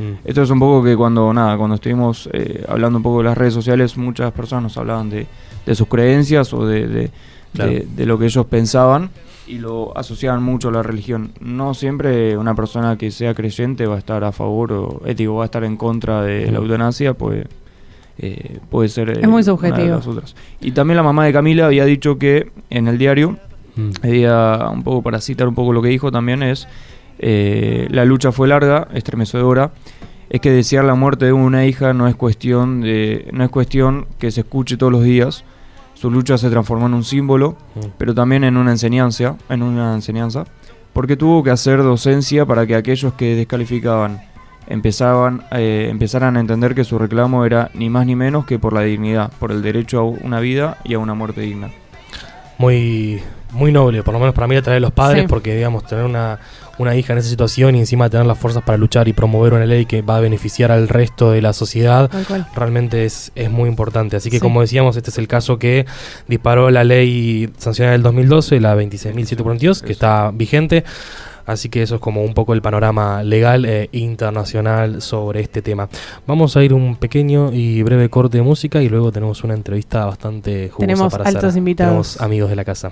Mm. 0.00 0.24
Esto 0.24 0.42
es 0.42 0.50
un 0.50 0.58
poco 0.58 0.82
que 0.82 0.96
cuando 0.96 1.32
nada, 1.32 1.56
cuando 1.56 1.76
estuvimos 1.76 2.28
eh, 2.32 2.64
hablando 2.68 2.96
un 2.96 3.04
poco 3.04 3.18
de 3.18 3.24
las 3.24 3.38
redes 3.38 3.54
sociales, 3.54 3.96
muchas 3.96 4.32
personas 4.32 4.64
nos 4.64 4.76
hablaban 4.76 5.08
de, 5.08 5.28
de 5.64 5.74
sus 5.76 5.86
creencias 5.86 6.52
o 6.52 6.66
de, 6.66 6.88
de, 6.88 7.10
Claro. 7.54 7.70
de- 7.72 7.86
de 7.96 8.06
lo 8.06 8.18
que 8.18 8.26
ellos 8.26 8.46
pensaban 8.46 9.10
y 9.46 9.58
lo 9.58 9.96
asociaban 9.96 10.42
mucho 10.42 10.68
a 10.68 10.72
la 10.72 10.82
religión. 10.82 11.30
No 11.40 11.72
siempre 11.74 12.36
una 12.36 12.54
persona 12.54 12.96
que 12.98 13.10
sea 13.10 13.34
creyente 13.34 13.86
va 13.86 13.96
a 13.96 13.98
estar 13.98 14.22
a 14.24 14.32
favor 14.32 14.72
o 14.72 15.02
ético, 15.06 15.36
va 15.36 15.44
a 15.44 15.46
estar 15.46 15.64
en 15.64 15.76
contra 15.76 16.22
de 16.22 16.50
la 16.50 16.58
eutanasia, 16.58 17.14
pues 17.14 17.46
eh, 18.18 18.58
puede 18.70 18.88
ser 18.88 19.10
eh, 19.10 19.12
Es 19.12 19.18
muy 19.20 19.28
una 19.28 19.36
de 19.38 19.44
subjetivo. 19.44 19.88
las 19.96 20.06
otras. 20.06 20.34
Y 20.60 20.72
también 20.72 20.96
la 20.96 21.02
mamá 21.02 21.24
de 21.24 21.32
Camila 21.32 21.66
había 21.66 21.84
dicho 21.84 22.18
que 22.18 22.50
en 22.70 22.88
el 22.88 22.98
diario 22.98 23.38
Mm. 23.76 23.90
había 24.02 24.68
un 24.72 24.82
poco 24.82 25.02
para 25.02 25.20
citar 25.20 25.46
un 25.46 25.54
poco 25.54 25.72
lo 25.72 25.80
que 25.80 25.88
dijo 25.88 26.10
también 26.10 26.42
es 26.42 26.66
eh, 27.20 27.86
la 27.90 28.04
lucha 28.04 28.32
fue 28.32 28.48
larga, 28.48 28.88
estremecedora. 28.92 29.70
Es 30.30 30.40
que 30.40 30.50
desear 30.50 30.84
la 30.84 30.94
muerte 30.94 31.24
de 31.26 31.32
una 31.32 31.64
hija 31.64 31.92
no 31.94 32.06
es 32.08 32.14
cuestión 32.16 32.80
de 32.80 33.28
no 33.32 33.44
es 33.44 33.50
cuestión 33.50 34.06
que 34.18 34.30
se 34.30 34.40
escuche 34.40 34.76
todos 34.76 34.92
los 34.92 35.02
días. 35.04 35.44
Su 36.00 36.10
lucha 36.10 36.38
se 36.38 36.48
transformó 36.50 36.86
en 36.86 36.94
un 36.94 37.02
símbolo, 37.04 37.56
Mm. 37.74 37.80
pero 37.98 38.14
también 38.14 38.44
en 38.44 38.56
una 38.56 38.70
enseñanza, 38.70 39.36
en 39.48 39.62
una 39.62 39.94
enseñanza, 39.94 40.44
porque 40.92 41.16
tuvo 41.16 41.42
que 41.42 41.50
hacer 41.50 41.82
docencia 41.82 42.46
para 42.46 42.66
que 42.66 42.76
aquellos 42.76 43.14
que 43.14 43.34
descalificaban 43.34 44.20
empezaban, 44.68 45.42
eh, 45.50 45.88
empezaran 45.90 46.36
a 46.36 46.40
entender 46.40 46.74
que 46.74 46.84
su 46.84 46.98
reclamo 46.98 47.44
era 47.44 47.70
ni 47.74 47.88
más 47.90 48.04
ni 48.06 48.14
menos 48.14 48.44
que 48.46 48.58
por 48.58 48.72
la 48.74 48.82
dignidad, 48.82 49.32
por 49.40 49.50
el 49.50 49.62
derecho 49.62 49.98
a 50.00 50.04
una 50.04 50.40
vida 50.40 50.76
y 50.84 50.94
a 50.94 50.98
una 50.98 51.14
muerte 51.14 51.40
digna. 51.40 51.70
Muy, 52.58 53.20
muy 53.52 53.72
noble, 53.72 54.02
por 54.02 54.12
lo 54.14 54.20
menos 54.20 54.34
para 54.34 54.46
mí 54.46 54.56
a 54.56 54.62
través 54.62 54.76
de 54.76 54.80
los 54.80 54.92
padres, 54.92 55.22
Sí. 55.22 55.28
porque 55.28 55.54
digamos, 55.56 55.84
tener 55.86 56.04
una, 56.04 56.38
una 56.78 56.94
hija 56.94 57.12
en 57.14 57.18
esa 57.20 57.28
situación 57.28 57.74
y 57.76 57.80
encima 57.80 58.08
tener 58.10 58.26
las 58.26 58.38
fuerzas 58.38 58.62
para 58.62 58.76
luchar 58.78 59.08
y 59.08 59.12
promover 59.12 59.54
una 59.54 59.64
ley 59.66 59.86
que 59.86 60.02
va 60.02 60.16
a 60.18 60.20
beneficiar 60.20 60.70
al 60.70 60.88
resto 60.88 61.30
de 61.30 61.40
la 61.42 61.52
sociedad, 61.52 62.10
realmente 62.54 63.04
es, 63.04 63.32
es 63.34 63.50
muy 63.50 63.68
importante. 63.68 64.16
Así 64.16 64.28
que 64.30 64.36
Sí. 64.36 64.40
como 64.40 64.60
decíamos, 64.60 64.96
este 64.96 65.10
es 65.10 65.18
el 65.18 65.28
caso 65.28 65.58
que 65.58 65.86
disparó 66.28 66.70
la 66.70 66.84
ley 66.84 67.50
sancionada 67.56 67.92
del 67.92 68.02
2012, 68.02 68.60
la 68.60 68.74
26.742, 68.76 69.82
que 69.82 69.92
está 69.92 70.30
vigente. 70.32 70.84
Así 71.46 71.70
que 71.70 71.80
eso 71.82 71.94
es 71.94 72.00
como 72.02 72.22
un 72.22 72.34
poco 72.34 72.52
el 72.52 72.60
panorama 72.60 73.22
legal 73.22 73.64
e 73.64 73.88
internacional 73.92 75.00
sobre 75.00 75.40
este 75.40 75.62
tema. 75.62 75.88
Vamos 76.26 76.54
a 76.58 76.62
ir 76.62 76.74
un 76.74 76.96
pequeño 76.96 77.50
y 77.54 77.82
breve 77.82 78.10
corte 78.10 78.36
de 78.36 78.42
música 78.42 78.82
y 78.82 78.90
luego 78.90 79.10
tenemos 79.12 79.42
una 79.44 79.54
entrevista 79.54 80.04
bastante 80.04 80.68
jugosa 80.68 80.80
Tenemos 80.86 81.10
para 81.10 81.24
altos 81.24 81.44
hacer. 81.44 81.58
invitados. 81.58 81.88
Tenemos 81.88 82.20
amigos 82.20 82.50
de 82.50 82.56
la 82.56 82.64
casa. 82.66 82.90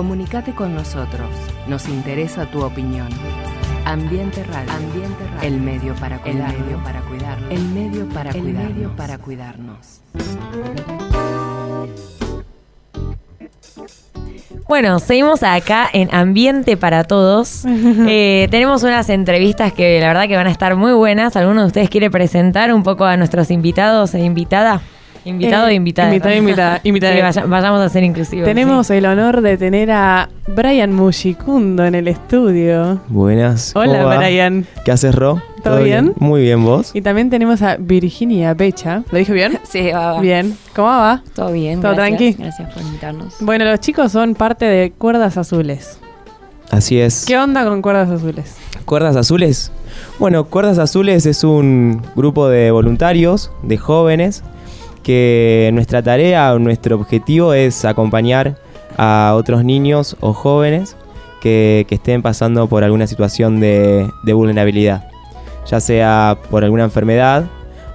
Comunicate 0.00 0.54
con 0.54 0.74
nosotros. 0.74 1.28
Nos 1.68 1.86
interesa 1.86 2.46
tu 2.46 2.64
opinión. 2.64 3.10
Ambiente 3.84 4.42
Radio. 4.44 4.72
Ambiente 4.72 5.26
Radio. 5.34 5.46
El 5.46 5.60
medio 5.60 5.94
para 5.96 6.18
cuidarnos. 6.22 6.54
El 6.54 6.64
medio 6.64 6.82
para 6.82 7.00
cuidarnos. 7.02 7.50
El 7.52 7.64
medio 7.68 8.08
para 8.08 8.30
el 8.30 8.42
medio 8.42 8.96
para 8.96 9.18
cuidarnos. 9.18 10.00
Bueno, 14.66 14.98
seguimos 15.00 15.42
acá 15.42 15.90
en 15.92 16.08
Ambiente 16.14 16.78
para 16.78 17.04
Todos. 17.04 17.66
Eh, 18.08 18.48
tenemos 18.50 18.82
unas 18.84 19.10
entrevistas 19.10 19.74
que 19.74 20.00
la 20.00 20.06
verdad 20.06 20.28
que 20.28 20.36
van 20.36 20.46
a 20.46 20.50
estar 20.50 20.76
muy 20.76 20.94
buenas. 20.94 21.36
¿Alguno 21.36 21.60
de 21.60 21.66
ustedes 21.66 21.90
quiere 21.90 22.10
presentar 22.10 22.72
un 22.72 22.84
poco 22.84 23.04
a 23.04 23.18
nuestros 23.18 23.50
invitados 23.50 24.14
e 24.14 24.20
invitada? 24.20 24.80
Invitado 25.24 25.68
Eh, 25.68 25.72
e 25.72 25.74
invitada. 25.74 26.08
invitado 26.08 26.34
e 26.34 26.38
invitada, 26.38 26.80
invitada. 26.84 27.14
Sí, 27.14 27.20
vaya- 27.40 27.46
vayamos 27.46 27.80
a 27.80 27.88
ser 27.88 28.02
inclusivos. 28.04 28.44
Tenemos 28.46 28.88
el 28.90 29.04
honor 29.06 29.40
de 29.42 29.56
tener 29.58 29.90
a 29.90 30.28
Brian 30.48 30.92
Mushicundo 30.94 31.84
en 31.84 31.94
el 31.94 32.08
estudio. 32.08 33.00
Buenas. 33.08 33.72
Hola, 33.76 33.98
¿cómo 33.98 34.06
va? 34.08 34.16
Brian. 34.18 34.66
¿Qué 34.84 34.92
haces, 34.92 35.14
Ro? 35.14 35.42
¿Todo 35.62 35.82
bien? 35.82 36.14
Muy 36.18 36.40
bien, 36.42 36.64
¿vos? 36.64 36.90
Y 36.94 37.02
también 37.02 37.28
tenemos 37.28 37.60
a 37.60 37.76
Virginia 37.76 38.54
Becha. 38.54 39.02
¿Lo 39.10 39.18
dije 39.18 39.32
bien? 39.34 39.58
Sí, 39.68 39.90
va, 39.92 40.14
va. 40.14 40.20
Bien. 40.20 40.56
¿Cómo 40.74 40.88
va? 40.88 41.22
Todo 41.34 41.52
bien. 41.52 41.80
¿Todo 41.82 41.94
gracias. 41.94 42.18
tranqui? 42.18 42.42
Gracias 42.42 42.72
por 42.72 42.82
invitarnos. 42.82 43.34
Bueno, 43.40 43.64
los 43.66 43.78
chicos 43.80 44.10
son 44.12 44.34
parte 44.34 44.64
de 44.64 44.90
Cuerdas 44.92 45.36
Azules. 45.36 45.98
Así 46.70 46.98
es. 47.00 47.24
¿Qué 47.26 47.36
onda 47.36 47.64
con 47.64 47.82
Cuerdas 47.82 48.08
Azules? 48.08 48.56
¿Cuerdas 48.86 49.16
Azules? 49.16 49.70
Bueno, 50.18 50.44
Cuerdas 50.44 50.78
Azules 50.78 51.26
es 51.26 51.44
un 51.44 52.00
grupo 52.16 52.48
de 52.48 52.70
voluntarios, 52.70 53.50
de 53.62 53.76
jóvenes, 53.76 54.42
que 55.02 55.70
nuestra 55.72 56.02
tarea 56.02 56.52
o 56.54 56.58
nuestro 56.58 56.96
objetivo 56.96 57.52
es 57.54 57.84
acompañar 57.84 58.56
a 58.96 59.34
otros 59.36 59.64
niños 59.64 60.16
o 60.20 60.32
jóvenes 60.32 60.96
que, 61.40 61.86
que 61.88 61.94
estén 61.94 62.22
pasando 62.22 62.66
por 62.68 62.84
alguna 62.84 63.06
situación 63.06 63.60
de, 63.60 64.06
de 64.24 64.32
vulnerabilidad, 64.32 65.08
ya 65.66 65.80
sea 65.80 66.36
por 66.50 66.64
alguna 66.64 66.84
enfermedad 66.84 67.44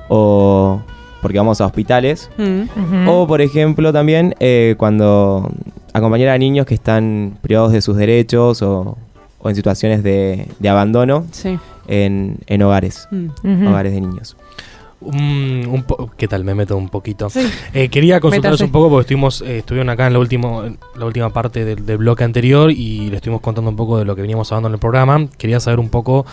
o 0.09 0.81
porque 1.21 1.37
vamos 1.39 1.59
a 1.61 1.65
hospitales, 1.65 2.29
Mm. 2.37 3.07
O 3.07 3.25
por 3.27 3.41
ejemplo 3.41 3.91
también 3.91 4.35
eh, 4.39 4.75
cuando 4.77 5.49
acompañar 5.93 6.29
a 6.29 6.37
niños 6.37 6.65
que 6.65 6.75
están 6.75 7.37
privados 7.41 7.71
de 7.71 7.81
sus 7.81 7.97
derechos 7.97 8.61
o, 8.61 8.97
o 9.39 9.49
en 9.49 9.55
situaciones 9.55 10.03
de, 10.03 10.47
de 10.59 10.69
abandono 10.69 11.25
Sí. 11.31 11.57
en, 11.87 12.37
en 12.47 12.61
hogares, 12.61 13.07
Mm. 13.11 13.67
Hogares 13.67 13.93
de 13.93 14.01
niños. 14.01 14.37
Un- 15.05 15.67
un 15.69 15.83
po- 15.83 16.11
¿Qué 16.17 16.27
tal? 16.27 16.43
Me 16.43 16.55
meto 16.55 16.75
un 16.75 16.89
poquito. 16.89 17.29
Sí. 17.29 17.41
Eh, 17.73 17.89
quería 17.89 18.19
consultarles 18.19 18.59
Métase. 18.59 18.65
un 18.65 18.71
poco 18.71 18.89
porque 18.89 19.01
estuvimos, 19.01 19.41
eh, 19.41 19.59
estuvieron 19.59 19.89
acá 19.89 20.07
en 20.07 20.13
la, 20.13 20.19
último, 20.19 20.63
en 20.63 20.77
la 20.95 21.05
última 21.05 21.29
parte 21.31 21.63
del, 21.63 21.85
del 21.85 21.97
bloque 21.97 22.23
anterior 22.23 22.71
y 22.71 23.09
le 23.09 23.17
estuvimos 23.17 23.41
contando 23.41 23.69
un 23.69 23.75
poco 23.77 23.97
de 23.99 24.05
lo 24.05 24.15
que 24.15 24.21
veníamos 24.21 24.51
hablando 24.51 24.67
en 24.69 24.73
el 24.73 24.79
programa. 24.79 25.27
Quería 25.37 25.59
saber 25.59 25.79
un 25.79 25.89
poco, 25.89 26.25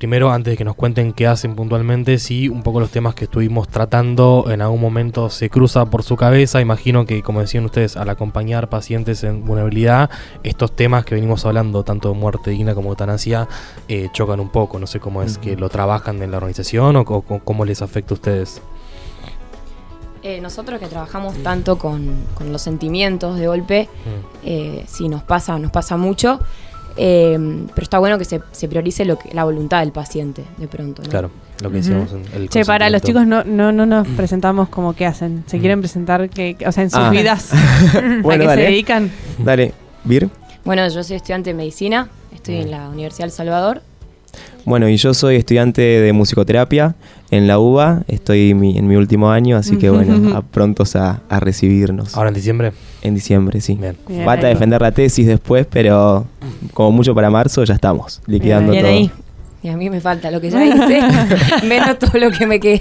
primero, 0.00 0.32
antes 0.32 0.52
de 0.52 0.56
que 0.56 0.64
nos 0.64 0.74
cuenten 0.76 1.12
qué 1.12 1.26
hacen 1.26 1.54
puntualmente, 1.54 2.18
si 2.18 2.48
un 2.48 2.62
poco 2.62 2.80
los 2.80 2.90
temas 2.90 3.14
que 3.14 3.24
estuvimos 3.24 3.68
tratando 3.68 4.46
en 4.50 4.62
algún 4.62 4.80
momento 4.80 5.28
se 5.28 5.50
cruza 5.50 5.84
por 5.84 6.02
su 6.02 6.16
cabeza. 6.16 6.58
Imagino 6.60 7.04
que, 7.04 7.22
como 7.22 7.40
decían 7.40 7.66
ustedes, 7.66 7.98
al 7.98 8.08
acompañar 8.08 8.70
pacientes 8.70 9.22
en 9.24 9.44
vulnerabilidad, 9.44 10.08
estos 10.42 10.74
temas 10.74 11.04
que 11.04 11.14
venimos 11.14 11.44
hablando, 11.44 11.82
tanto 11.84 12.08
de 12.08 12.14
muerte 12.18 12.50
digna 12.50 12.74
como 12.74 12.88
eutanasia, 12.88 13.46
eh, 13.88 14.08
chocan 14.14 14.40
un 14.40 14.48
poco. 14.48 14.78
No 14.78 14.86
sé 14.86 15.00
cómo 15.00 15.22
es 15.22 15.36
que 15.36 15.54
lo 15.54 15.68
trabajan 15.68 16.22
en 16.22 16.30
la 16.30 16.38
organización 16.38 16.96
o, 16.96 17.04
co- 17.04 17.20
co- 17.20 17.40
cómo 17.44 17.66
les 17.66 17.82
afecta 17.82 18.14
a 18.14 18.16
ustedes. 18.16 18.62
Eh, 20.22 20.40
nosotros 20.40 20.80
que 20.80 20.86
trabajamos 20.86 21.34
tanto 21.42 21.78
con, 21.78 22.14
con 22.34 22.52
los 22.52 22.62
sentimientos 22.62 23.38
de 23.38 23.46
golpe, 23.46 23.88
eh, 24.44 24.84
sí, 24.88 25.08
nos 25.10 25.22
pasa, 25.22 25.58
nos 25.58 25.70
pasa 25.70 25.96
mucho. 25.96 26.40
Eh, 27.02 27.38
pero 27.74 27.82
está 27.82 27.98
bueno 27.98 28.18
que 28.18 28.26
se, 28.26 28.42
se 28.52 28.68
priorice 28.68 29.06
lo 29.06 29.18
que, 29.18 29.32
la 29.32 29.44
voluntad 29.44 29.80
del 29.80 29.90
paciente, 29.90 30.44
de 30.58 30.68
pronto. 30.68 31.02
¿no? 31.02 31.08
Claro, 31.08 31.30
lo 31.62 31.70
que 31.70 31.76
decíamos 31.78 32.12
en 32.12 32.24
el 32.34 32.50
Che, 32.50 32.62
para 32.66 32.90
los 32.90 33.00
chicos 33.00 33.26
no, 33.26 33.42
no, 33.42 33.72
no 33.72 33.86
nos 33.86 34.06
presentamos 34.08 34.68
como 34.68 34.92
qué 34.92 35.06
hacen. 35.06 35.42
¿Se 35.46 35.58
quieren 35.60 35.80
presentar? 35.80 36.28
que 36.28 36.56
O 36.66 36.72
sea, 36.72 36.82
en 36.84 36.90
sus 36.90 36.98
Ah. 37.00 37.08
vidas. 37.10 37.52
Bueno, 38.22 38.44
¿A 38.44 38.48
qué 38.48 38.48
dale. 38.48 38.62
se 38.62 38.68
dedican? 38.70 39.10
Dale, 39.38 39.72
Vir. 40.04 40.28
Bueno, 40.64 40.86
yo 40.88 41.02
soy 41.02 41.16
estudiante 41.16 41.50
de 41.50 41.54
medicina, 41.54 42.08
estoy 42.34 42.56
en 42.56 42.70
la 42.70 42.88
Universidad 42.90 43.24
del 43.24 43.32
Salvador. 43.32 43.80
Bueno, 44.64 44.88
y 44.88 44.96
yo 44.96 45.14
soy 45.14 45.36
estudiante 45.36 45.80
de 45.82 46.12
musicoterapia 46.12 46.94
en 47.30 47.46
la 47.46 47.58
UBA, 47.58 48.02
estoy 48.08 48.54
mi- 48.54 48.76
en 48.76 48.86
mi 48.88 48.96
último 48.96 49.30
año, 49.30 49.56
así 49.56 49.76
que 49.76 49.88
bueno, 49.90 50.36
a 50.36 50.42
prontos 50.42 50.96
a, 50.96 51.22
a 51.28 51.40
recibirnos. 51.40 52.16
Ahora 52.16 52.28
en 52.28 52.34
diciembre. 52.34 52.72
En 53.02 53.14
diciembre, 53.14 53.60
sí. 53.60 53.74
Bien. 53.80 53.96
Bien 54.06 54.24
Falta 54.24 54.46
ahí. 54.48 54.52
defender 54.54 54.80
la 54.82 54.92
tesis 54.92 55.26
después, 55.26 55.66
pero 55.70 56.26
como 56.74 56.92
mucho 56.92 57.14
para 57.14 57.30
marzo 57.30 57.64
ya 57.64 57.74
estamos, 57.74 58.20
liquidando 58.26 58.72
Bien 58.72 58.84
todo. 58.84 58.92
ahí. 58.94 59.10
Y 59.62 59.68
a 59.68 59.76
mí 59.76 59.90
me 59.90 60.00
falta 60.00 60.30
lo 60.30 60.40
que 60.40 60.48
ya 60.50 60.64
hice, 60.64 61.02
menos 61.68 61.98
todo 61.98 62.18
lo 62.18 62.30
que 62.30 62.46
me 62.46 62.58
queda. 62.58 62.80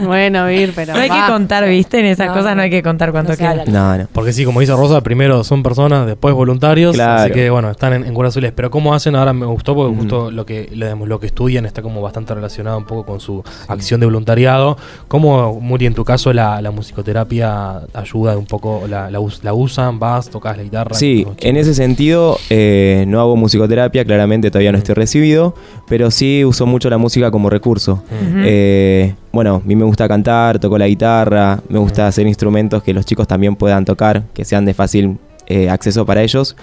Bueno, 0.00 0.46
Vir, 0.46 0.72
pero. 0.74 0.94
No 0.94 0.98
hay 1.00 1.08
que 1.08 1.20
contar, 1.28 1.68
¿viste? 1.68 2.00
En 2.00 2.06
esas 2.06 2.26
No, 2.26 2.34
cosas 2.34 2.56
no 2.56 2.62
hay 2.62 2.70
que 2.70 2.82
contar 2.82 3.12
cuánto 3.12 3.32
No 3.32 3.38
queda. 3.38 3.64
No, 3.66 3.96
no. 3.96 4.08
Porque 4.12 4.32
sí, 4.32 4.44
como 4.44 4.58
dice 4.58 4.72
Rosa, 4.72 5.00
primero 5.00 5.44
son 5.44 5.62
personas, 5.62 6.06
después 6.06 6.34
voluntarios. 6.34 6.94
Claro. 6.96 7.22
Así 7.22 7.30
que 7.30 7.50
bueno, 7.50 7.70
están 7.70 7.92
en, 7.92 8.04
en 8.04 8.14
Cuerdas 8.14 8.32
Azules. 8.32 8.52
Pero 8.54 8.70
¿cómo 8.70 8.94
hacen? 8.94 9.14
Ahora 9.14 9.32
me 9.32 9.46
gustó 9.46 9.76
porque 9.76 9.92
Ujú. 9.92 10.00
justo 10.00 10.30
lo 10.32 10.44
que, 10.44 10.68
le 10.74 10.86
damos- 10.86 11.06
lo 11.06 11.20
que 11.20 11.26
estudian 11.26 11.66
está 11.66 11.82
como 11.82 12.00
bastante 12.02 12.34
relacionado 12.34 12.78
un 12.78 12.84
poco 12.84 13.06
con 13.06 13.20
su 13.20 13.44
acción 13.68 14.00
de 14.00 14.06
voluntariado. 14.06 14.76
¿Cómo, 15.06 15.60
Muri, 15.60 15.86
en 15.86 15.94
tu 15.94 16.04
caso, 16.04 16.32
la, 16.32 16.60
la 16.60 16.72
musicoterapia 16.72 17.82
ayuda 17.94 18.36
un 18.36 18.46
poco? 18.46 18.86
¿La, 18.88 19.10
la, 19.10 19.20
us- 19.20 19.44
la 19.44 19.54
usan? 19.54 19.98
¿Vas? 19.98 20.28
¿Tocas 20.30 20.56
la 20.56 20.62
guitarra? 20.64 20.94
Sí, 20.96 21.22
¿Cómo- 21.24 21.36
en 21.40 21.56
ese 21.56 21.74
sentido 21.74 22.38
eh, 22.50 23.04
no 23.06 23.20
hago 23.20 23.36
musicoterapia, 23.36 24.04
claramente 24.04 24.50
todavía 24.50 24.72
no 24.72 24.78
estoy 24.78 24.94
recibido, 24.94 25.54
pero 25.92 26.10
sí 26.10 26.42
uso 26.42 26.64
mucho 26.64 26.88
la 26.88 26.96
música 26.96 27.30
como 27.30 27.50
recurso. 27.50 28.02
Eh, 28.46 29.14
bueno, 29.30 29.56
a 29.56 29.68
mí 29.68 29.76
me 29.76 29.84
gusta 29.84 30.08
cantar, 30.08 30.58
toco 30.58 30.78
la 30.78 30.88
guitarra, 30.88 31.60
me 31.68 31.78
gusta 31.78 32.06
hacer 32.06 32.26
instrumentos 32.26 32.82
que 32.82 32.94
los 32.94 33.04
chicos 33.04 33.28
también 33.28 33.56
puedan 33.56 33.84
tocar, 33.84 34.22
que 34.32 34.46
sean 34.46 34.64
de 34.64 34.72
fácil 34.72 35.18
eh, 35.48 35.68
acceso 35.68 36.06
para 36.06 36.22
ellos. 36.22 36.56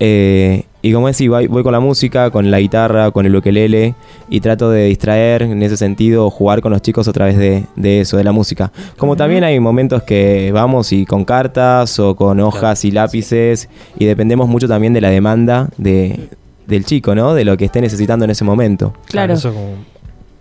Eh, 0.00 0.64
y 0.82 0.92
como 0.92 1.06
decía, 1.06 1.30
voy, 1.30 1.46
voy 1.46 1.62
con 1.62 1.70
la 1.70 1.78
música, 1.78 2.30
con 2.30 2.50
la 2.50 2.58
guitarra, 2.58 3.12
con 3.12 3.24
el 3.26 3.36
ukelele 3.36 3.94
y 4.28 4.40
trato 4.40 4.72
de 4.72 4.86
distraer 4.86 5.42
en 5.42 5.62
ese 5.62 5.76
sentido, 5.76 6.28
jugar 6.28 6.60
con 6.60 6.72
los 6.72 6.82
chicos 6.82 7.06
a 7.06 7.12
través 7.12 7.38
de, 7.38 7.66
de 7.76 8.00
eso, 8.00 8.16
de 8.16 8.24
la 8.24 8.32
música. 8.32 8.72
Como 8.96 9.14
también 9.14 9.44
hay 9.44 9.60
momentos 9.60 10.02
que 10.02 10.50
vamos 10.52 10.92
y 10.92 11.06
con 11.06 11.24
cartas 11.24 12.00
o 12.00 12.16
con 12.16 12.40
hojas 12.40 12.84
y 12.84 12.90
lápices 12.90 13.68
y 14.00 14.04
dependemos 14.04 14.48
mucho 14.48 14.66
también 14.66 14.94
de 14.94 15.00
la 15.00 15.10
demanda 15.10 15.68
de, 15.76 16.28
del 16.66 16.84
chico, 16.84 17.14
¿no? 17.14 17.34
De 17.34 17.44
lo 17.44 17.56
que 17.56 17.66
esté 17.66 17.80
necesitando 17.80 18.24
en 18.24 18.30
ese 18.30 18.44
momento. 18.44 18.94
Claro. 19.06 19.34
eso 19.34 19.52
como- 19.52 19.84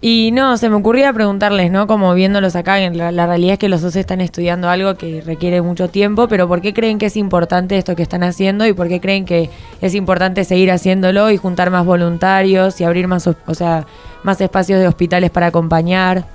Y 0.05 0.31
no, 0.33 0.57
se 0.57 0.67
me 0.69 0.75
ocurría 0.75 1.13
preguntarles, 1.13 1.71
¿no? 1.71 1.87
Como 1.87 2.13
viéndolos 2.13 2.55
acá, 2.57 2.79
en 2.81 2.97
la, 2.97 3.11
la 3.13 3.25
realidad 3.25 3.53
es 3.53 3.59
que 3.59 3.69
los 3.69 3.81
dos 3.81 3.95
están 3.95 4.19
estudiando 4.19 4.69
algo 4.69 4.95
que 4.95 5.21
requiere 5.21 5.61
mucho 5.61 5.87
tiempo, 5.89 6.27
pero 6.27 6.45
¿por 6.47 6.59
qué 6.61 6.73
creen 6.73 6.97
que 6.97 7.05
es 7.05 7.15
importante 7.15 7.77
esto 7.77 7.95
que 7.95 8.03
están 8.03 8.21
haciendo 8.23 8.65
y 8.67 8.73
por 8.73 8.89
qué 8.89 8.99
creen 8.99 9.23
que 9.23 9.49
es 9.81 9.95
importante 9.95 10.43
seguir 10.43 10.71
haciéndolo 10.71 11.31
y 11.31 11.37
juntar 11.37 11.69
más 11.71 11.85
voluntarios 11.85 12.81
y 12.81 12.83
abrir 12.83 13.07
más, 13.07 13.27
o 13.27 13.53
sea, 13.55 13.85
más 14.23 14.41
espacios 14.41 14.79
de 14.81 14.87
hospitales 14.89 15.29
para 15.31 15.47
acompañar? 15.47 16.25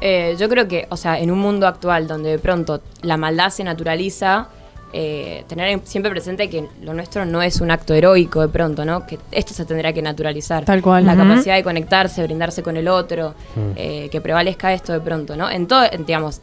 Eh, 0.00 0.36
yo 0.38 0.48
creo 0.48 0.68
que, 0.68 0.86
o 0.90 0.96
sea, 0.96 1.18
en 1.18 1.30
un 1.30 1.38
mundo 1.38 1.66
actual 1.66 2.06
donde 2.06 2.30
de 2.30 2.38
pronto 2.38 2.80
la 3.02 3.16
maldad 3.16 3.48
se 3.50 3.64
naturaliza, 3.64 4.48
eh, 4.92 5.44
tener 5.48 5.68
en- 5.68 5.86
siempre 5.86 6.10
presente 6.10 6.48
que 6.48 6.66
lo 6.82 6.94
nuestro 6.94 7.24
no 7.26 7.42
es 7.42 7.60
un 7.60 7.70
acto 7.70 7.94
heroico 7.94 8.40
de 8.40 8.48
pronto, 8.48 8.84
¿no? 8.84 9.06
Que 9.06 9.18
esto 9.32 9.52
se 9.54 9.64
tendrá 9.64 9.92
que 9.92 10.00
naturalizar. 10.02 10.64
Tal 10.64 10.80
cual. 10.82 11.04
La 11.04 11.14
capacidad 11.16 11.56
de 11.56 11.62
conectarse, 11.62 12.22
brindarse 12.22 12.62
con 12.62 12.76
el 12.76 12.88
otro, 12.88 13.34
eh, 13.76 14.08
que 14.10 14.20
prevalezca 14.20 14.72
esto 14.72 14.92
de 14.92 15.00
pronto, 15.00 15.36
¿no? 15.36 15.50
En 15.50 15.66
todo, 15.66 15.82
digamos, 16.06 16.40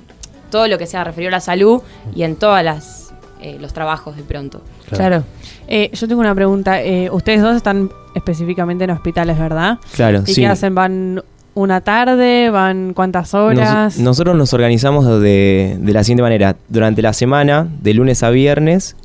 todo 0.51 0.67
lo 0.67 0.77
que 0.77 0.85
sea 0.87 1.03
referido 1.03 1.29
a 1.29 1.31
la 1.31 1.39
salud 1.39 1.81
y 2.15 2.23
en 2.23 2.35
todas 2.35 2.63
las 2.63 3.01
eh, 3.41 3.57
los 3.59 3.73
trabajos 3.73 4.15
de 4.15 4.23
pronto. 4.23 4.61
Claro. 4.89 5.23
Eh, 5.67 5.89
yo 5.93 6.07
tengo 6.07 6.21
una 6.21 6.33
pregunta. 6.33 6.81
Eh, 6.81 7.09
ustedes 7.11 7.41
dos 7.41 7.55
están 7.55 7.91
específicamente 8.15 8.85
en 8.85 8.91
hospitales, 8.91 9.37
¿verdad? 9.37 9.77
Claro, 9.93 10.23
¿Y 10.25 10.33
sí. 10.33 10.41
qué 10.41 10.47
hacen? 10.47 10.73
¿Van 10.73 11.21
una 11.55 11.81
tarde? 11.81 12.49
¿Van 12.51 12.93
cuántas 12.93 13.33
horas? 13.33 13.95
Nos- 13.95 13.99
nosotros 13.99 14.35
nos 14.35 14.53
organizamos 14.53 15.05
de, 15.21 15.77
de 15.79 15.93
la 15.93 16.03
siguiente 16.03 16.21
manera. 16.21 16.55
Durante 16.69 17.01
la 17.01 17.13
semana, 17.13 17.67
de 17.81 17.93
lunes 17.95 18.21
a 18.23 18.29
viernes, 18.29 18.95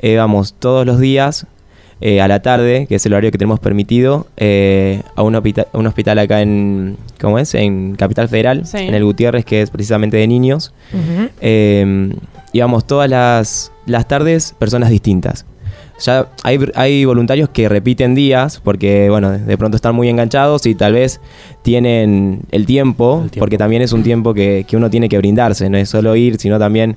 eh, 0.00 0.16
vamos 0.16 0.54
todos 0.58 0.84
los 0.84 0.98
días 1.00 1.46
eh, 2.02 2.20
a 2.20 2.28
la 2.28 2.40
tarde, 2.42 2.86
que 2.88 2.94
es 2.96 3.06
el 3.06 3.12
horario 3.12 3.30
que 3.30 3.38
tenemos 3.38 3.60
permitido, 3.60 4.26
eh, 4.36 5.02
a 5.16 5.22
un, 5.22 5.34
hospita- 5.34 5.66
un 5.72 5.86
hospital 5.86 6.18
acá 6.18 6.40
en, 6.42 6.96
¿cómo 7.20 7.38
es? 7.38 7.54
En 7.54 7.94
Capital 7.94 8.28
Federal, 8.28 8.66
Sí. 8.66 8.78
en 8.78 8.94
el 8.94 9.04
Gutiérrez, 9.04 9.44
que 9.44 9.62
es 9.62 9.70
precisamente 9.70 10.16
de 10.16 10.26
niños. 10.26 10.72
Eh, 11.40 12.12
y 12.52 12.60
vamos 12.60 12.86
todas 12.86 13.08
las, 13.08 13.70
las 13.86 14.08
tardes 14.08 14.54
personas 14.58 14.90
distintas. 14.90 15.46
Ya 16.00 16.28
hay, 16.42 16.58
hay 16.74 17.04
voluntarios 17.04 17.48
que 17.50 17.68
repiten 17.68 18.14
días 18.14 18.60
porque, 18.62 19.08
bueno, 19.10 19.30
de 19.30 19.58
pronto 19.58 19.76
están 19.76 19.94
muy 19.94 20.08
enganchados 20.08 20.66
y 20.66 20.74
tal 20.74 20.94
vez 20.94 21.20
tienen 21.62 22.40
el 22.50 22.66
tiempo, 22.66 23.20
El 23.24 23.30
tiempo. 23.30 23.40
porque 23.44 23.58
también 23.58 23.82
es 23.82 23.92
un 23.92 24.02
tiempo 24.02 24.32
que, 24.34 24.64
que 24.66 24.76
uno 24.76 24.88
tiene 24.90 25.08
que 25.08 25.18
brindarse, 25.18 25.68
no 25.68 25.76
es 25.78 25.88
solo 25.88 26.16
ir, 26.16 26.38
sino 26.38 26.58
también 26.58 26.96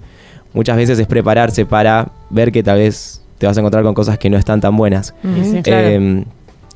muchas 0.53 0.77
veces 0.77 0.97
es 0.99 1.07
prepararse 1.07 1.65
para 1.65 2.09
ver 2.29 2.51
que 2.51 2.63
tal 2.63 2.77
vez 2.77 3.21
te 3.37 3.45
vas 3.47 3.57
a 3.57 3.59
encontrar 3.59 3.83
con 3.83 3.93
cosas 3.93 4.17
que 4.17 4.29
no 4.29 4.37
están 4.37 4.61
tan 4.61 4.77
buenas. 4.77 5.13
Ujú, 5.23 5.43
sí. 5.43 5.61
claro. 5.61 5.87
Eh, 5.87 6.23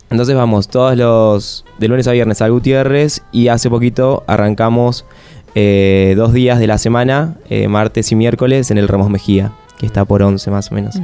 entonces 0.10 0.36
vamos 0.36 0.70
todos 0.70 0.96
los 0.98 1.66
de 1.80 1.88
lunes 1.90 2.08
a 2.08 2.12
viernes 2.14 2.42
al 2.42 2.52
Gutiérrez 2.52 3.24
y 3.32 3.50
hace 3.50 3.70
poquito 3.70 4.24
arrancamos 4.28 5.06
eh, 5.56 6.14
dos 6.16 6.34
días 6.34 6.60
de 6.60 6.68
la 6.68 6.78
semana, 6.78 7.36
eh, 7.50 7.68
martes 7.68 8.12
y 8.12 8.16
miércoles, 8.16 8.72
en 8.72 8.78
el 8.78 8.88
Ramos 8.88 9.10
Mejía, 9.10 9.52
que 9.80 9.86
está 9.86 10.06
por 10.06 10.22
11 10.24 10.50
más 10.52 10.72
o 10.72 10.76
menos. 10.76 10.96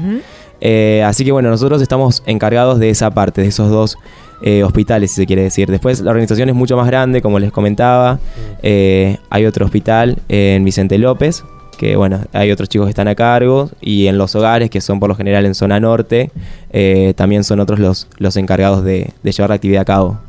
Eh, 0.61 1.03
así 1.05 1.25
que 1.25 1.31
bueno, 1.31 1.49
nosotros 1.49 1.81
estamos 1.81 2.23
encargados 2.25 2.79
de 2.79 2.89
esa 2.89 3.11
parte, 3.11 3.41
de 3.41 3.47
esos 3.47 3.69
dos 3.69 3.97
eh, 4.41 4.63
hospitales, 4.63 5.11
si 5.11 5.17
se 5.21 5.25
quiere 5.25 5.43
decir. 5.43 5.69
Después 5.69 6.01
la 6.01 6.11
organización 6.11 6.49
es 6.49 6.55
mucho 6.55 6.77
más 6.77 6.87
grande, 6.87 7.21
como 7.21 7.39
les 7.39 7.51
comentaba. 7.51 8.19
Eh, 8.61 9.17
hay 9.29 9.45
otro 9.45 9.65
hospital 9.65 10.17
en 10.29 10.63
Vicente 10.63 10.97
López, 10.97 11.43
que 11.77 11.95
bueno, 11.95 12.21
hay 12.33 12.51
otros 12.51 12.69
chicos 12.69 12.85
que 12.87 12.91
están 12.91 13.07
a 13.07 13.15
cargo. 13.15 13.69
Y 13.81 14.07
en 14.07 14.17
los 14.17 14.35
hogares, 14.35 14.69
que 14.69 14.79
son 14.79 14.99
por 14.99 15.09
lo 15.09 15.15
general 15.15 15.45
en 15.45 15.55
zona 15.55 15.79
norte, 15.79 16.29
eh, 16.71 17.13
también 17.17 17.43
son 17.43 17.59
otros 17.59 17.79
los, 17.79 18.07
los 18.19 18.37
encargados 18.37 18.83
de, 18.83 19.11
de 19.21 19.31
llevar 19.31 19.49
la 19.49 19.55
actividad 19.55 19.81
a 19.81 19.85
cabo. 19.85 20.19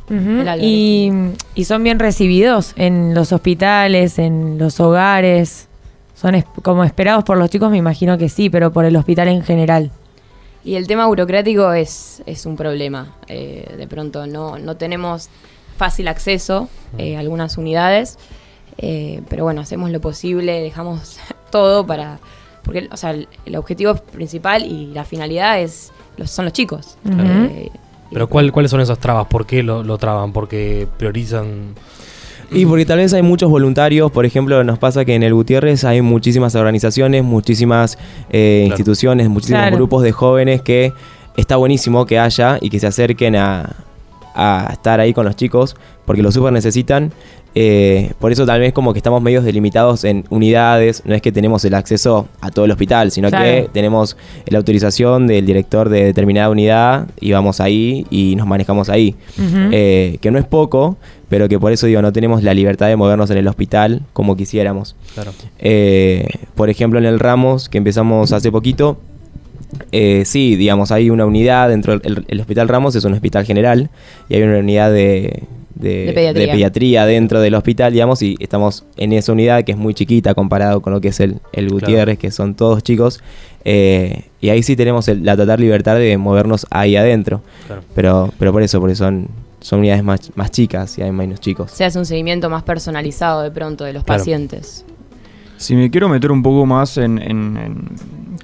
Y, 0.64 1.12
y 1.54 1.64
son 1.64 1.82
bien 1.84 1.98
recibidos 1.98 2.72
en 2.76 3.14
los 3.14 3.32
hospitales, 3.32 4.18
en 4.18 4.58
los 4.58 4.80
hogares. 4.80 5.68
Son 6.14 6.34
es- 6.34 6.44
como 6.62 6.82
esperados 6.84 7.24
por 7.24 7.36
los 7.36 7.50
chicos, 7.50 7.70
me 7.70 7.76
imagino 7.78 8.16
que 8.18 8.28
sí, 8.28 8.48
pero 8.50 8.72
por 8.72 8.84
el 8.84 8.96
hospital 8.96 9.28
en 9.28 9.42
general. 9.42 9.90
Y 10.64 10.76
el 10.76 10.86
tema 10.86 11.06
burocrático 11.06 11.72
es, 11.72 12.22
es 12.26 12.46
un 12.46 12.56
problema. 12.56 13.14
Eh, 13.28 13.74
de 13.76 13.86
pronto 13.86 14.26
no, 14.26 14.58
no 14.58 14.76
tenemos 14.76 15.28
fácil 15.76 16.08
acceso 16.08 16.68
eh, 16.98 17.16
a 17.16 17.20
algunas 17.20 17.58
unidades, 17.58 18.18
eh, 18.78 19.20
pero 19.28 19.44
bueno, 19.44 19.60
hacemos 19.60 19.90
lo 19.90 20.00
posible, 20.00 20.60
dejamos 20.60 21.18
todo 21.50 21.86
para... 21.86 22.18
Porque 22.62 22.88
o 22.90 22.96
sea, 22.96 23.10
el, 23.10 23.28
el 23.44 23.56
objetivo 23.56 23.94
principal 23.94 24.64
y 24.64 24.86
la 24.94 25.04
finalidad 25.04 25.60
es 25.60 25.92
los, 26.16 26.30
son 26.30 26.46
los 26.46 26.54
chicos. 26.54 26.96
Eh, 27.04 27.68
Pero 28.10 28.26
¿cuál- 28.28 28.50
¿cuáles 28.52 28.70
son 28.70 28.80
esas 28.80 28.98
trabas? 28.98 29.26
¿Por 29.26 29.44
qué 29.44 29.62
lo, 29.62 29.82
lo 29.84 29.98
traban? 29.98 30.32
¿Porque 30.32 30.88
priorizan...? 30.96 31.74
Y 32.50 32.66
porque 32.66 32.84
tal 32.86 32.98
vez 32.98 33.12
hay 33.12 33.22
muchos 33.22 33.50
voluntarios, 33.50 34.10
por 34.12 34.26
ejemplo, 34.26 34.62
nos 34.64 34.78
pasa 34.78 35.04
que 35.04 35.14
en 35.14 35.22
el 35.22 35.34
Gutiérrez 35.34 35.84
hay 35.84 36.00
muchísimas 36.02 36.54
organizaciones, 36.54 37.24
muchísimas 37.24 37.98
eh, 38.30 38.62
Claro. 38.66 38.74
instituciones, 38.74 39.28
muchísimos 39.28 39.62
Claro. 39.62 39.76
grupos 39.76 40.02
de 40.02 40.12
jóvenes 40.12 40.62
que 40.62 40.92
está 41.36 41.56
buenísimo 41.56 42.06
que 42.06 42.18
haya 42.18 42.58
y 42.60 42.70
que 42.70 42.78
se 42.80 42.86
acerquen 42.86 43.36
a, 43.36 43.74
a 44.34 44.68
estar 44.72 45.00
ahí 45.00 45.12
con 45.12 45.24
los 45.24 45.36
chicos, 45.36 45.76
porque 46.04 46.22
lo 46.22 46.32
súper 46.32 46.52
necesitan. 46.52 47.12
Eh, 47.56 48.12
por 48.18 48.32
eso 48.32 48.44
tal 48.46 48.58
vez 48.58 48.72
como 48.72 48.92
que 48.92 48.98
estamos 48.98 49.22
medios 49.22 49.44
delimitados 49.44 50.02
en 50.02 50.24
unidades, 50.28 51.02
no 51.04 51.14
es 51.14 51.22
que 51.22 51.30
tenemos 51.30 51.64
el 51.64 51.74
acceso 51.74 52.26
a 52.40 52.50
todo 52.50 52.64
el 52.64 52.72
hospital, 52.72 53.12
sino 53.12 53.28
Claro. 53.30 53.44
que 53.44 53.70
tenemos 53.72 54.16
la 54.46 54.58
autorización 54.58 55.28
del 55.28 55.46
director 55.46 55.88
de 55.88 56.04
determinada 56.04 56.50
unidad 56.50 57.06
y 57.20 57.30
vamos 57.30 57.60
ahí 57.60 58.06
y 58.10 58.34
nos 58.34 58.48
manejamos 58.48 58.88
ahí. 58.88 59.14
Eh, 59.70 60.18
que 60.20 60.32
no 60.32 60.40
es 60.40 60.44
poco, 60.46 60.96
pero 61.28 61.48
que 61.48 61.60
por 61.60 61.70
eso 61.70 61.86
digo, 61.86 62.02
no 62.02 62.12
tenemos 62.12 62.42
la 62.42 62.54
libertad 62.54 62.88
de 62.88 62.96
movernos 62.96 63.30
en 63.30 63.36
el 63.36 63.46
hospital 63.46 64.02
como 64.12 64.36
quisiéramos. 64.36 64.96
Claro. 65.14 65.30
Eh, 65.60 66.26
por 66.56 66.70
ejemplo, 66.70 66.98
en 66.98 67.04
el 67.04 67.20
Ramos, 67.20 67.68
que 67.68 67.78
empezamos 67.78 68.32
hace 68.32 68.50
poquito, 68.50 68.98
eh, 69.92 70.22
sí, 70.24 70.56
digamos, 70.56 70.90
hay 70.92 71.10
una 71.10 71.26
unidad 71.26 71.68
dentro 71.68 71.98
del 71.98 72.02
el- 72.18 72.24
el 72.28 72.40
Hospital 72.40 72.68
Ramos, 72.68 72.94
es 72.96 73.04
un 73.04 73.12
hospital 73.14 73.44
general, 73.44 73.90
y 74.28 74.34
hay 74.36 74.42
una 74.42 74.58
unidad 74.58 74.90
de, 74.92 75.42
de, 75.74 76.06
De 76.06 76.12
pediatría. 76.12 76.32
de 76.46 76.52
pediatría 76.52 77.06
dentro 77.06 77.40
del 77.40 77.54
hospital, 77.54 77.92
digamos, 77.92 78.22
y 78.22 78.36
estamos 78.40 78.84
en 78.96 79.12
esa 79.12 79.32
unidad 79.32 79.64
que 79.64 79.72
es 79.72 79.78
muy 79.78 79.92
chiquita 79.94 80.34
comparado 80.34 80.80
con 80.82 80.92
lo 80.92 81.00
que 81.00 81.08
es 81.08 81.20
el, 81.20 81.40
el 81.52 81.68
Gutiérrez, 81.68 82.18
que 82.18 82.30
son 82.30 82.54
todos 82.54 82.82
chicos, 82.82 83.20
eh, 83.64 84.24
y 84.40 84.50
ahí 84.50 84.62
sí 84.62 84.76
tenemos 84.76 85.08
el- 85.08 85.24
la 85.24 85.36
total 85.36 85.60
libertad 85.60 85.96
de 85.96 86.16
movernos 86.18 86.66
ahí 86.70 86.96
adentro. 86.96 87.42
Claro. 87.66 87.82
Pero, 87.94 88.32
pero 88.38 88.52
por 88.52 88.62
eso, 88.62 88.78
porque 88.80 88.94
son, 88.94 89.28
son 89.60 89.78
unidades 89.80 90.04
más, 90.04 90.30
más 90.36 90.50
chicas 90.50 90.96
y 90.98 91.02
hay 91.02 91.10
menos 91.10 91.40
chicos. 91.40 91.70
se 91.72 91.84
hace 91.84 91.98
un 91.98 92.06
seguimiento 92.06 92.50
más 92.50 92.62
personalizado 92.62 93.42
de 93.42 93.50
pronto 93.50 93.84
de 93.84 93.94
los 93.94 94.04
Claro. 94.04 94.18
pacientes. 94.20 94.84
Si 95.56 95.74
me 95.76 95.90
quiero 95.90 96.08
meter 96.08 96.30
un 96.32 96.42
poco 96.42 96.66
más 96.66 96.96
en, 96.98 97.18
en- 97.18 97.56
en 97.56 97.88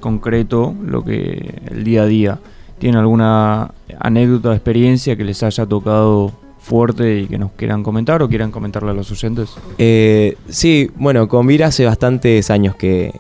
concreto 0.01 0.75
lo 0.87 1.05
que 1.05 1.55
el 1.71 1.85
día 1.85 2.03
a 2.03 2.07
día, 2.07 2.39
¿tienen 2.79 2.99
alguna 2.99 3.73
anécdota, 3.99 4.53
experiencia 4.55 5.17
que 5.17 5.25
les 5.25 5.43
haya 5.43 5.67
tocado 5.67 6.33
fuerte 6.59 7.21
y 7.21 7.27
que 7.27 7.39
nos 7.39 7.53
quieran 7.53 7.83
comentar 7.83 8.23
o 8.23 8.29
quieran 8.29 8.51
comentarle 8.51 8.91
a 8.91 8.95
los 8.95 9.11
oyentes? 9.11 9.51
Eh, 9.79 10.37
sí, 10.49 10.91
bueno, 10.97 11.29
con 11.29 11.47
Vira 11.47 11.67
hace 11.67 11.85
bastantes 11.85 12.51
años 12.51 12.77
que 12.77 13.13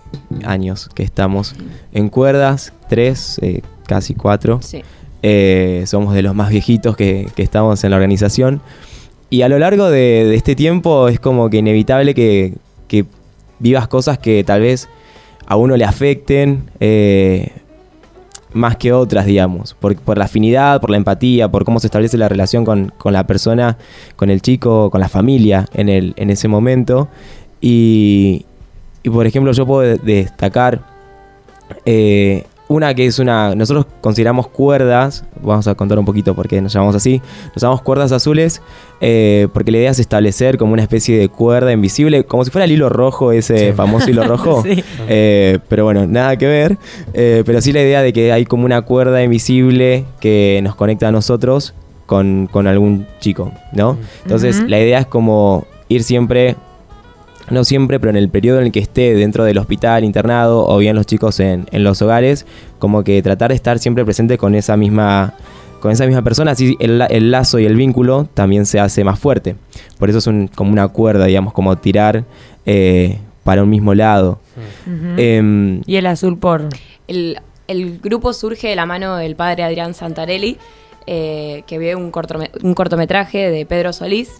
años 0.44 0.88
que 0.94 1.02
estamos 1.02 1.54
en 1.92 2.08
cuerdas, 2.08 2.72
tres, 2.88 3.38
eh, 3.42 3.62
casi 3.86 4.14
cuatro. 4.14 4.60
Sí. 4.62 4.82
Eh, 5.22 5.84
somos 5.86 6.14
de 6.14 6.22
los 6.22 6.34
más 6.34 6.48
viejitos 6.50 6.96
que, 6.96 7.28
que 7.34 7.42
estamos 7.42 7.82
en 7.84 7.90
la 7.90 7.96
organización. 7.96 8.62
Y 9.28 9.42
a 9.42 9.48
lo 9.48 9.58
largo 9.58 9.90
de, 9.90 10.24
de 10.26 10.34
este 10.34 10.56
tiempo 10.56 11.08
es 11.08 11.20
como 11.20 11.50
que 11.50 11.58
inevitable 11.58 12.14
que, 12.14 12.54
que 12.88 13.04
vivas 13.60 13.86
cosas 13.86 14.18
que 14.18 14.42
tal 14.42 14.62
vez 14.62 14.88
a 15.46 15.56
uno 15.56 15.76
le 15.76 15.84
afecten 15.84 16.70
eh, 16.80 17.52
más 18.52 18.76
que 18.76 18.92
otras, 18.92 19.26
digamos. 19.26 19.74
Por, 19.74 19.96
por 19.96 20.18
la 20.18 20.24
afinidad, 20.24 20.80
por 20.80 20.90
la 20.90 20.96
empatía, 20.96 21.48
por 21.48 21.64
cómo 21.64 21.78
se 21.80 21.86
establece 21.86 22.18
la 22.18 22.28
relación 22.28 22.64
con, 22.64 22.92
la 23.04 23.26
persona, 23.26 23.78
con 24.16 24.30
el 24.30 24.42
chico, 24.42 24.90
con 24.90 25.00
la 25.00 25.08
familia 25.08 25.66
en, 25.72 26.30
ese 26.30 26.48
momento. 26.48 27.08
Y, 27.60 28.46
y, 29.02 29.10
por 29.10 29.26
ejemplo, 29.26 29.52
yo 29.52 29.66
puedo 29.66 29.82
de- 29.82 29.98
destacar 29.98 30.80
eh, 31.84 32.44
una 32.70 32.94
que 32.94 33.04
es 33.04 33.18
una. 33.18 33.54
Nosotros 33.56 33.84
consideramos 34.00 34.46
cuerdas. 34.46 35.24
Vamos 35.42 35.66
a 35.66 35.74
contar 35.74 35.98
un 35.98 36.04
poquito 36.04 36.36
por 36.36 36.46
qué 36.46 36.60
nos 36.62 36.72
llamamos 36.72 36.94
así. 36.94 37.20
Nos 37.52 37.60
llamamos 37.62 37.82
cuerdas 37.82 38.12
azules 38.12 38.62
eh, 39.00 39.48
porque 39.52 39.72
la 39.72 39.78
idea 39.78 39.90
es 39.90 39.98
establecer 39.98 40.56
como 40.56 40.72
una 40.72 40.82
especie 40.82 41.18
de 41.18 41.28
cuerda 41.28 41.72
invisible, 41.72 42.22
como 42.24 42.44
si 42.44 42.52
fuera 42.52 42.66
el 42.66 42.70
hilo 42.72 42.88
rojo, 42.88 43.32
ese 43.32 43.70
Sí. 43.70 43.72
famoso 43.72 44.08
hilo 44.08 44.22
rojo. 44.28 44.62
Sí. 44.62 44.84
Eh, 45.08 45.58
pero 45.68 45.82
bueno, 45.84 46.06
nada 46.06 46.36
que 46.36 46.46
ver. 46.46 46.78
Eh, 47.12 47.42
pero 47.44 47.60
sí 47.60 47.72
la 47.72 47.82
idea 47.82 48.02
de 48.02 48.12
que 48.12 48.30
hay 48.32 48.44
como 48.46 48.66
una 48.66 48.82
cuerda 48.82 49.20
invisible 49.22 50.04
que 50.20 50.60
nos 50.62 50.76
conecta 50.76 51.08
a 51.08 51.12
nosotros 51.12 51.74
con, 52.06 52.48
con 52.52 52.68
algún 52.68 53.04
chico, 53.18 53.50
¿no? 53.72 53.98
Entonces 54.22 54.62
la 54.68 54.78
idea 54.78 55.00
es 55.00 55.06
como 55.06 55.66
ir 55.88 56.04
siempre 56.04 56.54
no 57.50 57.64
siempre, 57.64 57.98
pero 58.00 58.10
en 58.10 58.16
el 58.16 58.28
periodo 58.28 58.58
en 58.60 58.66
el 58.66 58.72
que 58.72 58.78
esté 58.80 59.14
dentro 59.14 59.44
del 59.44 59.58
hospital 59.58 60.04
internado 60.04 60.66
o 60.66 60.78
bien 60.78 60.96
los 60.96 61.06
chicos 61.06 61.40
en, 61.40 61.66
en 61.72 61.84
los 61.84 62.00
hogares, 62.02 62.46
como 62.78 63.02
que 63.04 63.20
tratar 63.22 63.50
de 63.50 63.54
estar 63.56 63.78
siempre 63.78 64.04
presente 64.04 64.38
con 64.38 64.54
esa 64.54 64.76
misma 64.76 65.34
con 65.80 65.90
esa 65.92 66.04
misma 66.04 66.20
persona, 66.22 66.50
así 66.50 66.76
el, 66.78 66.98
la- 66.98 67.06
el 67.06 67.30
lazo 67.30 67.58
y 67.58 67.64
el 67.64 67.74
vínculo 67.74 68.28
también 68.34 68.66
se 68.66 68.78
hace 68.78 69.02
más 69.02 69.18
fuerte. 69.18 69.56
Por 69.98 70.10
eso 70.10 70.18
es 70.18 70.26
un- 70.26 70.46
como 70.48 70.70
una 70.72 70.88
cuerda, 70.88 71.24
digamos, 71.24 71.54
como 71.54 71.78
tirar 71.78 72.24
eh, 72.66 73.16
para 73.44 73.62
un 73.62 73.70
mismo 73.70 73.94
lado. 73.94 74.38
Em, 75.16 75.80
y 75.86 75.96
el 75.96 76.06
azul 76.06 76.36
por... 76.38 76.68
El, 77.08 77.38
el 77.66 77.98
grupo 77.98 78.34
surge 78.34 78.68
de 78.68 78.76
la 78.76 78.84
mano 78.84 79.16
del 79.16 79.36
padre 79.36 79.62
Adrián 79.62 79.94
Santarelli, 79.94 80.58
eh, 81.06 81.62
que 81.66 81.78
ve 81.78 81.94
un, 81.96 82.12
cortome- 82.12 82.50
un 82.62 82.74
cortometraje 82.74 83.50
de 83.50 83.64
Pedro 83.64 83.94
Solís, 83.94 84.30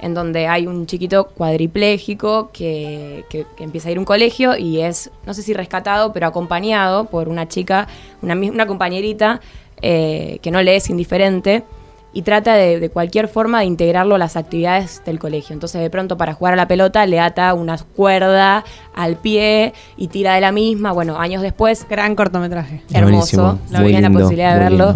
en 0.00 0.14
donde 0.14 0.46
hay 0.46 0.66
un 0.66 0.86
chiquito 0.86 1.28
cuadripléjico 1.28 2.50
que, 2.52 3.24
que- 3.30 3.46
que 3.56 3.64
empieza 3.64 3.88
a 3.88 3.92
ir 3.92 3.98
a 3.98 4.00
un 4.00 4.06
colegio 4.06 4.56
y 4.56 4.80
es, 4.80 5.10
no 5.26 5.34
sé 5.34 5.42
si 5.42 5.54
rescatado, 5.54 6.12
pero 6.12 6.26
acompañado 6.26 7.04
por 7.06 7.28
una 7.28 7.48
chica, 7.48 7.88
una, 8.22 8.34
una 8.34 8.66
compañerita 8.66 9.40
eh, 9.82 10.38
que 10.42 10.50
no 10.50 10.62
le 10.62 10.76
es 10.76 10.90
indiferente 10.90 11.64
y 12.12 12.22
trata 12.22 12.54
de, 12.54 12.80
de 12.80 12.88
cualquier 12.88 13.28
forma 13.28 13.60
de 13.60 13.66
integrarlo 13.66 14.14
a 14.14 14.18
las 14.18 14.36
actividades 14.36 15.02
del 15.04 15.18
colegio. 15.18 15.52
Entonces 15.52 15.80
de 15.82 15.90
pronto 15.90 16.16
para 16.16 16.32
jugar 16.32 16.54
a 16.54 16.56
la 16.56 16.66
pelota 16.66 17.04
le 17.06 17.20
ata 17.20 17.52
una 17.54 17.76
cuerda 17.78 18.64
al 18.94 19.16
pie 19.16 19.74
y 19.96 20.08
tira 20.08 20.34
de 20.34 20.40
la 20.40 20.50
misma. 20.50 20.92
Bueno, 20.92 21.18
años 21.18 21.42
después 21.42 21.86
Gran 21.88 22.16
cortometraje. 22.16 22.82
Hermoso. 22.92 23.58
Vi 23.84 23.94
en 23.94 24.02
la 24.02 24.08
posibilidad 24.10 24.54
de 24.54 24.58
verlo. 24.60 24.94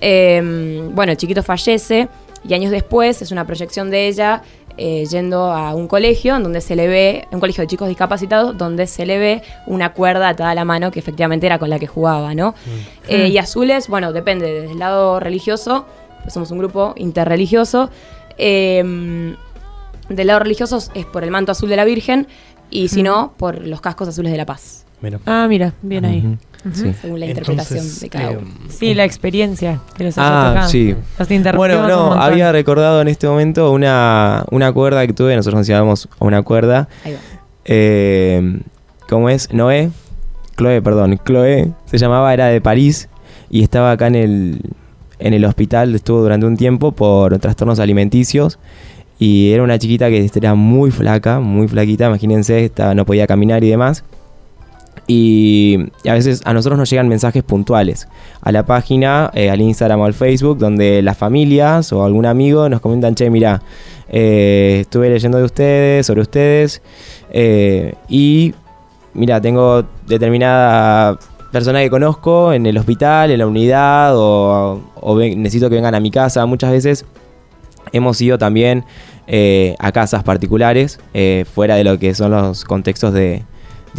Eh, 0.00 0.88
bueno, 0.92 1.12
el 1.12 1.18
chiquito 1.18 1.42
fallece 1.42 2.08
y 2.46 2.54
años 2.54 2.70
después 2.70 3.22
es 3.22 3.32
una 3.32 3.46
proyección 3.46 3.90
de 3.90 4.08
ella 4.08 4.42
eh, 4.76 5.04
yendo 5.10 5.50
a 5.52 5.74
un 5.74 5.88
colegio 5.88 6.36
en 6.36 6.44
donde 6.44 6.60
se 6.60 6.76
le 6.76 6.86
ve, 6.86 7.26
un 7.32 7.40
colegio 7.40 7.62
de 7.62 7.66
chicos 7.66 7.88
discapacitados, 7.88 8.56
donde 8.56 8.86
se 8.86 9.06
le 9.06 9.18
ve 9.18 9.42
una 9.66 9.92
cuerda 9.92 10.28
atada 10.28 10.50
a 10.50 10.54
la 10.54 10.64
mano 10.64 10.90
que 10.92 11.00
efectivamente 11.00 11.46
era 11.46 11.58
con 11.58 11.68
la 11.68 11.78
que 11.80 11.88
jugaba, 11.88 12.32
¿no? 12.34 12.54
Eh, 13.08 13.28
y 13.28 13.38
azules, 13.38 13.88
bueno, 13.88 14.12
depende, 14.12 14.46
desde 14.46 14.72
el 14.72 14.78
lado 14.78 15.18
religioso, 15.18 15.84
pues 16.22 16.32
somos 16.32 16.50
un 16.52 16.58
grupo 16.58 16.94
interreligioso. 16.96 17.90
eh, 18.36 19.34
del 20.08 20.26
lado 20.26 20.40
religioso 20.40 20.78
es 20.94 21.06
por 21.06 21.24
el 21.24 21.30
manto 21.30 21.52
azul 21.52 21.68
de 21.68 21.76
la 21.76 21.84
Virgen 21.84 22.26
y 22.70 22.88
si 22.88 23.02
no, 23.02 23.34
por 23.36 23.66
los 23.66 23.80
cascos 23.80 24.08
azules 24.08 24.32
de 24.32 24.38
la 24.38 24.46
paz, 24.46 24.86
Mira. 25.00 25.20
Ah, 25.26 25.46
mira. 25.48 25.74
Bien 25.82 26.04
ahí. 26.04 26.38
Sí. 26.72 26.94
según 27.00 27.20
la 27.20 27.26
Entonces, 27.26 27.48
interpretación 27.48 28.00
de 28.00 28.08
cada 28.08 28.30
eh, 28.32 28.38
uno. 28.40 28.50
Sí, 28.68 28.94
la 28.94 29.04
experiencia 29.04 29.80
que 29.96 30.04
los 30.04 30.14
Ah, 30.18 30.50
tocado. 30.52 30.68
sí. 30.70 30.94
Los 31.18 31.56
Bueno, 31.56 31.88
no, 31.88 32.12
había 32.12 32.52
recordado 32.52 33.00
en 33.00 33.08
este 33.08 33.26
momento 33.28 33.72
una, 33.72 34.44
una 34.50 34.72
cuerda 34.72 35.06
que 35.06 35.12
tuve, 35.12 35.34
nosotros 35.36 35.58
nos 35.60 35.66
llamamos 35.66 36.08
una 36.18 36.42
cuerda. 36.42 36.88
Ahí 37.04 37.12
va. 37.12 37.18
Eh, 37.64 38.60
¿Cómo 39.08 39.28
es? 39.30 39.52
Noé. 39.52 39.90
Chloe, 40.56 40.82
perdón. 40.82 41.18
Chloe 41.24 41.72
se 41.86 41.98
llamaba, 41.98 42.34
era 42.34 42.46
de 42.46 42.60
París 42.60 43.08
y 43.50 43.62
estaba 43.62 43.92
acá 43.92 44.08
en 44.08 44.16
el, 44.16 44.60
en 45.18 45.34
el 45.34 45.44
hospital, 45.44 45.94
estuvo 45.94 46.20
durante 46.20 46.46
un 46.46 46.56
tiempo 46.56 46.92
por 46.92 47.38
trastornos 47.38 47.78
alimenticios 47.78 48.58
y 49.18 49.52
era 49.52 49.62
una 49.62 49.78
chiquita 49.78 50.08
que 50.08 50.30
era 50.34 50.54
muy 50.54 50.90
flaca, 50.90 51.40
muy 51.40 51.68
flaquita, 51.68 52.06
imagínense, 52.06 52.64
estaba, 52.64 52.94
no 52.94 53.04
podía 53.06 53.26
caminar 53.26 53.64
y 53.64 53.70
demás. 53.70 54.04
Y 55.10 55.78
a 56.06 56.12
veces 56.12 56.42
a 56.44 56.52
nosotros 56.52 56.78
nos 56.78 56.90
llegan 56.90 57.08
mensajes 57.08 57.42
puntuales 57.42 58.06
a 58.42 58.52
la 58.52 58.66
página, 58.66 59.30
eh, 59.32 59.48
al 59.48 59.58
Instagram 59.62 60.00
o 60.00 60.04
al 60.04 60.12
Facebook, 60.12 60.58
donde 60.58 61.00
las 61.00 61.16
familias 61.16 61.94
o 61.94 62.04
algún 62.04 62.26
amigo 62.26 62.68
nos 62.68 62.82
comentan, 62.82 63.14
che, 63.14 63.30
mira, 63.30 63.62
eh, 64.10 64.80
estuve 64.82 65.08
leyendo 65.08 65.38
de 65.38 65.44
ustedes, 65.44 66.06
sobre 66.06 66.20
ustedes, 66.20 66.82
eh, 67.30 67.94
y 68.06 68.54
mira, 69.14 69.40
tengo 69.40 69.82
determinada 70.06 71.18
persona 71.52 71.80
que 71.80 71.88
conozco 71.88 72.52
en 72.52 72.66
el 72.66 72.76
hospital, 72.76 73.30
en 73.30 73.38
la 73.38 73.46
unidad, 73.46 74.12
o, 74.14 74.78
necesito 75.16 75.70
que 75.70 75.76
vengan 75.76 75.94
a 75.94 76.00
mi 76.00 76.10
casa. 76.10 76.44
Muchas 76.44 76.70
veces 76.70 77.06
hemos 77.92 78.20
ido 78.20 78.36
también 78.36 78.84
a 79.78 79.92
casas 79.92 80.22
particulares, 80.22 81.00
fuera 81.54 81.76
de 81.76 81.84
lo 81.84 81.98
que 81.98 82.14
son 82.14 82.30
los 82.30 82.66
contextos 82.66 83.14
de 83.14 83.42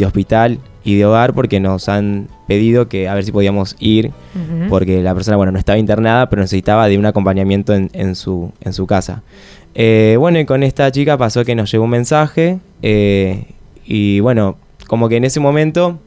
hospital 0.04 0.60
y 0.84 0.96
de 0.96 1.04
hogar, 1.04 1.34
porque 1.34 1.60
nos 1.60 1.88
han 1.88 2.28
pedido 2.46 2.88
que 2.88 3.08
a 3.08 3.14
ver 3.14 3.24
si 3.24 3.32
podíamos 3.32 3.76
ir, 3.78 4.12
porque 4.68 5.02
la 5.02 5.14
persona, 5.14 5.36
bueno, 5.36 5.52
no 5.52 5.58
estaba 5.58 5.78
internada, 5.78 6.28
pero 6.30 6.42
necesitaba 6.42 6.88
de 6.88 6.98
un 6.98 7.06
acompañamiento 7.06 7.74
en, 7.74 7.90
en 7.92 8.14
su, 8.14 8.52
en 8.60 8.72
su 8.72 8.86
casa. 8.86 9.22
Eh, 9.74 10.16
bueno, 10.18 10.38
y 10.40 10.46
con 10.46 10.62
esta 10.62 10.90
chica 10.90 11.16
pasó 11.16 11.44
que 11.44 11.54
nos 11.54 11.70
llegó 11.70 11.84
un 11.84 11.90
mensaje, 11.90 12.58
eh, 12.82 13.44
y 13.84 14.20
bueno, 14.20 14.56
como 14.86 15.08
que 15.08 15.16
en 15.16 15.24
ese 15.24 15.40
momento 15.40 15.98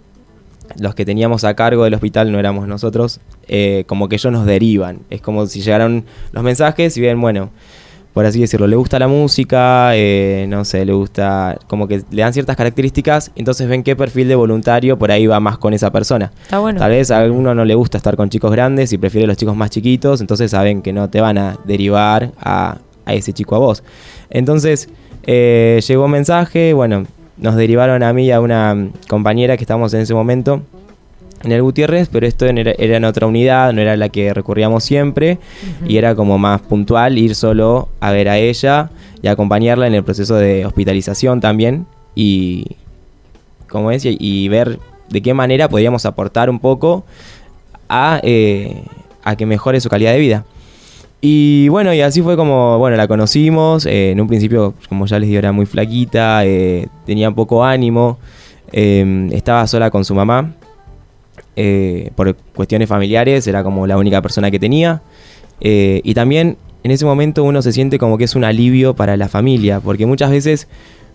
los 0.80 0.96
que 0.96 1.06
teníamos 1.06 1.44
a 1.44 1.54
cargo 1.56 1.84
del 1.84 1.94
hospital 1.94 2.32
no 2.32 2.40
éramos 2.40 2.68
nosotros, 2.68 3.20
eh, 3.48 3.84
como 3.88 4.10
que 4.10 4.16
ellos 4.16 4.34
nos 4.34 4.46
derivan. 4.46 5.00
Es 5.10 5.22
como 5.22 5.46
si 5.46 5.62
llegaron 5.62 6.06
los 6.32 6.44
mensajes 6.44 6.98
y 6.98 7.02
ven, 7.02 7.22
bueno, 7.22 7.52
por 8.14 8.26
así 8.26 8.40
decirlo, 8.40 8.68
le 8.68 8.76
gusta 8.76 9.00
la 9.00 9.08
música, 9.08 9.96
eh, 9.96 10.46
no 10.48 10.66
sé, 10.66 10.86
le 10.86 10.94
gusta, 10.94 11.58
como 11.68 11.88
que 11.88 12.04
le 12.12 12.22
dan 12.22 12.32
ciertas 12.32 12.56
características, 12.56 13.32
entonces 13.36 13.68
ven 13.68 13.82
qué 13.84 13.96
perfil 13.96 14.28
de 14.28 14.36
voluntario 14.36 14.98
por 15.00 15.12
ahí 15.12 15.26
va 15.26 15.40
más 15.40 15.58
con 15.58 15.74
esa 15.74 15.92
persona. 15.92 16.32
Está 16.44 16.60
bueno. 16.60 16.80
Tal 16.80 16.92
vez 16.92 17.10
a 17.10 17.20
alguno 17.20 17.56
no 17.56 17.66
le 17.66 17.74
gusta 17.74 17.98
estar 17.98 18.16
con 18.16 18.30
chicos 18.30 18.52
grandes 18.52 18.94
y 18.94 18.98
prefiere 18.98 19.26
los 19.26 19.36
chicos 19.36 19.56
más 19.56 19.72
chiquitos, 19.72 20.22
entonces 20.22 20.52
saben 20.52 20.82
que 20.84 20.94
no 20.94 21.10
te 21.10 21.22
van 21.22 21.38
a 21.40 21.58
derivar 21.66 22.32
a, 22.40 22.78
a 23.06 23.14
ese 23.14 23.34
chico 23.34 23.56
a 23.56 23.60
vos. 23.60 23.84
Entonces 24.30 24.90
eh, 25.24 25.82
llegó 25.88 26.06
un 26.06 26.12
mensaje, 26.12 26.74
bueno, 26.74 27.06
nos 27.38 27.56
derivaron 27.56 28.04
a 28.04 28.14
mí 28.14 28.26
y 28.26 28.32
a 28.32 28.40
una 28.40 28.90
compañera 29.10 29.58
que 29.58 29.64
estábamos 29.64 29.94
en 29.96 30.02
ese 30.02 30.14
momento 30.14 30.62
en 31.44 31.52
el 31.52 31.62
Gutiérrez, 31.62 32.10
pero 32.12 32.26
esto 32.26 32.46
era, 32.46 32.72
era 32.78 32.98
en 32.98 33.06
otra 33.06 33.28
unidad, 33.28 33.74
no 33.74 33.82
era 33.82 33.98
la 33.98 34.10
que 34.10 34.34
recurríamos 34.34 34.84
siempre, 34.84 35.40
y 35.88 35.98
era 35.98 36.16
como 36.16 36.38
más 36.38 36.62
puntual 36.62 37.18
ir 37.18 37.36
solo 37.36 37.90
a 38.00 38.12
ver 38.12 38.30
a 38.30 38.38
ella 38.38 38.90
y 39.22 39.28
acompañarla 39.28 39.88
en 39.88 39.96
el 39.96 40.04
proceso 40.04 40.36
de 40.36 40.66
hospitalización 40.66 41.42
también, 41.42 41.86
y, 42.16 42.78
como 43.70 43.92
es, 43.92 44.04
y, 44.06 44.48
ver 44.48 44.80
de 45.10 45.22
qué 45.22 45.34
manera 45.34 45.70
podíamos 45.70 46.06
aportar 46.06 46.50
un 46.50 46.60
poco 46.60 47.04
a, 47.90 48.20
eh, 48.24 48.84
a 49.24 49.36
que 49.36 49.46
mejore 49.46 49.80
su 49.80 49.90
calidad 49.90 50.14
de 50.14 50.20
vida. 50.20 50.46
Y 51.26 51.70
bueno, 51.70 51.94
y 51.94 52.02
así 52.02 52.22
fue 52.22 52.36
como, 52.36 52.78
bueno, 52.80 52.98
la 52.98 53.08
conocimos. 53.08 53.86
eh, 53.86 54.12
en 54.12 54.20
un 54.20 54.28
principio, 54.28 54.74
como 54.90 55.06
ya 55.06 55.20
les 55.20 55.30
digo, 55.30 55.40
era 55.40 55.54
muy 55.54 55.66
flaquita, 55.66 56.44
eh, 56.44 56.90
tenía 57.06 57.32
poco 57.32 57.64
ánimo, 57.64 58.18
eh, 58.74 59.30
estaba 59.32 59.66
sola 59.68 59.90
con 59.90 60.04
su 60.04 60.14
mamá. 60.16 60.54
Eh, 61.56 62.12
por 62.16 62.36
cuestiones 62.36 62.90
familiares, 62.90 63.48
era 63.48 63.64
como 63.64 63.88
la 63.88 63.98
única 63.98 64.22
persona 64.22 64.52
que 64.52 64.60
tenía. 64.60 65.02
eh, 65.62 66.02
y 66.04 66.14
también 66.14 66.58
en 66.84 66.92
ese 66.92 67.06
momento 67.06 67.44
uno 67.44 67.62
se 67.62 67.72
siente 67.72 67.98
como 67.98 68.18
que 68.18 68.26
es 68.26 68.36
un 68.36 68.44
alivio 68.44 68.96
para 68.96 69.16
la 69.18 69.30
familia, 69.30 69.80
porque 69.80 70.06
muchas 70.06 70.32
veces 70.32 70.68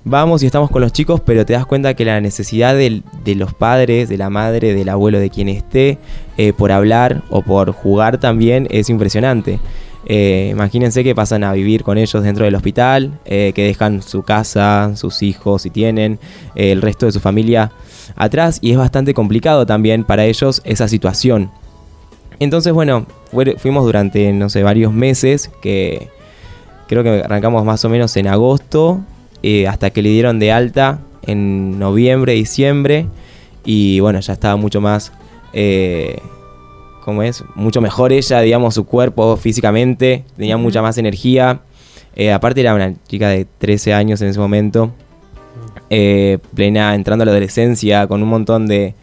vamos 0.05 0.43
y 0.43 0.47
estamos 0.47 0.71
con 0.71 0.81
los 0.81 0.93
chicos, 0.93 1.21
pero 1.21 1.45
te 1.45 1.53
das 1.53 1.67
cuenta 1.67 1.95
que 1.95 2.05
la 2.05 2.21
necesidad 2.21 2.75
de 2.75 3.35
los 3.35 3.53
padres, 3.53 4.09
de 4.09 4.17
la 4.17 4.31
madre, 4.31 4.75
del 4.75 4.89
abuelo, 4.89 5.19
de 5.19 5.29
quien 5.29 5.49
esté, 5.49 5.99
eh, 6.39 6.53
por 6.53 6.73
hablar 6.73 7.23
o 7.31 7.43
por 7.43 7.73
jugar 7.73 8.19
también 8.19 8.67
es 8.71 8.89
impresionante. 8.89 9.59
Eh, 10.11 10.49
imagínense 10.53 11.05
que 11.05 11.15
pasan 11.15 11.45
a 11.45 11.53
vivir 11.53 11.85
con 11.85 11.99
ellos 11.99 12.23
dentro 12.23 12.47
del 12.47 12.55
hospital, 12.55 13.19
eh, 13.27 13.53
que 13.55 13.65
dejan 13.65 14.01
su 14.01 14.23
casa, 14.23 14.97
sus 14.97 15.23
hijos 15.23 15.63
si 15.63 15.71
tienen, 15.71 16.19
eh, 16.55 16.73
el 16.73 16.81
resto 16.81 17.05
de 17.05 17.13
su 17.13 17.21
familia 17.21 17.73
atrás 18.17 18.59
y 18.63 18.73
es 18.73 18.79
bastante 18.79 19.13
complicado 19.13 19.67
también 19.67 20.05
para 20.05 20.25
ellos 20.25 20.63
esa 20.65 20.89
situación. 20.89 21.51
Entonces, 22.41 22.73
bueno, 22.73 23.07
fuimos 23.59 23.85
durante, 23.85 24.33
no 24.33 24.49
sé, 24.49 24.63
varios 24.63 24.95
meses, 24.95 25.51
que 25.61 26.09
creo 26.87 27.03
que 27.03 27.23
arrancamos 27.23 27.65
más 27.67 27.85
o 27.85 27.91
menos 27.91 28.17
en 28.17 28.29
agosto, 28.29 29.03
hasta 29.69 29.91
que 29.91 30.03
le 30.03 30.09
dieron 30.11 30.39
de 30.39 30.53
alta 30.53 31.01
en 31.27 31.79
noviembre, 31.79 32.33
diciembre, 32.33 33.07
y 33.65 34.01
bueno, 34.01 34.21
ya 34.21 34.33
estaba 34.33 34.57
mucho 34.57 34.81
más, 34.81 35.13
¿cómo 37.09 37.23
es? 37.23 37.43
Mucho 37.55 37.81
mejor 37.81 38.13
ella, 38.13 38.43
digamos, 38.43 38.75
su 38.75 38.85
cuerpo 38.85 39.39
físicamente, 39.39 40.25
tenía 40.37 40.59
mucha 40.59 40.83
más 40.83 40.99
energía. 40.99 41.63
Eh, 42.15 42.35
aparte 42.35 42.61
era 42.61 42.75
una 42.75 42.93
chica 43.07 43.31
de 43.31 43.47
13 43.47 43.95
años 43.95 44.21
en 44.21 44.29
ese 44.29 44.39
momento, 44.39 44.93
eh, 45.89 46.37
plena, 46.55 46.95
entrando 46.95 47.23
a 47.23 47.25
la 47.25 47.33
adolescencia, 47.33 48.07
con 48.09 48.23
un 48.23 48.29
montón 48.29 48.67
de, 48.67 48.95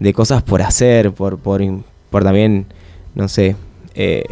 de 0.00 0.12
cosas 0.12 0.42
por 0.42 0.60
hacer, 0.60 1.12
por, 1.12 1.38
por, 1.38 1.62
por 2.10 2.24
también, 2.24 2.66
no 3.14 3.28
sé, 3.28 3.54
eh, 3.94 4.24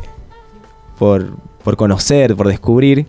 por, 0.99 1.37
por 1.63 1.77
conocer, 1.77 2.35
por 2.35 2.49
descubrir. 2.49 3.07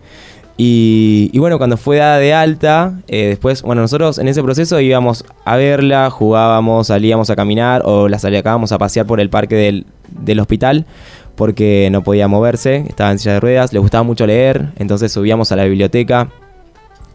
Y, 0.58 1.30
y 1.34 1.38
bueno, 1.38 1.58
cuando 1.58 1.76
fue 1.76 1.98
dada 1.98 2.18
de 2.18 2.32
alta, 2.32 3.00
eh, 3.08 3.26
después, 3.26 3.62
bueno, 3.62 3.82
nosotros 3.82 4.18
en 4.18 4.28
ese 4.28 4.42
proceso 4.42 4.80
íbamos 4.80 5.24
a 5.44 5.56
verla, 5.56 6.08
jugábamos, 6.08 6.86
salíamos 6.86 7.28
a 7.28 7.36
caminar 7.36 7.82
o 7.84 8.08
la 8.08 8.18
sacábamos 8.18 8.72
a 8.72 8.78
pasear 8.78 9.04
por 9.04 9.20
el 9.20 9.28
parque 9.28 9.54
del, 9.54 9.84
del 10.10 10.40
hospital 10.40 10.86
porque 11.36 11.88
no 11.92 12.02
podía 12.02 12.28
moverse, 12.28 12.84
estaba 12.88 13.12
en 13.12 13.18
silla 13.18 13.34
de 13.34 13.40
ruedas, 13.40 13.72
le 13.72 13.78
gustaba 13.78 14.02
mucho 14.02 14.26
leer, 14.26 14.70
entonces 14.76 15.12
subíamos 15.12 15.52
a 15.52 15.56
la 15.56 15.64
biblioteca, 15.64 16.30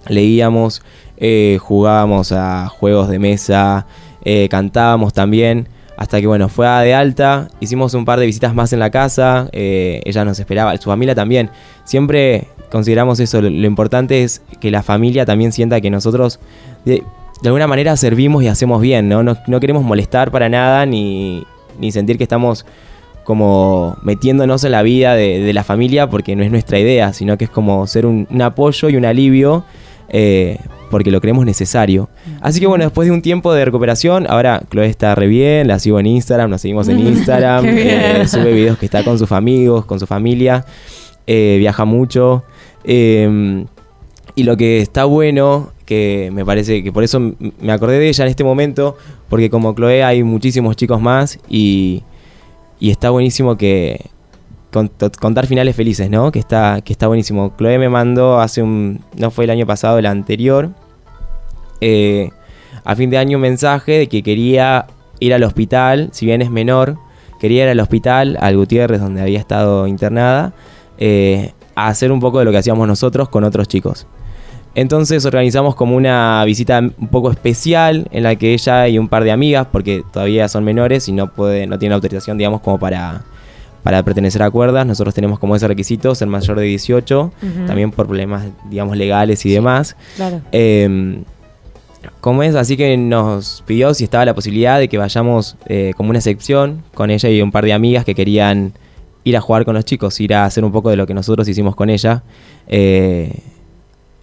leíamos, 0.07 0.83
eh, 1.17 1.57
jugábamos 1.59 2.31
a 2.31 2.67
juegos 2.67 3.09
de 3.09 3.19
mesa, 3.19 3.87
eh, 4.23 4.47
cantábamos 4.49 5.13
también. 5.13 5.67
Hasta 5.97 6.19
que 6.19 6.25
bueno, 6.25 6.49
fue 6.49 6.67
a 6.67 6.79
de 6.79 6.95
alta, 6.95 7.47
hicimos 7.59 7.93
un 7.93 8.05
par 8.05 8.19
de 8.19 8.25
visitas 8.25 8.55
más 8.55 8.73
en 8.73 8.79
la 8.79 8.89
casa, 8.89 9.49
eh, 9.51 10.01
ella 10.05 10.25
nos 10.25 10.39
esperaba, 10.39 10.75
su 10.77 10.89
familia 10.89 11.13
también. 11.13 11.51
Siempre 11.83 12.47
consideramos 12.71 13.19
eso, 13.19 13.39
lo, 13.39 13.49
importante 13.49 14.23
es 14.23 14.41
que 14.59 14.71
la 14.71 14.81
familia 14.81 15.25
también 15.25 15.51
sienta 15.51 15.79
que 15.79 15.91
nosotros 15.91 16.39
de, 16.85 17.03
de 17.43 17.49
alguna 17.49 17.67
manera 17.67 17.95
servimos 17.97 18.41
y 18.41 18.47
hacemos 18.47 18.81
bien, 18.81 19.09
¿no? 19.09 19.21
No, 19.21 19.37
no 19.45 19.59
queremos 19.59 19.83
molestar 19.83 20.31
para 20.31 20.49
nada 20.49 20.87
ni, 20.87 21.45
ni 21.79 21.91
sentir 21.91 22.17
que 22.17 22.23
estamos 22.23 22.65
como 23.23 23.97
metiéndonos 24.01 24.63
en 24.63 24.71
la 24.71 24.81
vida 24.81 25.15
de, 25.15 25.39
de 25.39 25.53
la 25.53 25.63
familia 25.63 26.09
porque 26.09 26.35
no 26.35 26.43
es 26.43 26.51
nuestra 26.51 26.79
idea, 26.79 27.13
sino 27.13 27.37
que 27.37 27.45
es 27.45 27.51
como 27.51 27.85
ser 27.87 28.05
un, 28.05 28.27
un 28.29 28.41
apoyo 28.41 28.89
y 28.89 28.95
un 28.95 29.05
alivio 29.05 29.63
eh, 30.13 30.57
porque 30.89 31.09
lo 31.09 31.21
creemos 31.21 31.45
necesario. 31.45 32.09
Así 32.41 32.59
que 32.59 32.67
bueno, 32.67 32.83
después 32.83 33.07
de 33.07 33.13
un 33.13 33.21
tiempo 33.21 33.53
de 33.53 33.63
recuperación, 33.63 34.25
ahora 34.29 34.61
Chloe 34.69 34.87
está 34.87 35.15
re 35.15 35.27
bien, 35.27 35.69
la 35.69 35.79
sigo 35.79 36.01
en 36.01 36.05
Instagram, 36.05 36.49
nos 36.49 36.59
seguimos 36.59 36.89
en 36.89 36.99
Instagram, 37.07 37.65
eh, 37.65 38.27
sube 38.27 38.51
videos 38.51 38.77
que 38.77 38.85
está 38.87 39.05
con 39.05 39.17
sus 39.17 39.31
amigos, 39.31 39.85
con 39.85 40.01
su 40.01 40.07
familia, 40.07 40.65
eh, 41.27 41.55
viaja 41.59 41.85
mucho. 41.85 42.43
y 42.83 44.43
lo 44.43 44.57
que 44.57 44.81
está 44.81 45.05
bueno, 45.05 45.71
que 45.91 46.29
me 46.31 46.45
parece 46.45 46.83
que 46.83 46.93
por 46.93 47.03
eso 47.03 47.19
me 47.19 47.73
acordé 47.73 47.99
de 47.99 48.07
ella 48.07 48.23
en 48.23 48.29
este 48.29 48.45
momento, 48.45 48.95
porque 49.27 49.49
como 49.49 49.75
Chloe 49.75 50.05
hay 50.05 50.23
muchísimos 50.23 50.77
chicos 50.77 51.01
más 51.01 51.37
y, 51.49 52.03
está 52.79 53.09
buenísimo 53.09 53.57
que 53.57 54.05
contar 54.71 55.47
finales 55.47 55.75
felices, 55.75 56.09
¿no? 56.09 56.31
Que 56.31 56.39
está, 56.39 56.79
que 56.79 56.93
está 56.93 57.07
buenísimo. 57.07 57.53
Chloe 57.57 57.77
me 57.77 57.89
mandó 57.89 58.39
hace 58.39 58.61
un, 58.61 59.01
no 59.17 59.31
fue 59.31 59.43
el 59.43 59.49
año 59.49 59.67
pasado, 59.67 59.99
el 59.99 60.05
anterior, 60.05 60.69
eh, 61.81 62.29
a 62.85 62.95
fin 62.95 63.09
de 63.09 63.17
año 63.17 63.37
un 63.37 63.41
mensaje 63.41 63.91
de 63.91 64.07
que 64.07 64.23
quería 64.23 64.87
ir 65.19 65.33
al 65.33 65.43
hospital, 65.43 66.07
si 66.13 66.25
bien 66.25 66.41
es 66.41 66.49
menor, 66.49 66.95
quería 67.37 67.65
ir 67.65 67.69
al 67.69 67.81
hospital, 67.81 68.37
al 68.39 68.55
Gutiérrez, 68.55 69.01
donde 69.01 69.21
había 69.21 69.39
estado 69.39 69.87
internada, 69.87 70.53
eh, 70.97 71.51
a 71.75 71.89
hacer 71.89 72.13
un 72.13 72.21
poco 72.21 72.39
de 72.39 72.45
lo 72.45 72.51
que 72.51 72.59
hacíamos 72.59 72.87
nosotros 72.87 73.27
con 73.27 73.43
otros 73.43 73.67
chicos. 73.67 74.07
Entonces 74.73 75.25
organizamos 75.25 75.75
como 75.75 75.95
una 75.97 76.43
visita 76.45 76.79
un 76.79 77.07
poco 77.09 77.29
especial 77.31 78.07
en 78.11 78.23
la 78.23 78.35
que 78.35 78.53
ella 78.53 78.87
y 78.87 78.97
un 78.97 79.09
par 79.09 79.23
de 79.23 79.31
amigas, 79.31 79.67
porque 79.71 80.03
todavía 80.13 80.47
son 80.47 80.63
menores 80.63 81.07
y 81.09 81.11
no 81.11 81.31
puede, 81.33 81.67
no 81.67 81.77
tienen 81.77 81.93
autorización, 81.95 82.37
digamos, 82.37 82.61
como 82.61 82.79
para, 82.79 83.23
para 83.83 84.01
pertenecer 84.03 84.41
a 84.43 84.49
cuerdas. 84.49 84.85
Nosotros 84.85 85.13
tenemos 85.13 85.39
como 85.39 85.55
ese 85.57 85.67
requisito, 85.67 86.15
ser 86.15 86.29
mayor 86.29 86.57
de 86.57 86.65
18, 86.65 87.21
Ujú. 87.43 87.65
también 87.67 87.91
por 87.91 88.05
problemas, 88.05 88.45
digamos, 88.69 88.95
legales 88.95 89.45
y 89.45 89.51
demás. 89.51 89.97
Claro. 90.15 90.39
Eh, 90.53 91.21
como 92.19 92.41
es, 92.41 92.55
así 92.55 92.77
que 92.77 92.95
nos 92.97 93.63
pidió 93.67 93.93
si 93.93 94.05
estaba 94.05 94.25
la 94.25 94.33
posibilidad 94.33 94.79
de 94.79 94.87
que 94.87 94.97
vayamos 94.97 95.55
eh, 95.67 95.93
como 95.97 96.09
una 96.11 96.21
sección 96.21 96.81
con 96.93 97.11
ella 97.11 97.29
y 97.29 97.41
un 97.41 97.51
par 97.51 97.63
de 97.65 97.73
amigas 97.73 98.05
que 98.05 98.15
querían 98.15 98.73
ir 99.23 99.37
a 99.37 99.41
jugar 99.41 99.65
con 99.65 99.75
los 99.75 99.85
chicos, 99.85 100.19
ir 100.19 100.33
a 100.33 100.45
hacer 100.45 100.63
un 100.63 100.71
poco 100.71 100.89
de 100.89 100.95
lo 100.95 101.05
que 101.05 101.13
nosotros 101.13 101.47
hicimos 101.47 101.75
con 101.75 101.89
ella. 101.89 102.23
eh, 102.67 103.33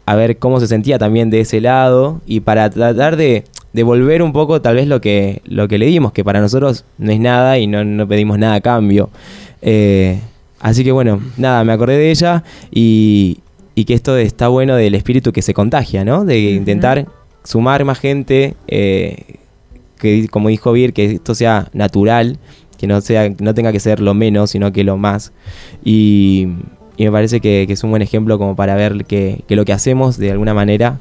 a 0.09 0.15
ver 0.15 0.39
cómo 0.39 0.59
se 0.59 0.67
sentía 0.67 0.99
también 0.99 1.29
de 1.29 1.41
ese 1.41 1.61
lado 1.61 2.23
y 2.27 2.41
para 2.41 2.71
tratar 2.71 3.17
de, 3.17 3.45
devolver 3.75 4.23
un 4.23 4.33
poco 4.33 4.63
tal 4.63 4.77
vez 4.77 4.89
lo 4.89 5.03
que, 5.03 5.43
lo 5.45 5.69
que 5.69 5.77
le 5.77 5.85
dimos, 5.85 6.13
que 6.13 6.25
para 6.25 6.41
nosotros 6.41 6.87
no 6.97 7.13
es 7.13 7.21
nada 7.21 7.59
y 7.59 7.67
no, 7.67 7.85
no 7.85 8.09
pedimos 8.09 8.39
nada 8.39 8.55
a 8.55 8.61
cambio. 8.63 9.11
Eh, 9.61 10.19
así 10.61 10.83
que 10.83 10.93
bueno, 10.93 11.21
nada, 11.37 11.63
me 11.63 11.75
acordé 11.75 11.99
de 11.99 12.11
ella 12.11 12.43
y, 12.71 13.41
y 13.75 13.85
que 13.85 13.93
esto 13.93 14.17
está 14.17 14.49
bueno 14.49 14.77
del 14.77 14.95
espíritu 14.95 15.31
que 15.31 15.43
se 15.43 15.53
contagia, 15.53 16.07
¿no? 16.07 16.25
De 16.25 16.39
intentar 16.39 17.07
sumar 17.45 17.85
más 17.85 17.99
gente, 17.99 18.55
eh, 18.67 19.37
que 19.99 20.27
como 20.29 20.49
dijo 20.49 20.73
Vir, 20.73 20.95
que 20.95 21.05
esto 21.17 21.35
sea 21.35 21.69
natural, 21.75 22.39
que 22.79 22.87
no, 22.87 23.03
sea, 23.03 23.29
no 23.41 23.53
tenga 23.53 23.73
que 23.73 23.81
ser 23.81 24.01
lo 24.01 24.15
menos, 24.15 24.53
sino 24.53 24.73
que 24.73 24.85
lo 24.85 24.97
más. 24.97 25.33
Y, 25.85 26.49
y 26.99 27.05
me 27.07 27.13
parece 27.13 27.41
que, 27.41 27.65
que 27.67 27.73
es 27.73 27.83
un 27.83 27.91
buen 27.91 28.03
ejemplo 28.03 28.39
como 28.39 28.55
para 28.57 28.75
ver 28.75 29.07
que, 29.07 29.43
que 29.49 29.57
lo 29.57 29.65
que 29.65 29.73
hacemos 29.73 30.19
de 30.19 30.31
alguna 30.33 30.53
manera 30.53 30.99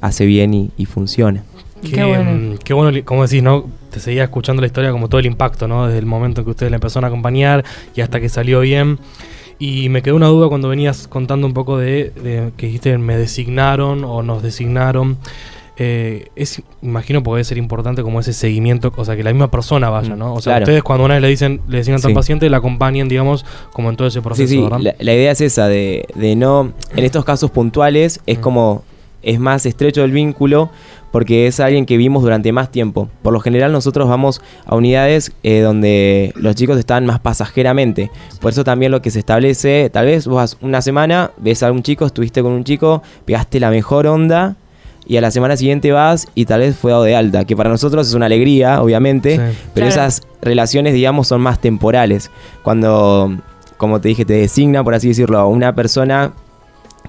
hace 0.00 0.24
bien 0.26 0.54
y, 0.54 0.70
y 0.76 0.84
funciona. 0.84 1.42
Qué, 1.82 2.04
mm, 2.04 2.58
qué 2.62 2.74
bueno, 2.74 2.90
li- 2.90 3.02
como 3.02 3.22
decís, 3.26 3.42
¿no? 3.42 3.64
Te 3.90 3.98
seguía 4.00 4.24
escuchando 4.24 4.60
la 4.60 4.66
historia 4.66 4.90
como 4.92 5.08
todo 5.08 5.18
el 5.20 5.26
impacto, 5.26 5.66
¿no? 5.66 5.86
Desde 5.86 5.98
el 5.98 6.06
momento 6.06 6.40
en 6.40 6.44
que 6.44 6.50
ustedes 6.50 6.70
la 6.70 6.76
empezaron 6.76 7.04
a 7.04 7.08
acompañar 7.08 7.64
y 7.96 8.00
hasta 8.02 8.20
que 8.20 8.28
salió 8.28 8.60
bien. 8.60 8.98
Y 9.60 9.88
me 9.88 10.02
quedó 10.02 10.14
una 10.16 10.26
duda 10.28 10.48
cuando 10.48 10.68
venías 10.68 11.08
contando 11.08 11.46
un 11.46 11.54
poco 11.54 11.78
de, 11.78 12.10
de 12.22 12.52
que 12.56 12.66
dijiste 12.66 12.96
me 12.98 13.16
designaron 13.16 14.04
o 14.04 14.22
nos 14.22 14.42
designaron. 14.42 15.18
Eh, 15.80 16.26
es, 16.34 16.60
imagino 16.82 17.22
porque 17.22 17.36
debe 17.36 17.44
ser 17.44 17.56
importante 17.58 18.02
como 18.02 18.18
ese 18.18 18.32
seguimiento, 18.32 18.92
o 18.96 19.04
sea, 19.04 19.14
que 19.16 19.22
la 19.22 19.32
misma 19.32 19.48
persona 19.48 19.88
vaya, 19.90 20.16
¿no? 20.16 20.34
O 20.34 20.40
sea, 20.40 20.54
Claro. 20.54 20.64
ustedes 20.64 20.82
cuando 20.82 21.04
una 21.04 21.14
vez 21.14 21.22
le 21.22 21.28
dicen, 21.28 21.60
le 21.68 21.78
tal 21.78 22.08
Sí. 22.10 22.14
paciente, 22.14 22.50
la 22.50 22.56
acompañen, 22.56 23.08
digamos, 23.08 23.44
como 23.72 23.88
en 23.90 23.96
todo 23.96 24.08
ese 24.08 24.20
proceso, 24.20 24.48
Sí, 24.48 24.56
sí, 24.56 24.62
¿verdad? 24.62 24.80
la, 24.80 24.94
la 24.98 25.14
idea 25.14 25.30
es 25.30 25.40
esa, 25.40 25.68
de, 25.68 26.06
de 26.16 26.34
no, 26.34 26.72
en 26.96 27.04
estos 27.04 27.24
casos 27.24 27.52
puntuales 27.52 28.20
es 28.26 28.38
como, 28.38 28.82
es 29.22 29.38
más 29.38 29.66
estrecho 29.66 30.02
el 30.02 30.10
vínculo 30.10 30.70
porque 31.12 31.46
es 31.46 31.58
alguien 31.60 31.86
que 31.86 31.96
vimos 31.96 32.22
durante 32.22 32.52
más 32.52 32.70
tiempo. 32.70 33.08
Por 33.22 33.32
lo 33.32 33.40
general 33.40 33.72
nosotros 33.72 34.08
vamos 34.08 34.40
a 34.66 34.74
unidades 34.74 35.32
eh, 35.42 35.60
donde 35.60 36.32
los 36.36 36.54
chicos 36.54 36.76
están 36.78 37.06
más 37.06 37.18
pasajeramente. 37.18 38.10
Por 38.40 38.52
eso 38.52 38.62
también 38.64 38.92
lo 38.92 39.00
que 39.00 39.10
se 39.10 39.20
establece, 39.20 39.90
tal 39.90 40.06
vez 40.06 40.26
vos 40.26 40.36
vas 40.36 40.56
una 40.60 40.82
semana, 40.82 41.30
ves 41.38 41.62
a 41.62 41.72
un 41.72 41.82
chico, 41.82 42.04
estuviste 42.04 42.42
con 42.42 42.52
un 42.52 42.64
chico, 42.64 43.02
pegaste 43.24 43.58
la 43.60 43.70
mejor 43.70 44.06
onda 44.06 44.56
y 45.08 45.16
a 45.16 45.20
la 45.22 45.30
semana 45.30 45.56
siguiente 45.56 45.90
vas 45.90 46.28
y 46.34 46.44
tal 46.44 46.60
vez 46.60 46.76
fue 46.76 46.92
dado 46.92 47.02
de 47.04 47.16
alta, 47.16 47.44
que 47.46 47.56
para 47.56 47.70
nosotros 47.70 48.06
es 48.06 48.14
una 48.14 48.26
alegría, 48.26 48.82
obviamente, 48.82 49.36
Sí. 49.36 49.40
pero 49.74 49.86
Claro. 49.86 50.02
esas 50.02 50.22
relaciones, 50.42 50.92
digamos, 50.94 51.26
son 51.28 51.40
más 51.40 51.60
temporales. 51.60 52.30
Cuando, 52.62 53.34
como 53.78 54.00
te 54.00 54.08
dije, 54.08 54.24
te 54.24 54.34
designa, 54.34 54.84
por 54.84 54.94
así 54.94 55.08
decirlo, 55.08 55.38
a 55.38 55.46
una 55.46 55.74
persona 55.74 56.32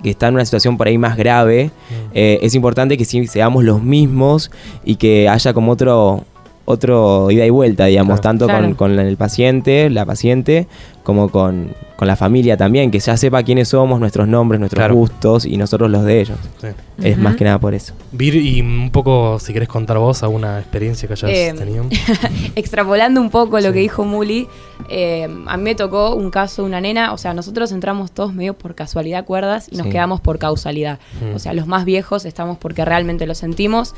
que 0.01 0.11
está 0.11 0.29
en 0.29 0.35
una 0.35 0.45
situación 0.45 0.77
por 0.77 0.87
ahí 0.87 0.97
más 0.97 1.17
grave, 1.17 1.71
eh, 2.13 2.39
es 2.41 2.55
importante 2.55 2.97
que 2.97 3.03
sí 3.03 3.27
seamos 3.27 3.65
los 3.65 3.83
mismos 3.83 4.49
y 4.85 4.95
que 4.95 5.27
haya 5.27 5.53
como 5.53 5.73
otro 5.73 6.23
otro 6.63 7.31
ida 7.31 7.47
y 7.47 7.49
vuelta, 7.49 7.85
digamos, 7.85 8.19
Claro. 8.19 8.21
tanto 8.21 8.45
Claro. 8.45 8.63
con, 8.67 8.73
con 8.75 8.99
el 8.99 9.17
paciente, 9.17 9.89
la 9.89 10.05
paciente, 10.05 10.67
como 11.09 11.29
con, 11.29 11.73
con 11.95 12.07
la 12.07 12.15
familia 12.15 12.55
también, 12.55 12.91
que 12.91 12.99
ya 12.99 13.17
sepa 13.17 13.41
quiénes 13.43 13.69
somos, 13.69 13.99
nuestros 13.99 14.27
nombres, 14.27 14.59
nuestros 14.59 14.77
Claro. 14.79 14.93
gustos 14.95 15.45
y 15.45 15.57
nosotros 15.57 15.89
los 15.89 16.03
de 16.05 16.21
ellos. 16.21 16.37
Sí. 16.61 16.67
Es 17.01 17.17
más 17.17 17.35
que 17.35 17.45
nada 17.45 17.57
por 17.59 17.73
eso. 17.73 17.93
Vir, 18.11 18.35
y 18.35 18.61
un 18.61 18.89
poco, 18.91 19.39
si 19.39 19.53
querés 19.53 19.67
contar 19.69 19.97
vos 19.97 20.21
alguna 20.21 20.59
experiencia 20.59 21.07
que 21.07 21.13
hayas 21.13 21.31
Eh, 21.31 21.53
tenido. 21.57 21.85
Extrapolando 22.55 23.21
un 23.21 23.29
poco 23.29 23.59
lo 23.59 23.67
Sí. 23.69 23.73
que 23.73 23.79
dijo 23.79 24.03
Muli, 24.05 24.47
eh, 24.89 25.27
a 25.47 25.57
mí 25.57 25.63
me 25.63 25.75
tocó 25.75 26.13
un 26.15 26.29
caso 26.29 26.61
de 26.61 26.67
una 26.67 26.81
nena, 26.81 27.13
o 27.13 27.17
sea, 27.17 27.33
nosotros 27.33 27.71
entramos 27.71 28.11
todos 28.11 28.33
medio 28.33 28.53
por 28.53 28.75
casualidad 28.75 29.25
cuerdas 29.25 29.67
y 29.71 29.77
nos 29.77 29.85
Sí. 29.87 29.91
quedamos 29.93 30.21
por 30.21 30.39
causalidad. 30.39 30.99
Mm. 31.21 31.35
O 31.35 31.39
sea, 31.39 31.53
los 31.53 31.67
más 31.67 31.85
viejos 31.85 32.25
estamos 32.25 32.57
porque 32.57 32.85
realmente 32.85 33.25
lo 33.27 33.35
sentimos 33.35 33.95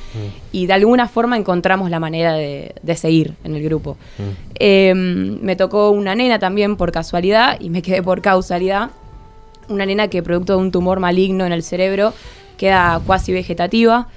y 0.51 0.65
de 0.67 0.73
alguna 0.73 1.07
forma 1.07 1.37
encontramos 1.37 1.89
la 1.89 1.99
manera 1.99 2.33
de, 2.33 2.73
de 2.81 2.95
seguir 2.95 3.33
en 3.43 3.55
el 3.55 3.63
grupo. 3.63 3.97
Mm. 4.17 4.21
Eh, 4.63 4.93
me 4.95 5.55
tocó 5.55 5.89
una 5.89 6.13
nena 6.15 6.37
también 6.39 6.75
por 6.77 6.91
casualidad 6.91 7.00
y 7.59 7.69
me 7.69 7.81
quedé 7.81 8.01
por 8.01 8.21
causalidad. 8.21 8.91
Una 9.69 9.85
nena 9.85 10.07
que 10.07 10.23
producto 10.23 10.53
de 10.53 10.59
un 10.59 10.71
tumor 10.71 10.99
maligno 10.99 11.45
en 11.45 11.51
el 11.51 11.63
cerebro 11.63 12.13
queda 12.57 13.01
cuasi 13.05 13.31
vegetativa 13.33 14.07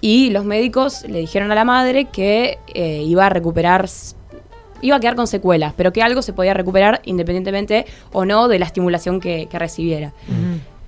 y 0.00 0.30
los 0.30 0.44
médicos 0.44 1.04
le 1.08 1.20
dijeron 1.20 1.52
a 1.52 1.54
la 1.54 1.64
madre 1.64 2.06
que 2.06 2.58
eh, 2.74 3.02
iba 3.06 3.26
a 3.26 3.28
recuperar, 3.28 3.88
iba 4.80 4.96
a 4.96 5.00
quedar 5.00 5.14
con 5.14 5.26
secuelas, 5.26 5.74
pero 5.76 5.92
que 5.92 6.02
algo 6.02 6.22
se 6.22 6.32
podía 6.32 6.54
recuperar 6.54 7.00
independientemente 7.04 7.86
o 8.12 8.24
no 8.24 8.48
de 8.48 8.58
la 8.58 8.66
estimulación 8.66 9.20
que, 9.20 9.46
que 9.46 9.58
recibiera. 9.58 10.12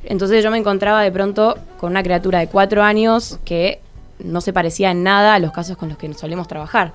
Entonces 0.05 0.43
yo 0.43 0.51
me 0.51 0.59
encontraba 0.59 1.03
de 1.03 1.13
pronto 1.13 1.57
con 1.79 1.93
una 1.93 2.03
criatura 2.03 2.41
de 2.41 2.49
cuatro 2.49 2.83
años 2.83 3.39
que 3.45 3.81
no 4.19 4.41
se 4.41 4.53
parecía 4.53 4.91
en 4.91 5.03
nada 5.03 5.35
a 5.35 5.39
los 5.39 5.53
casos 5.53 5.77
con 5.77 5.89
los 5.89 5.99
que 5.99 6.13
solemos 6.15 6.49
trabajar. 6.49 6.93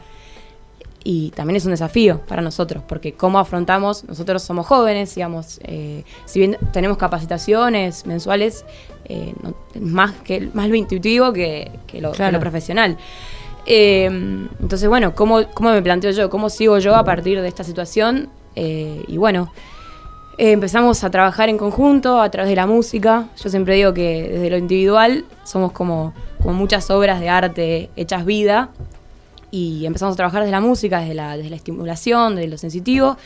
Y 1.03 1.31
también 1.31 1.55
es 1.55 1.63
un 1.65 1.71
desafío 1.71 2.19
para 2.27 2.41
nosotros, 2.41 2.83
porque 2.85 3.13
cómo 3.13 3.39
afrontamos, 3.39 4.03
nosotros 4.03 4.43
somos 4.43 4.67
jóvenes, 4.67 5.15
digamos, 5.15 5.59
eh, 5.63 6.03
si 6.25 6.39
bien 6.39 6.57
tenemos 6.73 6.97
capacitaciones 6.97 8.05
mensuales, 8.05 8.65
eh, 9.05 9.33
no- 9.41 9.53
más, 9.79 10.11
que, 10.25 10.49
más 10.53 10.67
lo 10.67 10.75
intuitivo 10.75 11.31
que, 11.31 11.71
que 11.87 12.01
lo, 12.01 12.11
que 12.11 12.17
Claro. 12.17 12.33
lo 12.33 12.39
profesional. 12.41 12.97
Eh, 13.65 14.05
entonces, 14.59 14.89
bueno, 14.89 15.15
¿cómo, 15.15 15.39
¿cómo 15.53 15.71
me 15.71 15.81
planteo 15.81 16.11
yo? 16.11 16.29
¿Cómo 16.29 16.49
sigo 16.49 16.79
yo 16.79 16.95
a 16.95 17.03
partir 17.05 17.39
de 17.41 17.47
esta 17.47 17.63
situación? 17.63 18.29
Y 18.55 19.15
bueno, 19.15 19.53
empezamos 20.37 21.03
a 21.05 21.09
trabajar 21.11 21.47
en 21.49 21.57
conjunto 21.57 22.19
a 22.19 22.29
través 22.29 22.49
de 22.49 22.55
la 22.57 22.65
música. 22.65 23.27
Yo 23.41 23.49
siempre 23.49 23.75
digo 23.75 23.93
que 23.93 24.27
desde 24.29 24.49
lo 24.49 24.57
individual 24.57 25.23
somos 25.45 25.71
como, 25.71 26.13
como 26.41 26.55
muchas 26.55 26.89
obras 26.89 27.19
de 27.21 27.29
arte 27.29 27.89
hechas 27.95 28.25
vida. 28.25 28.69
Y 29.51 29.85
empezamos 29.85 30.13
a 30.13 30.15
trabajar 30.17 30.41
desde 30.41 30.51
la 30.51 30.61
música, 30.61 30.99
desde 30.99 31.13
la, 31.15 31.35
desde 31.37 31.49
la 31.49 31.55
estimulación, 31.55 32.35
desde 32.35 32.49
lo 32.49 32.57
sensitivo. 32.57 33.17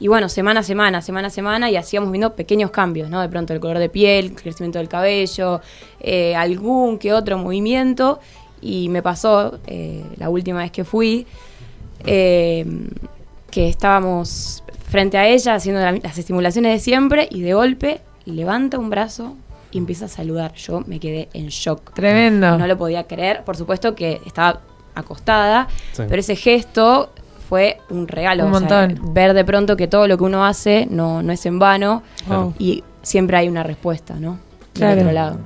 Y 0.00 0.06
bueno, 0.06 0.28
semana 0.28 0.60
a 0.60 0.62
semana, 0.62 1.02
semana 1.02 1.26
a 1.26 1.30
semana, 1.30 1.70
y 1.70 1.76
hacíamos 1.76 2.12
viendo 2.12 2.36
pequeños 2.36 2.70
cambios, 2.70 3.10
¿no? 3.10 3.20
De 3.20 3.28
pronto 3.28 3.52
el 3.52 3.58
color 3.58 3.78
de 3.78 3.88
piel, 3.88 4.26
el 4.26 4.34
crecimiento 4.36 4.78
del 4.78 4.88
cabello, 4.88 5.60
eh, 5.98 6.36
algún 6.36 6.98
que 6.98 7.12
otro 7.12 7.36
movimiento. 7.38 8.20
Y 8.60 8.88
me 8.90 9.02
pasó 9.02 9.58
eh, 9.66 10.04
la 10.16 10.30
última 10.30 10.58
vez 10.60 10.70
que 10.70 10.84
fui, 10.84 11.26
eh, 12.06 12.64
que 13.50 13.68
estábamos 13.68 14.62
frente 14.88 15.18
a 15.18 15.26
ella 15.28 15.54
haciendo 15.54 15.80
la- 15.80 15.92
las 15.92 16.16
estimulaciones 16.18 16.72
de 16.72 16.78
siempre 16.80 17.28
y 17.30 17.42
de 17.42 17.54
golpe 17.54 18.00
levanta 18.24 18.78
un 18.78 18.90
brazo 18.90 19.36
y 19.70 19.78
empieza 19.78 20.04
a 20.04 20.08
saludar. 20.08 20.54
Yo 20.54 20.82
me 20.86 21.00
quedé 21.00 21.28
en 21.32 21.48
shock. 21.48 21.92
Tremendo. 21.94 22.56
No 22.56 22.66
lo 22.66 22.78
podía 22.78 23.04
creer. 23.06 23.44
Por 23.44 23.56
supuesto 23.56 23.94
que 23.94 24.20
estaba 24.26 24.60
acostada, 24.98 25.68
Sí. 25.92 26.02
pero 26.08 26.20
ese 26.20 26.36
gesto 26.36 27.10
fue 27.48 27.78
un 27.90 28.08
regalo. 28.08 28.46
Un 28.46 28.54
o 28.54 28.60
sea, 28.68 28.88
ver 29.00 29.32
de 29.34 29.44
pronto 29.44 29.76
que 29.76 29.88
todo 29.88 30.06
lo 30.06 30.18
que 30.18 30.24
uno 30.24 30.44
hace 30.44 30.86
no, 30.90 31.22
no 31.22 31.32
es 31.32 31.44
en 31.46 31.58
vano 31.58 32.02
y 32.58 32.84
siempre 33.02 33.36
hay 33.38 33.48
una 33.48 33.62
respuesta, 33.62 34.14
¿no? 34.18 34.32
Del 34.32 34.38
Claro. 34.74 35.00
otro 35.00 35.12
lado. 35.12 35.36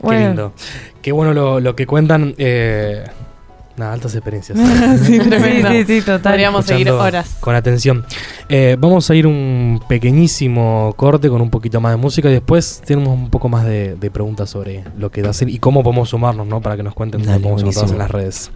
Qué 0.00 0.06
Bueno. 0.06 0.26
lindo. 0.28 0.52
Qué 1.02 1.10
bueno 1.12 1.34
lo, 1.34 1.58
lo 1.60 1.74
que 1.74 1.86
cuentan. 1.86 2.34
Eh, 2.38 3.04
nada, 3.78 3.92
altas 3.92 4.14
experiencias. 4.14 4.58
sí, 5.02 5.18
tremendo. 5.18 5.68
Sí, 5.70 5.84
sí, 5.84 6.00
sí, 6.00 6.00
total. 6.00 6.32
Podríamos 6.32 6.66
seguir 6.66 6.90
horas. 6.90 7.36
Con 7.40 7.54
atención. 7.54 8.04
Eh, 8.48 8.76
vamos 8.78 9.08
a 9.10 9.14
ir 9.14 9.26
un 9.26 9.80
pequeñísimo 9.88 10.94
corte 10.96 11.28
con 11.28 11.40
un 11.40 11.50
poquito 11.50 11.80
más 11.80 11.92
de 11.92 11.96
música 11.96 12.28
y 12.28 12.32
después 12.32 12.82
tenemos 12.84 13.08
un 13.08 13.30
poco 13.30 13.48
más 13.48 13.64
de, 13.64 13.94
de 13.94 14.10
preguntas 14.10 14.50
sobre 14.50 14.84
lo 14.96 15.10
que 15.10 15.20
hacen 15.22 15.48
y 15.48 15.58
cómo 15.58 15.82
podemos 15.82 16.08
sumarnos, 16.08 16.46
¿no? 16.46 16.60
Para 16.60 16.76
que 16.76 16.82
nos 16.82 16.94
cuenten 16.94 17.20
cómo 17.20 17.32
Dale, 17.32 17.42
podemos 17.42 17.74
sumarnos 17.74 17.92
en 17.92 17.98
las 17.98 18.10
redes. 18.10 18.50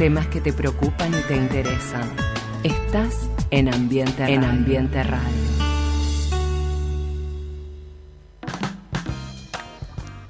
Temas 0.00 0.26
que 0.28 0.40
te 0.40 0.50
preocupan 0.54 1.10
y 1.12 1.22
te 1.28 1.36
interesan. 1.36 2.08
Estás 2.64 3.28
en 3.50 3.68
Ambiente 3.68 4.32
En 4.32 4.44
Ambiente 4.44 5.02
Radio. 5.02 5.28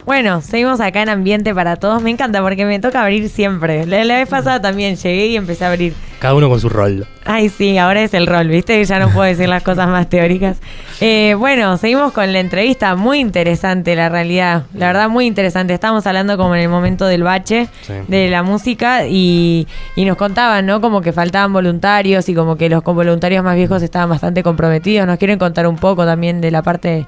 Bueno, 0.05 0.41
seguimos 0.41 0.81
acá 0.81 1.03
en 1.03 1.09
Ambiente 1.09 1.55
para 1.55 1.77
Todos. 1.77 2.03
Me 2.03 2.11
encanta 2.11 2.43
porque 2.43 2.67
me 2.67 2.81
toca 2.81 3.01
abrir 3.01 3.29
siempre. 3.29 3.87
La, 3.87 4.03
la 4.03 4.17
vez 4.17 4.29
pasada 4.29 4.61
también 4.61 4.97
llegué 4.97 5.27
y 5.29 5.37
empecé 5.37 5.65
a 5.65 5.69
abrir. 5.69 5.95
Cada 6.19 6.35
uno 6.35 6.49
con 6.49 6.59
su 6.59 6.69
rol. 6.69 7.07
Ay, 7.25 7.49
sí, 7.49 7.79
ahora 7.79 8.03
es 8.03 8.13
el 8.13 8.27
rol, 8.27 8.49
¿viste? 8.49 8.85
Ya 8.85 8.99
no 8.99 9.11
puedo 9.11 9.23
decir 9.23 9.49
las 9.49 9.63
cosas 9.63 9.87
más 9.87 10.09
teóricas. 10.09 10.59
Eh, 11.03 11.35
bueno, 11.39 11.79
seguimos 11.79 12.13
con 12.13 12.31
la 12.33 12.41
entrevista. 12.41 12.95
Muy 12.95 13.21
interesante, 13.21 13.97
la 13.97 14.11
realidad. 14.11 14.65
La 14.75 14.89
verdad, 14.89 15.09
muy 15.09 15.25
interesante. 15.27 15.73
Estábamos 15.73 16.07
hablando 16.07 16.37
como 16.37 16.55
en 16.55 16.61
el 16.61 16.69
momento 16.69 17.07
del 17.07 17.23
bache 17.23 17.69
Sí. 17.83 17.95
de 18.09 18.29
la 18.29 18.43
música 18.43 19.07
y, 19.07 19.67
y 19.97 20.05
nos 20.05 20.17
contaban, 20.19 20.67
¿no? 20.67 20.81
Como 20.83 21.01
que 21.01 21.13
faltaban 21.13 21.53
voluntarios 21.55 22.29
y 22.29 22.35
como 22.35 22.57
que 22.57 22.69
los 22.69 22.85
voluntarios 22.85 23.43
más 23.43 23.57
viejos 23.57 23.83
estaban 23.83 24.11
bastante 24.11 24.43
comprometidos. 24.43 25.07
¿Nos 25.07 25.17
quieren 25.19 25.39
contar 25.39 25.67
un 25.67 25.77
poco 25.77 26.05
también 26.05 26.43
de 26.43 26.51
la 26.51 26.61
parte, 26.63 27.07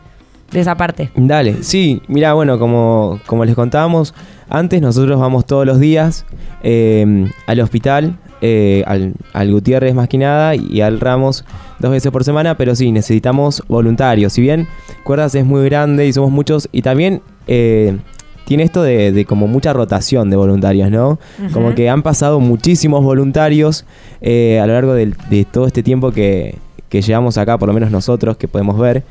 de 0.51 0.61
esa 0.61 0.75
parte? 0.75 1.11
Dale, 1.15 1.63
sí, 1.63 2.01
mira, 2.09 2.33
bueno, 2.33 2.59
como, 2.59 3.21
como 3.27 3.45
les 3.45 3.55
contábamos, 3.55 4.15
antes 4.53 4.83
nosotros 4.83 5.19
vamos 5.19 5.47
todos 5.47 5.65
los 5.65 5.81
días 5.81 6.27
eh, 6.63 7.27
al 7.47 7.61
hospital, 7.61 8.19
eh, 8.43 8.85
al, 8.87 9.15
al 9.33 9.51
Gutiérrez 9.51 9.95
más 9.95 10.09
que 10.09 10.19
nada 10.19 10.55
y 10.55 10.83
al 10.83 11.01
Ramos 11.01 11.45
dos 11.79 11.91
veces 11.91 12.13
por 12.13 12.23
semana, 12.23 12.57
pero 12.57 12.77
sí, 12.77 12.93
necesitamos 12.93 13.63
voluntarios. 13.67 14.35
Si 14.35 14.43
bien 14.43 14.69
Cuerdas 15.05 15.35
es 15.35 15.47
muy 15.47 15.65
grande 15.65 16.07
y 16.07 16.13
somos 16.13 16.31
muchos, 16.31 16.69
y 16.71 16.83
también 16.83 17.23
eh, 17.47 17.97
tiene 18.45 18.65
esto 18.65 18.83
de, 18.83 19.11
de 19.11 19.25
como 19.25 19.47
mucha 19.47 19.73
rotación 19.73 20.29
de 20.29 20.37
voluntarios, 20.37 20.91
¿no? 20.91 21.19
Como 21.55 21.75
que 21.75 21.89
han 21.89 22.03
pasado 22.03 22.39
muchísimos 22.39 23.03
voluntarios 23.03 23.87
eh, 24.21 24.61
a 24.61 24.67
lo 24.67 24.75
largo 24.75 24.93
de 24.93 25.47
todo 25.51 25.67
este 25.67 25.83
tiempo 25.83 26.13
que, 26.13 26.59
que 26.91 27.01
llevamos 27.01 27.39
acá, 27.39 27.57
por 27.57 27.69
lo 27.69 27.73
menos 27.73 27.91
nosotros, 27.91 28.37
que 28.37 28.49
podemos 28.49 28.79
ver. 28.79 29.03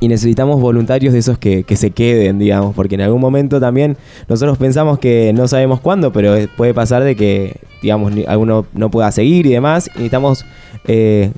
Y 0.00 0.08
necesitamos 0.08 0.60
voluntarios 0.60 1.12
de 1.12 1.20
esos 1.20 1.38
que, 1.38 1.62
que 1.62 1.76
se 1.76 1.92
queden, 1.92 2.38
digamos, 2.40 2.74
porque 2.74 2.96
en 2.96 3.02
algún 3.02 3.20
momento 3.20 3.60
también 3.60 3.96
nosotros 4.28 4.58
pensamos 4.58 4.98
que 4.98 5.32
no 5.32 5.46
sabemos 5.46 5.80
cuándo, 5.80 6.12
pero 6.12 6.34
puede 6.56 6.74
pasar 6.74 7.04
de 7.04 7.14
que, 7.14 7.56
digamos, 7.82 8.12
ni- 8.12 8.24
alguno 8.24 8.66
no 8.74 8.90
pueda 8.90 9.10
seguir 9.12 9.46
y 9.46 9.50
demás. 9.50 9.86
Y 9.94 9.98
necesitamos 9.98 10.44
eh, 10.88 11.30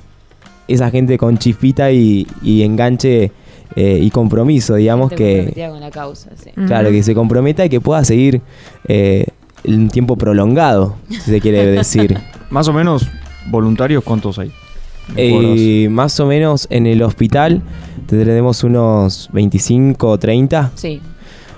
esa 0.67 0.89
gente 0.89 1.17
con 1.19 1.37
chispita 1.37 1.91
y, 1.91 2.25
y 2.41 2.63
enganche 2.63 3.31
eh, 3.75 3.99
y 4.01 4.09
compromiso, 4.09 4.75
digamos, 4.75 5.11
que, 5.11 5.35
comprometida 5.37 5.69
con 5.69 5.79
la 5.79 5.91
causa, 5.91 6.29
sí. 6.35 6.49
claro, 6.65 6.89
que 6.89 7.03
se 7.03 7.13
comprometa 7.13 7.63
y 7.65 7.69
que 7.69 7.79
pueda 7.79 8.03
seguir 8.03 8.41
eh, 8.87 9.27
un 9.63 9.89
tiempo 9.89 10.15
prolongado, 10.15 10.95
si 11.07 11.17
se 11.21 11.39
quiere 11.39 11.65
decir. 11.67 12.17
Más 12.49 12.67
o 12.67 12.73
menos, 12.73 13.07
voluntarios, 13.51 14.03
¿cuántos 14.03 14.39
hay? 14.39 14.51
Eh, 15.15 15.87
más 15.89 16.19
o 16.19 16.25
menos 16.25 16.67
en 16.69 16.85
el 16.85 17.01
hospital 17.01 17.61
tendremos 18.07 18.63
unos 18.63 19.29
25 19.33 20.07
o 20.09 20.17
30. 20.17 20.71
Sí. 20.75 21.01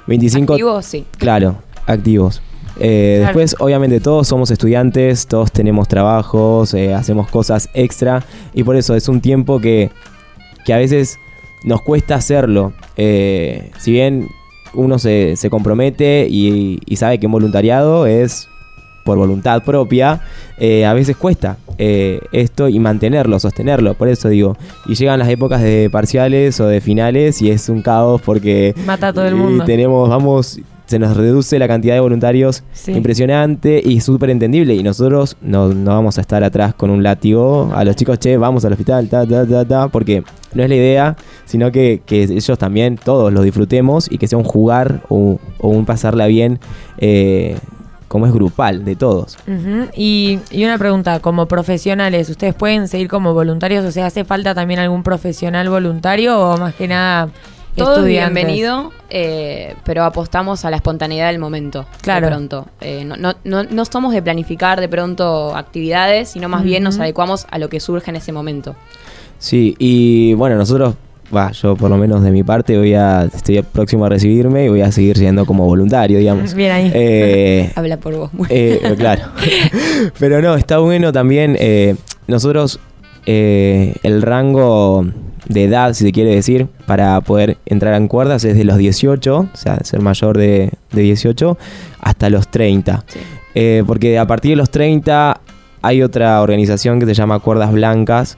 25. 0.07 0.53
Activos, 0.53 0.85
sí. 0.85 1.05
Claro, 1.17 1.55
activos. 1.85 2.41
Eh, 2.79 3.17
Claro. 3.19 3.25
Después, 3.27 3.55
obviamente, 3.59 3.99
todos 3.99 4.27
somos 4.27 4.49
estudiantes, 4.51 5.27
todos 5.27 5.51
tenemos 5.51 5.87
trabajos, 5.87 6.73
eh, 6.73 6.93
hacemos 6.93 7.27
cosas 7.29 7.69
extra 7.73 8.23
y 8.53 8.63
por 8.63 8.75
eso 8.75 8.95
es 8.95 9.07
un 9.07 9.21
tiempo 9.21 9.59
que, 9.59 9.91
que 10.65 10.73
a 10.73 10.77
veces 10.77 11.17
nos 11.63 11.81
cuesta 11.81 12.15
hacerlo. 12.15 12.73
Eh, 12.97 13.71
si 13.77 13.91
bien 13.91 14.27
uno 14.73 14.97
se, 14.99 15.35
se 15.35 15.49
compromete 15.49 16.27
y, 16.29 16.79
y 16.85 16.95
sabe 16.95 17.19
que 17.19 17.25
un 17.27 17.33
voluntariado 17.33 18.05
es 18.07 18.47
por 19.03 19.17
voluntad 19.17 19.63
propia, 19.63 20.21
eh, 20.57 20.85
a 20.85 20.93
veces 20.93 21.15
cuesta 21.17 21.57
eh, 21.77 22.19
esto 22.31 22.67
y 22.69 22.79
mantenerlo, 22.79 23.39
sostenerlo, 23.39 23.93
por 23.95 24.07
eso 24.07 24.29
digo. 24.29 24.57
Y 24.87 24.95
llegan 24.95 25.19
las 25.19 25.29
épocas 25.29 25.61
de 25.61 25.89
parciales 25.91 26.59
o 26.59 26.67
de 26.67 26.81
finales 26.81 27.41
y 27.41 27.49
es 27.51 27.69
un 27.69 27.81
caos 27.81 28.21
porque 28.21 28.73
Mata 28.85 29.07
a 29.09 29.13
todo 29.13 29.25
el 29.25 29.33
y 29.33 29.37
mundo. 29.37 29.63
tenemos, 29.65 30.07
vamos, 30.09 30.59
se 30.85 30.99
nos 30.99 31.15
reduce 31.15 31.57
la 31.57 31.67
cantidad 31.69 31.93
de 31.95 32.01
voluntarios 32.01 32.63
Sí. 32.73 32.91
impresionante 32.91 33.81
y 33.83 34.01
súper 34.01 34.29
entendible. 34.29 34.75
Y 34.75 34.83
nosotros 34.83 35.37
no, 35.41 35.69
no 35.69 35.91
vamos 35.91 36.17
a 36.17 36.21
estar 36.21 36.43
atrás 36.43 36.73
con 36.75 36.89
un 36.89 37.01
látigo 37.01 37.71
a 37.73 37.83
los 37.85 37.95
chicos, 37.95 38.19
che, 38.19 38.35
vamos 38.37 38.65
al 38.65 38.73
hospital, 38.73 39.07
ta, 39.07 39.25
ta, 39.25 39.47
ta, 39.47 39.65
ta, 39.65 39.87
porque 39.87 40.23
no 40.53 40.63
es 40.63 40.69
la 40.69 40.75
idea, 40.75 41.15
sino 41.45 41.71
que, 41.71 42.01
que 42.05 42.23
ellos 42.23 42.57
también, 42.59 42.97
todos 42.97 43.31
lo 43.31 43.41
disfrutemos 43.41 44.11
y 44.11 44.17
que 44.17 44.27
sea 44.27 44.37
un 44.37 44.43
jugar 44.43 45.01
o, 45.07 45.39
o 45.59 45.69
un 45.69 45.85
pasarla 45.85 46.27
bien, 46.27 46.59
eh, 46.97 47.55
como 48.11 48.25
es 48.27 48.33
grupal, 48.33 48.83
de 48.83 48.97
todos. 48.97 49.37
Y, 49.95 50.39
y 50.51 50.65
una 50.65 50.77
pregunta, 50.77 51.21
como 51.21 51.45
profesionales, 51.45 52.29
¿ustedes 52.29 52.53
pueden 52.53 52.89
seguir 52.89 53.07
como 53.07 53.33
voluntarios? 53.33 53.85
O 53.85 53.91
sea, 53.93 54.07
¿hace 54.07 54.25
falta 54.25 54.53
también 54.53 54.81
algún 54.81 55.01
profesional 55.01 55.69
voluntario 55.69 56.37
o 56.37 56.57
más 56.57 56.75
que 56.75 56.89
nada 56.89 57.29
Todo 57.73 58.03
bienvenido, 58.03 58.91
eh, 59.09 59.75
pero 59.85 60.03
apostamos 60.03 60.65
a 60.65 60.69
la 60.69 60.75
espontaneidad 60.75 61.27
del 61.27 61.39
momento. 61.39 61.85
Claro. 62.01 62.25
De 62.25 62.33
pronto. 62.33 62.67
Eh, 62.81 63.05
no, 63.05 63.15
no, 63.15 63.35
no, 63.45 63.63
no 63.63 63.85
somos 63.85 64.11
de 64.13 64.21
planificar 64.21 64.81
de 64.81 64.89
pronto 64.89 65.55
actividades, 65.55 66.31
sino 66.31 66.49
más 66.49 66.63
bien 66.63 66.83
nos 66.83 66.99
adecuamos 66.99 67.47
a 67.49 67.59
lo 67.59 67.69
que 67.69 67.79
surge 67.79 68.09
en 68.09 68.17
ese 68.17 68.33
momento. 68.33 68.75
Sí, 69.39 69.77
y 69.79 70.33
bueno, 70.33 70.57
nosotros, 70.57 70.95
va, 71.35 71.51
yo 71.51 71.75
por 71.75 71.89
lo 71.89 71.97
menos 71.97 72.23
de 72.23 72.31
mi 72.31 72.43
parte 72.43 72.77
voy 72.77 72.93
a, 72.93 73.23
estoy 73.23 73.61
próximo 73.61 74.05
a 74.05 74.09
recibirme 74.09 74.65
y 74.65 74.69
voy 74.69 74.81
a 74.81 74.91
seguir 74.91 75.17
siendo 75.17 75.45
como 75.45 75.65
voluntario, 75.65 76.19
digamos. 76.19 76.53
Bien 76.53 76.71
ahí. 76.71 76.91
Eh, 76.93 77.71
Habla 77.75 77.97
por 77.97 78.15
vos. 78.15 78.33
muy 78.33 78.47
Eh, 78.49 78.95
claro. 78.97 79.23
Pero 80.19 80.41
no, 80.41 80.55
está 80.55 80.77
bueno 80.79 81.11
también. 81.11 81.55
eh, 81.59 81.95
nosotros, 82.27 82.79
eh, 83.25 83.95
el 84.03 84.21
rango 84.21 85.05
de 85.47 85.63
edad, 85.65 85.93
si 85.93 86.05
se 86.05 86.11
quiere 86.11 86.33
decir, 86.33 86.67
para 86.85 87.19
poder 87.21 87.57
entrar 87.65 87.93
en 87.95 88.07
cuerdas 88.07 88.43
es 88.45 88.55
de 88.55 88.63
los 88.63 88.77
18, 88.77 89.37
o 89.37 89.47
sea, 89.53 89.77
ser 89.83 89.99
mayor 90.01 90.37
de, 90.37 90.71
de 90.91 91.01
18, 91.01 91.57
hasta 91.99 92.29
los 92.29 92.47
30. 92.49 93.03
Eh, 93.55 93.83
porque 93.85 94.17
a 94.17 94.25
partir 94.27 94.51
de 94.51 94.55
los 94.55 94.69
30 94.69 95.41
hay 95.81 96.03
otra 96.03 96.41
organización 96.41 96.99
que 96.99 97.05
se 97.05 97.13
llama 97.13 97.39
Cuerdas 97.39 97.73
Blancas, 97.73 98.37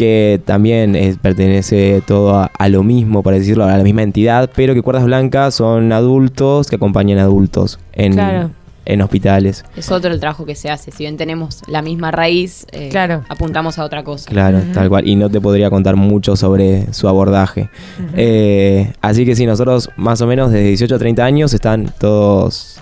que 0.00 0.40
también 0.46 0.96
pertenece 1.20 2.02
todo 2.06 2.34
a, 2.34 2.50
a 2.58 2.68
lo 2.70 2.82
mismo, 2.82 3.22
para 3.22 3.36
decirlo, 3.38 3.64
a 3.64 3.76
la 3.76 3.84
misma 3.84 4.02
entidad, 4.02 4.48
pero 4.56 4.72
que 4.72 4.80
Cuerdas 4.80 5.04
Blancas 5.04 5.54
son 5.54 5.92
adultos 5.92 6.68
que 6.70 6.76
acompañan 6.76 7.18
a 7.18 7.24
adultos 7.24 7.78
en, 7.92 8.14
Claro. 8.14 8.50
en 8.86 9.02
hospitales. 9.02 9.62
Es 9.76 9.90
otro 9.92 10.10
el 10.10 10.18
trabajo 10.18 10.46
que 10.46 10.54
se 10.54 10.70
hace. 10.70 10.90
Si 10.90 11.04
bien 11.04 11.18
tenemos 11.18 11.60
la 11.68 11.82
misma 11.82 12.10
raíz, 12.12 12.66
eh, 12.72 12.88
Claro. 12.90 13.24
apuntamos 13.28 13.78
a 13.78 13.84
otra 13.84 14.02
cosa. 14.02 14.30
Claro, 14.30 14.60
tal 14.72 14.88
cual. 14.88 15.06
Y 15.06 15.16
no 15.16 15.28
te 15.28 15.38
podría 15.38 15.68
contar 15.68 15.96
mucho 15.96 16.34
sobre 16.34 16.90
su 16.94 17.06
abordaje. 17.06 17.68
Eh, 18.16 18.92
así 19.02 19.26
que 19.26 19.36
sí, 19.36 19.44
nosotros 19.44 19.90
más 19.98 20.22
o 20.22 20.26
menos 20.26 20.50
de 20.50 20.62
18 20.62 20.94
a 20.94 20.98
30 20.98 21.24
años 21.26 21.52
están 21.52 21.92
todos 22.00 22.80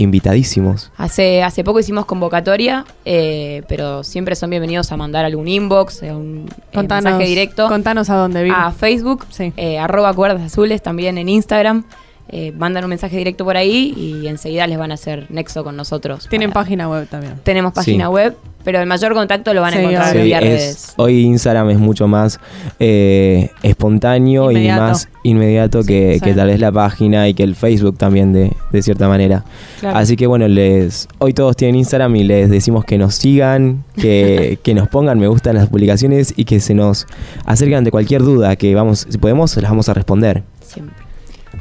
invitadísimos. 0.00 0.90
Hace, 0.96 1.42
hace 1.42 1.64
poco 1.64 1.80
hicimos 1.80 2.06
convocatoria, 2.06 2.84
eh, 3.04 3.62
pero 3.68 4.02
siempre 4.02 4.34
son 4.34 4.50
bienvenidos 4.50 4.90
a 4.92 4.96
mandar 4.96 5.24
algún 5.24 5.48
inbox, 5.48 6.02
eh, 6.02 6.12
un 6.12 6.46
eh, 6.48 6.74
Contanos, 6.74 7.04
mensaje 7.04 7.28
directo. 7.28 7.68
Contanos 7.68 8.10
a 8.10 8.16
dónde 8.16 8.42
vive. 8.42 8.56
a 8.56 8.72
Facebook, 8.72 9.26
eh, 9.56 9.78
arroba 9.78 10.12
cuerdas 10.14 10.42
azules, 10.42 10.82
también 10.82 11.18
en 11.18 11.28
Instagram. 11.28 11.84
Eh, 12.32 12.52
mandan 12.56 12.84
un 12.84 12.90
mensaje 12.90 13.16
directo 13.16 13.44
por 13.44 13.56
ahí 13.56 13.92
y 13.96 14.28
enseguida 14.28 14.66
les 14.68 14.78
van 14.78 14.92
a 14.92 14.94
hacer 14.94 15.26
nexo 15.30 15.64
con 15.64 15.76
nosotros. 15.76 16.28
Tienen 16.30 16.52
página 16.52 16.88
web 16.88 17.08
también. 17.08 17.34
Tenemos 17.42 17.72
página 17.72 18.06
Sí. 18.06 18.10
web, 18.12 18.36
pero 18.62 18.78
el 18.80 18.86
mayor 18.86 19.14
contacto 19.14 19.52
lo 19.52 19.62
van 19.62 19.74
a 19.74 19.76
Sí, 19.78 19.82
encontrar. 19.82 20.12
Sí, 20.12 20.22
vía 20.22 20.38
es- 20.38 20.44
redes. 20.44 20.92
hoy 20.96 21.22
Instagram 21.24 21.70
es 21.70 21.78
mucho 21.78 22.06
más 22.06 22.38
eh, 22.78 23.50
espontáneo 23.62 24.50
Inmediato. 24.50 24.84
y 24.84 24.88
más 24.88 25.08
inmediato 25.24 25.82
que, 25.82 26.14
sí. 26.14 26.20
que 26.20 26.34
tal 26.34 26.46
vez 26.48 26.60
la 26.60 26.70
página 26.70 27.28
y 27.28 27.34
que 27.34 27.42
el 27.42 27.56
Facebook 27.56 27.96
también 27.98 28.32
de, 28.32 28.52
de 28.70 28.82
cierta 28.82 29.08
manera. 29.08 29.44
Claro. 29.80 29.98
Así 29.98 30.16
que 30.16 30.26
bueno, 30.28 30.46
les 30.46 31.08
hoy 31.18 31.32
todos 31.34 31.56
tienen 31.56 31.74
Instagram 31.76 32.14
y 32.16 32.24
les 32.24 32.48
decimos 32.48 32.84
que 32.84 32.96
nos 32.96 33.16
sigan, 33.16 33.82
que, 33.96 34.58
que 34.62 34.74
nos 34.74 34.88
pongan 34.88 35.18
me 35.18 35.26
gusta 35.26 35.50
en 35.50 35.56
las 35.56 35.68
publicaciones 35.68 36.32
y 36.36 36.44
que 36.44 36.60
se 36.60 36.74
nos 36.74 37.06
acerquen 37.44 37.78
ante 37.78 37.90
cualquier 37.90 38.22
duda 38.22 38.54
que 38.56 38.74
vamos, 38.74 39.06
si 39.08 39.18
podemos, 39.18 39.56
las 39.56 39.70
vamos 39.70 39.88
a 39.88 39.94
responder. 39.94 40.44
Siempre. 40.64 40.94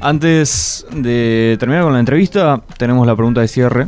Antes 0.01 0.85
de 0.91 1.57
terminar 1.59 1.83
con 1.83 1.93
la 1.93 1.99
entrevista, 1.99 2.61
tenemos 2.77 3.05
la 3.05 3.15
pregunta 3.15 3.41
de 3.41 3.47
cierre. 3.47 3.87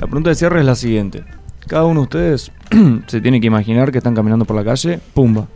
La 0.00 0.06
pregunta 0.06 0.30
de 0.30 0.36
cierre 0.36 0.60
es 0.60 0.66
la 0.66 0.74
siguiente. 0.74 1.24
Cada 1.66 1.84
uno 1.84 2.00
de 2.00 2.04
ustedes 2.04 2.52
se 3.06 3.20
tiene 3.20 3.40
que 3.40 3.46
imaginar 3.46 3.92
que 3.92 3.98
están 3.98 4.14
caminando 4.14 4.44
por 4.44 4.56
la 4.56 4.64
calle, 4.64 5.00
pumba. 5.12 5.46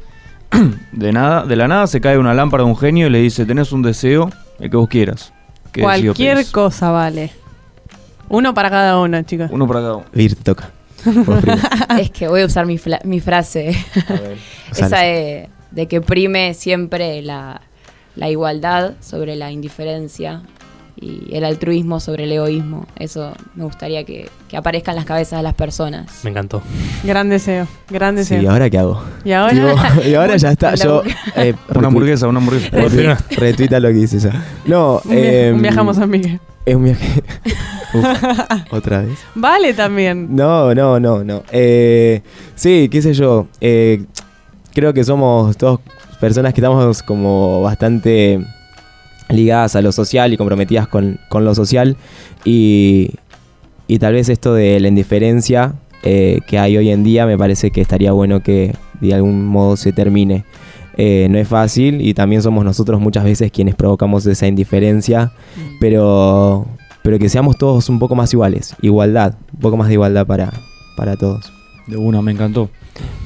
De 0.92 1.12
nada, 1.12 1.44
de 1.44 1.56
la 1.56 1.68
nada 1.68 1.86
se 1.86 2.00
cae 2.00 2.16
una 2.18 2.32
lámpara 2.32 2.64
de 2.64 2.70
un 2.70 2.76
genio 2.76 3.06
y 3.06 3.10
le 3.10 3.18
dice, 3.20 3.44
tenés 3.44 3.70
un 3.70 3.82
deseo, 3.82 4.30
el 4.58 4.70
que 4.70 4.76
vos 4.78 4.88
quieras. 4.88 5.32
¿Qué 5.72 5.82
deseo 5.82 6.14
Cualquier 6.14 6.46
cosa 6.50 6.90
vale. 6.90 7.30
Uno 8.30 8.54
para 8.54 8.70
cada 8.70 8.98
uno, 8.98 9.20
chicos. 9.22 9.50
Uno 9.52 9.66
para 9.68 9.80
cada 9.80 9.96
uno. 9.96 10.06
Ir, 10.14 10.34
te 10.36 10.42
toca. 10.42 10.70
Es 12.00 12.10
que 12.10 12.28
voy 12.28 12.40
a 12.42 12.46
usar 12.46 12.64
mi, 12.66 12.78
fla- 12.78 13.00
mi 13.04 13.20
frase. 13.20 13.76
Esa 14.72 14.98
de, 15.00 15.48
de 15.70 15.86
que 15.86 16.00
prime 16.00 16.54
siempre 16.54 17.20
la, 17.22 17.60
la 18.18 18.28
igualdad 18.28 18.94
sobre 19.00 19.36
la 19.36 19.50
indiferencia 19.52 20.42
y 21.00 21.28
el 21.32 21.44
altruismo 21.44 22.00
sobre 22.00 22.24
el 22.24 22.32
egoísmo. 22.32 22.86
Eso 22.96 23.32
me 23.54 23.62
gustaría 23.62 24.02
que, 24.04 24.28
que 24.48 24.56
aparezca 24.56 24.90
en 24.90 24.96
las 24.96 25.04
cabezas 25.04 25.38
de 25.38 25.44
las 25.44 25.54
personas. 25.54 26.24
Me 26.24 26.30
encantó. 26.30 26.60
Gran 27.04 27.28
deseo, 27.28 27.68
gran 27.88 28.14
Sí, 28.16 28.18
deseo. 28.34 28.42
¿y 28.42 28.46
ahora 28.46 28.68
qué 28.68 28.78
hago? 28.78 29.00
Y 29.24 29.30
ahora, 29.30 29.52
Tipo, 29.54 30.02
y 30.08 30.14
ahora 30.14 30.36
ya 30.36 30.50
está. 30.50 30.74
Yo, 30.74 31.04
eh, 31.36 31.54
Una 31.74 31.86
hamburguesa, 31.86 32.26
una 32.26 32.40
hamburguesa. 32.40 32.68
retweet- 32.76 33.36
Retuita 33.36 33.78
lo 33.78 33.88
que 33.88 33.94
dice 33.94 34.18
ya. 34.18 34.44
No, 34.66 35.00
un, 35.04 35.12
eh, 35.12 35.52
un 35.54 35.62
viaje 35.62 35.78
a 35.78 35.82
Mozambique. 35.84 36.40
Es 36.66 36.74
un 36.74 36.82
viaje. 36.84 37.22
Uf, 37.94 38.04
Otra 38.72 39.02
vez. 39.02 39.18
Vale 39.36 39.72
también. 39.74 40.34
No, 40.34 40.74
no, 40.74 40.98
no, 41.00 41.22
no. 41.24 41.42
Eh, 41.52 42.22
sí, 42.56 42.88
qué 42.90 43.00
sé 43.00 43.14
yo. 43.14 43.46
eh, 43.60 44.04
creo 44.74 44.92
que 44.92 45.04
somos 45.04 45.56
todos 45.56 45.78
personas 46.20 46.54
que 46.54 46.60
estamos 46.60 47.02
como 47.02 47.62
bastante 47.62 48.44
ligadas 49.28 49.76
a 49.76 49.82
lo 49.82 49.92
social 49.92 50.32
y 50.32 50.36
comprometidas 50.36 50.88
con, 50.88 51.18
con 51.28 51.44
lo 51.44 51.54
social. 51.54 51.96
Y, 52.44 53.10
y 53.86 53.98
tal 53.98 54.14
vez 54.14 54.28
esto 54.28 54.54
de 54.54 54.80
la 54.80 54.88
indiferencia 54.88 55.74
eh, 56.02 56.40
que 56.46 56.58
hay 56.58 56.76
hoy 56.76 56.90
en 56.90 57.02
día 57.02 57.26
me 57.26 57.36
parece 57.36 57.70
que 57.70 57.80
estaría 57.80 58.12
bueno 58.12 58.40
que 58.40 58.74
de 59.00 59.14
algún 59.14 59.46
modo 59.46 59.76
se 59.76 59.92
termine. 59.92 60.44
Eh, 60.96 61.28
no 61.30 61.38
es 61.38 61.46
fácil 61.46 62.00
y 62.00 62.12
también 62.12 62.42
somos 62.42 62.64
nosotros 62.64 63.00
muchas 63.00 63.22
veces 63.22 63.52
quienes 63.52 63.76
provocamos 63.76 64.26
esa 64.26 64.48
indiferencia, 64.48 65.32
pero, 65.80 66.66
pero 67.02 67.20
que 67.20 67.28
seamos 67.28 67.56
todos 67.56 67.88
un 67.88 68.00
poco 68.00 68.16
más 68.16 68.32
iguales, 68.32 68.74
igualdad, 68.82 69.34
un 69.54 69.60
poco 69.60 69.76
más 69.76 69.86
de 69.88 69.94
igualdad 69.94 70.26
para, 70.26 70.52
para 70.96 71.16
todos. 71.16 71.57
De 71.88 71.96
una, 71.96 72.22
me 72.22 72.32
encantó. 72.32 72.70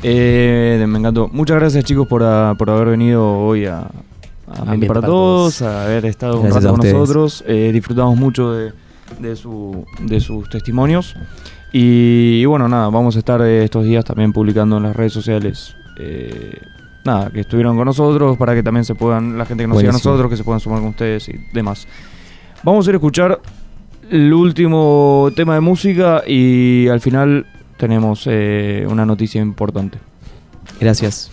Eh, 0.02 0.84
me 0.88 0.98
encantó. 0.98 1.28
Muchas 1.32 1.58
gracias 1.58 1.84
chicos 1.84 2.06
por, 2.06 2.22
a- 2.22 2.54
por 2.56 2.70
haber 2.70 2.88
venido 2.88 3.38
hoy 3.38 3.66
a, 3.66 3.80
a 3.80 4.60
Ambiente 4.60 4.86
para, 4.86 5.00
todos, 5.00 5.58
Todos. 5.58 5.62
a 5.62 5.84
haber 5.84 6.06
estado 6.06 6.40
un 6.40 6.50
rato 6.50 6.70
con 6.76 6.80
nosotros. 6.80 7.44
Eh, 7.46 7.70
disfrutamos 7.72 8.16
mucho 8.16 8.52
de, 8.52 8.72
de, 9.18 9.36
su, 9.36 9.84
de 10.00 10.20
sus 10.20 10.48
testimonios. 10.48 11.14
Y, 11.72 12.40
y 12.40 12.44
bueno, 12.44 12.68
nada, 12.68 12.88
vamos 12.88 13.16
a 13.16 13.18
estar 13.18 13.40
eh, 13.42 13.64
estos 13.64 13.84
días 13.84 14.04
también 14.04 14.32
publicando 14.32 14.76
en 14.76 14.84
las 14.84 14.94
redes 14.96 15.12
sociales. 15.12 15.74
eh, 15.98 16.58
nada, 17.04 17.30
que 17.30 17.40
estuvieron 17.40 17.76
con 17.76 17.84
nosotros 17.86 18.36
para 18.36 18.54
que 18.54 18.62
también 18.62 18.84
se 18.84 18.94
puedan, 18.94 19.36
la 19.36 19.44
gente 19.44 19.64
que 19.64 19.68
nos 19.68 19.78
siga 19.78 19.88
a 19.88 19.92
Buenísimo. 19.92 20.12
nosotros, 20.12 20.30
que 20.30 20.36
se 20.36 20.44
puedan 20.44 20.60
sumar 20.60 20.78
con 20.80 20.90
ustedes 20.90 21.28
y 21.30 21.34
demás. 21.52 21.88
Vamos 22.62 22.86
a 22.86 22.90
ir 22.90 22.94
a 22.94 22.98
escuchar 22.98 23.40
el 24.08 24.32
último 24.32 25.30
tema 25.34 25.54
de 25.54 25.60
música 25.60 26.22
y 26.26 26.86
al 26.88 27.00
final 27.00 27.46
tenemos 27.82 28.28
eh, 28.28 28.86
una 28.88 29.04
noticia 29.04 29.40
importante. 29.40 29.98
Gracias. 30.78 31.32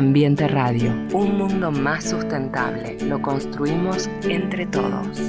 Ambiente 0.00 0.48
Radio. 0.48 0.94
Un 1.12 1.36
mundo 1.36 1.70
más 1.70 2.08
sustentable. 2.08 2.96
Lo 3.04 3.20
construimos 3.20 4.08
entre 4.22 4.64
todos. 4.64 5.20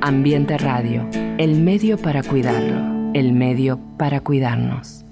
Ambiente 0.00 0.56
Radio. 0.58 1.08
El 1.38 1.60
medio 1.60 1.98
para 1.98 2.22
cuidarlo. 2.22 3.10
El 3.14 3.32
medio 3.32 3.80
para 3.98 4.20
cuidarnos. 4.20 5.04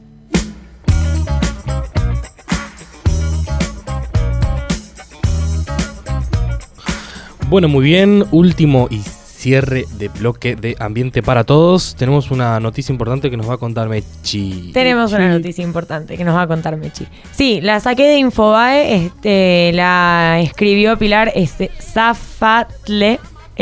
Bueno, 7.49 7.66
muy 7.66 7.85
bien. 7.85 8.24
Último 8.31 8.87
y 8.93 9.01
cierre 9.40 9.86
de 9.96 10.08
bloque 10.08 10.54
de 10.54 10.76
Ambiente 10.78 11.22
para 11.22 11.44
Todos. 11.44 11.96
Tenemos 11.96 12.30
una 12.30 12.60
noticia 12.60 12.92
importante 12.92 13.30
que 13.30 13.38
nos 13.38 13.48
va 13.48 13.54
a 13.54 13.58
contar 13.58 13.88
Mechi. 13.88 14.70
Tenemos 14.74 15.12
una 15.12 15.30
noticia 15.30 15.64
importante 15.64 16.18
que 16.18 16.24
nos 16.24 16.36
va 16.36 16.42
a 16.42 16.46
contar 16.46 16.76
Mechi. 16.76 17.06
Sí, 17.32 17.60
la 17.62 17.80
saqué 17.80 18.02
de 18.06 18.18
Infobae, 18.18 19.06
este, 19.06 19.72
la 19.72 20.40
escribió 20.40 20.98
Pilar 20.98 21.32
este, 21.34 21.70
Zafatle. 21.80 23.18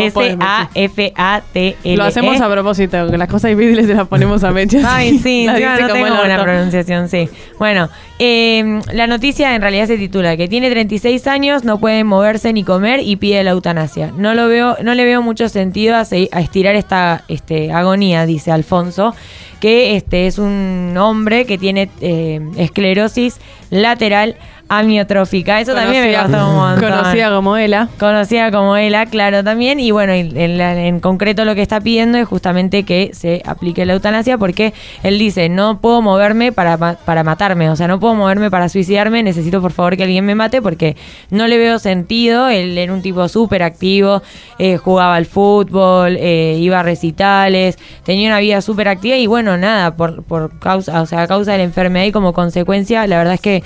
S-A-F-A-T-L. 0.07 1.97
Lo 1.97 2.05
hacemos 2.05 2.41
a 2.41 2.51
propósito, 2.51 3.11
que 3.11 3.19
las 3.19 3.29
cosas 3.29 3.51
difíciles 3.51 3.87
se 3.87 3.95
las 3.95 4.09
ponemos 4.09 4.45
a 4.45 4.51
Mecha. 4.51 4.81
Ay, 4.85 5.19
sí, 5.19 5.47
no 5.47 5.55
tengo 5.55 6.17
buena 6.17 6.43
pronunciación, 6.43 7.09
sí. 7.09 7.29
Bueno, 7.59 7.89
eh, 8.19 8.81
la 8.93 9.07
noticia 9.07 9.55
en 9.55 9.63
realidad 9.63 9.87
se 9.87 9.97
titula 9.97 10.37
que 10.37 10.49
tiene 10.49 10.71
36 10.71 11.27
años, 11.27 11.65
no 11.65 11.79
puede 11.79 12.05
moverse 12.05 12.53
ni 12.53 12.65
comer 12.65 13.01
y 13.01 13.17
pide 13.17 13.43
la 13.45 13.51
eutanasia. 13.53 14.13
No 14.17 14.35
lo 14.35 14.49
veo, 14.49 14.77
no 14.83 14.95
le 14.95 15.05
veo 15.05 15.23
mucho 15.23 15.49
sentido 15.49 15.97
a, 15.97 16.01
a 16.01 16.41
estirar 16.41 16.75
esta 16.75 17.25
este, 17.29 17.73
agonía, 17.73 18.27
dice 18.27 18.53
Alfonso, 18.53 19.15
que 19.61 19.97
este 19.97 20.27
es 20.27 20.39
un 20.39 20.95
hombre 20.99 21.45
que 21.45 21.59
tiene 21.59 21.91
eh, 22.01 22.41
esclerosis 22.57 23.41
lateral 23.71 24.37
amiotrófica. 24.69 25.61
Eso 25.61 25.75
también 25.75 26.05
me 26.05 26.15
costó 26.15 26.49
un 26.49 26.57
montón. 26.57 26.91
Conocida 26.91 27.31
como 27.31 27.57
ELA. 27.57 27.89
Conocida 27.99 28.51
como 28.51 28.77
ELA, 28.77 29.07
claro, 29.07 29.43
también. 29.43 29.81
Y 29.81 29.91
bueno, 29.91 30.13
en, 30.13 30.37
en 30.39 31.01
concreto 31.01 31.45
lo 31.45 31.55
que 31.55 31.63
está 31.63 31.81
pidiendo 31.81 32.19
es 32.19 32.29
justamente 32.29 32.85
que 32.85 33.11
se 33.15 33.43
aplique 33.47 33.87
la 33.87 33.95
eutanasia 33.95 34.39
porque 34.39 34.75
él 35.03 35.19
dice, 35.19 35.49
no 35.49 35.81
puedo 35.81 36.03
moverme 36.03 36.53
para, 36.53 36.77
para 36.77 37.25
matarme, 37.25 37.71
o 37.71 37.77
sea, 37.77 37.89
no 37.89 37.99
puedo 37.99 38.15
moverme 38.15 38.51
para 38.51 38.69
suicidarme, 38.69 39.23
necesito 39.23 39.61
por 39.61 39.73
favor 39.73 39.97
que 39.97 40.05
alguien 40.05 40.25
me 40.25 40.35
mate 40.35 40.61
porque 40.63 40.97
no 41.31 41.47
le 41.47 41.59
veo 41.59 41.79
sentido. 41.79 42.49
Él 42.49 42.77
era 42.77 42.93
un 42.93 43.03
tipo 43.03 43.29
súper 43.29 43.63
activo, 43.63 44.23
eh, 44.59 44.77
jugaba 44.77 45.17
al 45.17 45.27
fútbol, 45.27 46.17
eh, 46.19 46.57
iba 46.59 46.81
a 46.81 46.83
recitales, 46.83 47.79
tenía 48.05 48.29
una 48.29 48.41
vida 48.41 48.61
súper 48.61 48.89
activa 48.89 49.17
y 49.17 49.27
bueno, 49.27 49.57
nada, 49.57 49.97
por, 49.97 50.23
por 50.25 50.59
causa, 50.59 51.01
o 51.01 51.07
sea, 51.07 51.23
a 51.23 51.27
causa 51.27 51.53
de 51.53 51.59
la 51.59 51.65
enfermedad 51.65 52.05
y 52.05 52.13
como 52.13 52.33
consecuencia, 52.33 53.07
la 53.07 53.19
verdad 53.19 53.35
es 53.35 53.41
que 53.41 53.63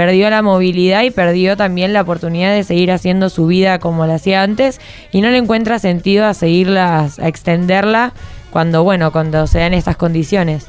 perdió 0.00 0.30
la 0.30 0.40
movilidad 0.40 1.02
y 1.02 1.10
perdió 1.10 1.58
también 1.58 1.92
la 1.92 2.00
oportunidad 2.00 2.54
de 2.54 2.64
seguir 2.64 2.90
haciendo 2.90 3.28
su 3.28 3.46
vida 3.46 3.78
como 3.80 4.06
la 4.06 4.14
hacía 4.14 4.42
antes 4.42 4.80
y 5.12 5.20
no 5.20 5.28
le 5.28 5.36
encuentra 5.36 5.78
sentido 5.78 6.24
a 6.24 6.32
seguirla, 6.32 7.10
a 7.18 7.28
extenderla 7.28 8.14
cuando, 8.50 8.82
bueno, 8.82 9.12
cuando 9.12 9.46
se 9.46 9.58
dan 9.58 9.74
estas 9.74 9.98
condiciones. 9.98 10.68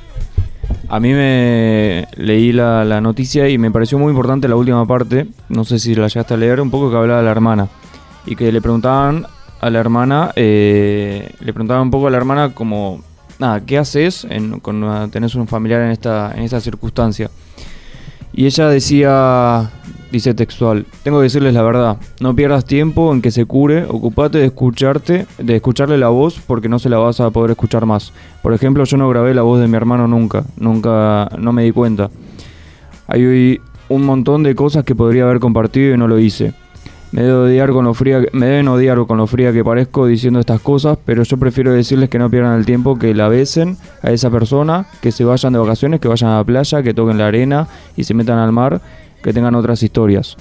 A 0.89 0.99
mí 0.99 1.13
me 1.13 2.09
leí 2.17 2.51
la, 2.51 2.99
noticia 2.99 3.47
y 3.47 3.57
me 3.57 3.71
pareció 3.71 3.97
muy 3.97 4.09
importante 4.09 4.49
la 4.49 4.57
última 4.57 4.85
parte, 4.85 5.27
no 5.47 5.63
sé 5.63 5.79
si 5.79 5.95
la 5.95 6.09
llegaste 6.09 6.33
a 6.33 6.37
leer, 6.37 6.59
un 6.59 6.69
poco 6.69 6.91
que 6.91 6.97
hablaba 6.97 7.19
de 7.19 7.25
la 7.25 7.31
hermana. 7.31 7.69
Y 8.25 8.35
que 8.35 8.51
le 8.51 8.59
preguntaban 8.59 9.27
a 9.61 9.69
la 9.69 9.79
hermana, 9.79 10.33
eh, 10.35 11.31
le 11.39 11.53
preguntaban 11.53 11.83
un 11.83 11.91
poco 11.91 12.07
a 12.07 12.11
la 12.11 12.17
hermana 12.17 12.53
como, 12.53 13.01
nada, 13.39 13.61
¿qué 13.61 13.77
haces 13.77 14.27
en, 14.29 14.59
cuando 14.59 15.07
tenés 15.07 15.35
un 15.35 15.47
familiar 15.47 15.83
en 15.83 15.91
esta, 15.91 16.33
en 16.35 16.43
esta 16.43 16.59
circunstancia? 16.59 17.31
Y 18.33 18.45
ella 18.45 18.69
decía, 18.69 19.69
dice 20.11 20.33
textual, 20.33 20.85
tengo 21.03 21.19
que 21.19 21.23
decirles 21.23 21.53
la 21.53 21.63
verdad, 21.63 21.97
no 22.19 22.35
pierdas 22.35 22.65
tiempo 22.65 23.11
en 23.13 23.21
que 23.21 23.31
se 23.31 23.45
cure, 23.45 23.83
ocupate 23.83 24.37
de 24.37 24.45
escucharte, 24.45 25.25
de 25.37 25.55
escucharle 25.55 25.97
la 25.97 26.09
voz 26.09 26.39
porque 26.45 26.69
no 26.69 26.79
se 26.79 26.89
la 26.89 26.97
vas 26.97 27.19
a 27.19 27.29
poder 27.29 27.51
escuchar 27.51 27.85
más. 27.85 28.13
Por 28.41 28.53
ejemplo, 28.53 28.83
yo 28.85 28.97
no 28.97 29.09
grabé 29.09 29.33
la 29.33 29.41
voz 29.41 29.59
de 29.59 29.67
mi 29.67 29.75
hermano 29.75 30.07
nunca, 30.07 30.45
nunca, 30.57 31.29
no 31.37 31.51
me 31.51 31.63
di 31.63 31.71
cuenta. 31.71 32.09
Hay 33.07 33.59
un 33.89 34.05
montón 34.05 34.43
de 34.43 34.55
cosas 34.55 34.85
que 34.85 34.95
podría 34.95 35.23
haber 35.23 35.39
compartido 35.39 35.93
y 35.93 35.97
no 35.97 36.07
lo 36.07 36.17
hice. 36.17 36.53
Me, 37.11 37.23
debo 37.23 37.43
odiar 37.43 37.71
con 37.71 37.85
lo 37.85 37.93
fría, 37.93 38.21
me 38.31 38.45
deben 38.45 38.67
odiar 38.69 39.05
con 39.05 39.17
lo 39.17 39.27
fría 39.27 39.51
que 39.51 39.63
parezco 39.63 40.05
diciendo 40.05 40.39
estas 40.39 40.61
cosas, 40.61 40.97
pero 41.03 41.23
yo 41.23 41.37
prefiero 41.37 41.73
decirles 41.73 42.09
que 42.09 42.17
no 42.17 42.29
pierdan 42.29 42.57
el 42.57 42.65
tiempo, 42.65 42.97
que 42.97 43.13
la 43.13 43.27
besen 43.27 43.77
a 44.01 44.11
esa 44.11 44.29
persona, 44.29 44.85
que 45.01 45.11
se 45.11 45.25
vayan 45.25 45.51
de 45.51 45.59
vacaciones, 45.59 45.99
que 45.99 46.07
vayan 46.07 46.29
a 46.29 46.37
la 46.37 46.43
playa, 46.43 46.81
que 46.81 46.93
toquen 46.93 47.17
la 47.17 47.27
arena 47.27 47.67
y 47.97 48.05
se 48.05 48.13
metan 48.13 48.37
al 48.37 48.51
mar, 48.51 48.81
que 49.21 49.33
tengan 49.33 49.55
otras 49.55 49.83
historias. 49.83 50.37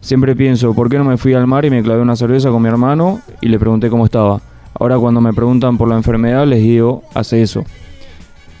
Siempre 0.00 0.36
pienso, 0.36 0.74
¿por 0.74 0.88
qué 0.88 0.98
no 0.98 1.04
me 1.04 1.16
fui 1.16 1.34
al 1.34 1.46
mar 1.46 1.64
y 1.64 1.70
me 1.70 1.82
clavé 1.82 2.02
una 2.02 2.16
cerveza 2.16 2.50
con 2.50 2.62
mi 2.62 2.68
hermano 2.68 3.20
y 3.40 3.48
le 3.48 3.58
pregunté 3.58 3.88
cómo 3.88 4.04
estaba? 4.04 4.40
Ahora 4.78 4.98
cuando 4.98 5.20
me 5.20 5.32
preguntan 5.32 5.78
por 5.78 5.88
la 5.88 5.96
enfermedad 5.96 6.46
les 6.46 6.60
digo, 6.60 7.02
hace 7.14 7.42
eso. 7.42 7.64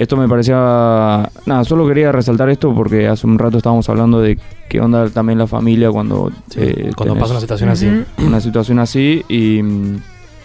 Esto 0.00 0.16
me 0.16 0.26
parecía... 0.26 1.30
Nada, 1.44 1.64
solo 1.64 1.86
quería 1.86 2.10
resaltar 2.10 2.48
esto 2.48 2.74
porque 2.74 3.06
hace 3.06 3.26
un 3.26 3.38
rato 3.38 3.58
estábamos 3.58 3.86
hablando 3.90 4.18
de 4.20 4.38
qué 4.68 4.80
onda 4.80 5.08
también 5.10 5.38
la 5.38 5.46
familia 5.46 5.90
cuando... 5.90 6.32
eh, 6.56 6.90
cuando 6.96 7.12
tenés 7.14 7.20
pasa 7.20 7.32
una 7.34 7.40
situación 7.40 7.68
así. 7.68 8.04
Una 8.26 8.40
situación 8.40 8.78
así 8.78 9.22
y... 9.28 9.60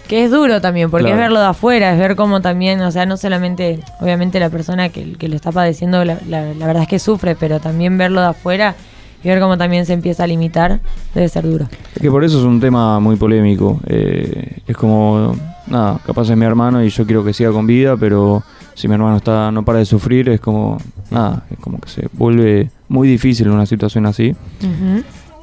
Que 0.10 0.26
es 0.26 0.30
duro 0.32 0.60
también, 0.61 0.91
porque 0.91 1.06
Claro. 1.06 1.15
es 1.15 1.22
verlo 1.23 1.40
de 1.40 1.45
afuera, 1.48 1.94
es 1.94 1.98
ver 1.98 2.15
cómo 2.18 2.41
también, 2.41 2.80
o 2.82 2.91
sea, 2.91 3.06
no 3.07 3.15
solamente, 3.18 3.80
obviamente 4.02 4.40
la 4.41 4.49
persona 4.49 4.90
que, 4.90 5.14
que 5.14 5.27
lo 5.30 5.36
está 5.38 5.52
padeciendo, 5.53 6.03
la, 6.06 6.19
la- 6.27 6.53
la 6.53 6.68
verdad 6.68 6.84
es 6.84 6.90
que 6.90 6.99
sufre, 6.99 7.36
pero 7.36 7.60
también 7.61 7.98
verlo 7.98 8.19
de 8.22 8.27
afuera 8.27 8.76
y 9.23 9.27
ver 9.30 9.40
cómo 9.40 9.57
también 9.57 9.86
se 9.88 9.94
empieza 9.94 10.26
a 10.26 10.27
limitar, 10.27 10.80
debe 11.15 11.27
ser 11.30 11.45
duro. 11.45 11.65
Es 11.95 12.02
que 12.02 12.11
por 12.11 12.23
eso 12.23 12.38
es 12.38 12.44
un 12.44 12.60
tema 12.60 12.99
muy 12.99 13.15
polémico. 13.15 13.80
eh, 13.88 14.57
es 14.68 14.76
como, 14.77 15.34
nada, 15.65 15.98
capaz 16.06 16.30
es 16.30 16.38
mi 16.38 16.45
hermano 16.45 16.84
y 16.84 16.90
yo 16.90 17.06
quiero 17.07 17.23
que 17.23 17.34
siga 17.34 17.52
con 17.52 17.65
vida, 17.65 17.95
pero 17.98 18.44
si 18.76 18.88
mi 18.88 18.93
hermano 18.93 19.18
está 19.18 19.52
no 19.52 19.65
para 19.65 19.80
de 19.80 19.85
sufrir, 19.85 20.30
es 20.30 20.39
como, 20.39 20.77
nada, 21.10 21.45
es 21.49 21.57
como 21.60 21.80
que 21.80 21.89
se 21.89 22.07
vuelve 22.14 22.69
muy 22.89 23.07
difícil 23.07 23.49
una 23.49 23.65
situación 23.65 24.06
así. 24.06 24.35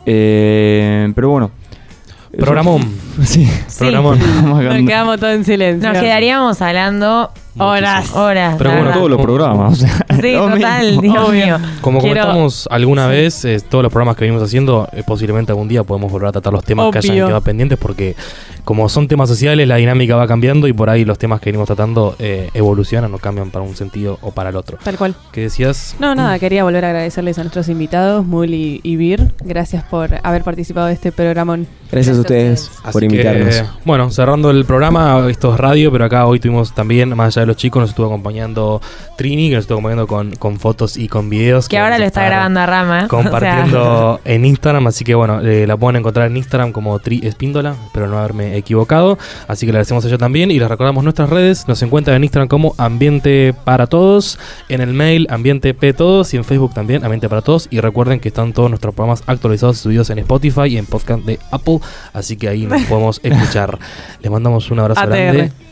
Eh, 0.07 1.11
pero 1.15 1.31
bueno. 1.31 1.51
Programón. 2.39 2.83
Sí. 3.25 3.47
Programón. 3.79 4.19
Nos 4.45 4.87
quedamos 4.87 5.21
todos 5.21 5.35
en 5.35 5.45
silencio. 5.45 5.93
Nos 5.93 6.01
quedaríamos 6.01 6.63
hablando 6.63 7.31
horas. 7.59 8.15
Horas. 8.15 8.55
Pero 8.59 8.71
bueno, 8.71 8.85
verdad. 8.87 8.99
Todos 8.99 9.11
los 9.11 9.21
programas. 9.23 9.73
o 9.73 9.77
sea, 9.77 10.07
Sí, 10.21 10.33
lo 10.37 10.49
total, 10.51 10.87
mismo. 10.87 11.03
Dios 11.03 11.33
mío. 11.33 11.59
Como 11.81 12.01
Quiero- 12.01 12.21
comentamos 12.23 12.69
alguna 12.71 13.07
vez, 13.07 13.45
eh, 13.45 13.61
todos 13.69 13.83
los 13.83 13.93
programas 13.93 14.17
que 14.17 14.25
venimos 14.25 14.43
haciendo, 14.43 14.89
eh, 14.93 15.03
posiblemente 15.07 15.53
algún 15.53 15.69
día 15.69 15.83
podemos 15.85 16.11
volver 16.11 16.29
a 16.29 16.33
tratar 16.33 16.53
los 16.53 16.65
temas 16.65 16.91
que 16.91 16.99
hayan 16.99 17.15
quedado 17.17 17.41
pendientes 17.41 17.79
porque 17.79 18.17
como 18.65 18.89
son 18.89 19.09
temas 19.09 19.29
sociales, 19.29 19.67
la 19.67 19.77
dinámica 19.77 20.15
va 20.15 20.27
cambiando 20.29 20.69
y 20.69 20.73
por 20.73 20.89
ahí 20.89 21.05
los 21.05 21.19
temas 21.19 21.41
que 21.41 21.47
venimos 21.51 21.67
tratando 21.67 22.15
eh, 22.21 22.49
evolucionan 22.55 23.13
o 23.13 23.19
cambian 23.19 23.51
para 23.51 23.65
un 23.65 23.75
sentido 23.75 24.19
o 24.23 24.31
para 24.31 24.51
el 24.51 24.57
otro. 24.57 24.79
Tal 24.83 24.97
cual. 24.97 25.15
¿Qué 25.33 25.43
decías? 25.43 25.97
No, 25.99 26.15
nada, 26.15 26.39
quería 26.39 26.63
volver 26.63 26.85
a 26.85 26.89
agradecerles 26.89 27.39
a 27.39 27.43
nuestros 27.43 27.69
invitados, 27.69 28.25
Muli 28.25 28.81
y 28.85 28.97
Bir. 28.97 29.33
Gracias 29.45 29.83
por 29.85 30.11
haber 30.23 30.45
participado 30.45 30.87
de 30.87 30.93
este 30.93 31.11
programa. 31.11 31.59
Gracias 31.91 32.17
a 32.17 32.21
ustedes 32.21 32.71
Así 32.85 32.93
por 32.93 33.05
invitarnos. 33.05 33.65
bueno, 33.85 34.11
cerrando 34.11 34.51
el 34.51 34.65
programa, 34.65 35.27
esto 35.29 35.53
es 35.53 35.61
radio, 35.61 35.91
pero 35.93 36.05
acá 36.07 36.25
hoy 36.27 36.39
tuvimos 36.41 36.73
también, 36.73 37.15
más 37.17 37.37
allá 37.37 37.42
de 37.43 37.47
los 37.47 37.57
chicos, 37.57 37.81
nos 37.81 37.91
estuvo 37.91 38.07
acompañando 38.07 38.81
Trini, 39.17 39.49
que 39.49 39.57
nos 39.57 39.65
estuvo 39.65 39.79
acompañando 39.79 40.07
con, 40.07 40.35
con 40.37 40.59
fotos 40.59 40.97
y 40.97 41.09
con 41.09 41.29
videos. 41.29 41.69
Que 41.69 41.79
ahora 41.79 41.99
lo 41.99 42.05
está 42.05 42.25
grabando 42.25 42.61
a 42.61 42.67
Rama. 42.67 42.93
O 43.13 43.23
sea, 43.23 43.31
Compartiendo 43.31 44.21
en 44.25 44.45
Instagram, 44.45 44.87
así 44.87 45.05
que 45.05 45.15
bueno, 45.15 45.41
eh, 45.41 45.67
la 45.67 45.77
pueden 45.77 45.97
encontrar 45.97 46.27
en 46.27 46.37
Instagram 46.37 46.73
como 46.73 46.99
Tri 46.99 47.21
Espíndola, 47.25 47.75
espero 47.87 48.09
no 48.09 48.19
haberme 48.19 48.57
equivocado. 48.57 49.19
Así 49.49 49.67
que 49.67 49.73
le 49.73 49.77
agradecemos 49.79 50.05
a 50.05 50.09
ella 50.09 50.19
también 50.19 50.51
y 50.51 50.59
les 50.59 50.69
recordamos 50.69 51.05
nuestras 51.05 51.31
redes. 51.31 51.69
Nos 51.69 51.83
encuentran 51.83 52.17
en 52.17 52.25
Instagram 52.25 52.49
como 52.49 52.75
Ambiente 52.79 53.55
para 53.65 53.87
Todos, 53.87 54.39
en 54.69 54.81
el 54.81 54.93
mail 54.93 55.27
Ambiente 55.31 55.75
P 55.75 55.93
Todos 55.93 56.33
y 56.35 56.37
en 56.37 56.45
Facebook 56.45 56.75
también 56.75 57.05
Ambiente 57.05 57.29
para 57.29 57.43
Todos. 57.43 57.69
Y 57.71 57.81
recuerden 57.81 58.21
que 58.21 58.29
están 58.29 58.53
todos 58.53 58.71
nuestros 58.71 58.95
programas 58.95 59.23
actualizados 59.27 59.79
y 59.79 59.81
subidos 59.81 60.11
en 60.11 60.19
Spotify 60.21 60.67
y 60.69 60.79
en 60.79 60.87
podcast 60.87 61.23
de 61.25 61.39
Apple, 61.51 61.81
así 62.13 62.37
que 62.37 62.49
ahí 62.49 62.67
nos 62.67 62.83
podemos 62.89 63.21
escuchar. 63.23 63.79
Les 64.21 64.31
mandamos 64.31 64.71
un 64.71 64.81
abrazo 64.81 65.01
ATR. 65.01 65.11
grande 65.11 65.72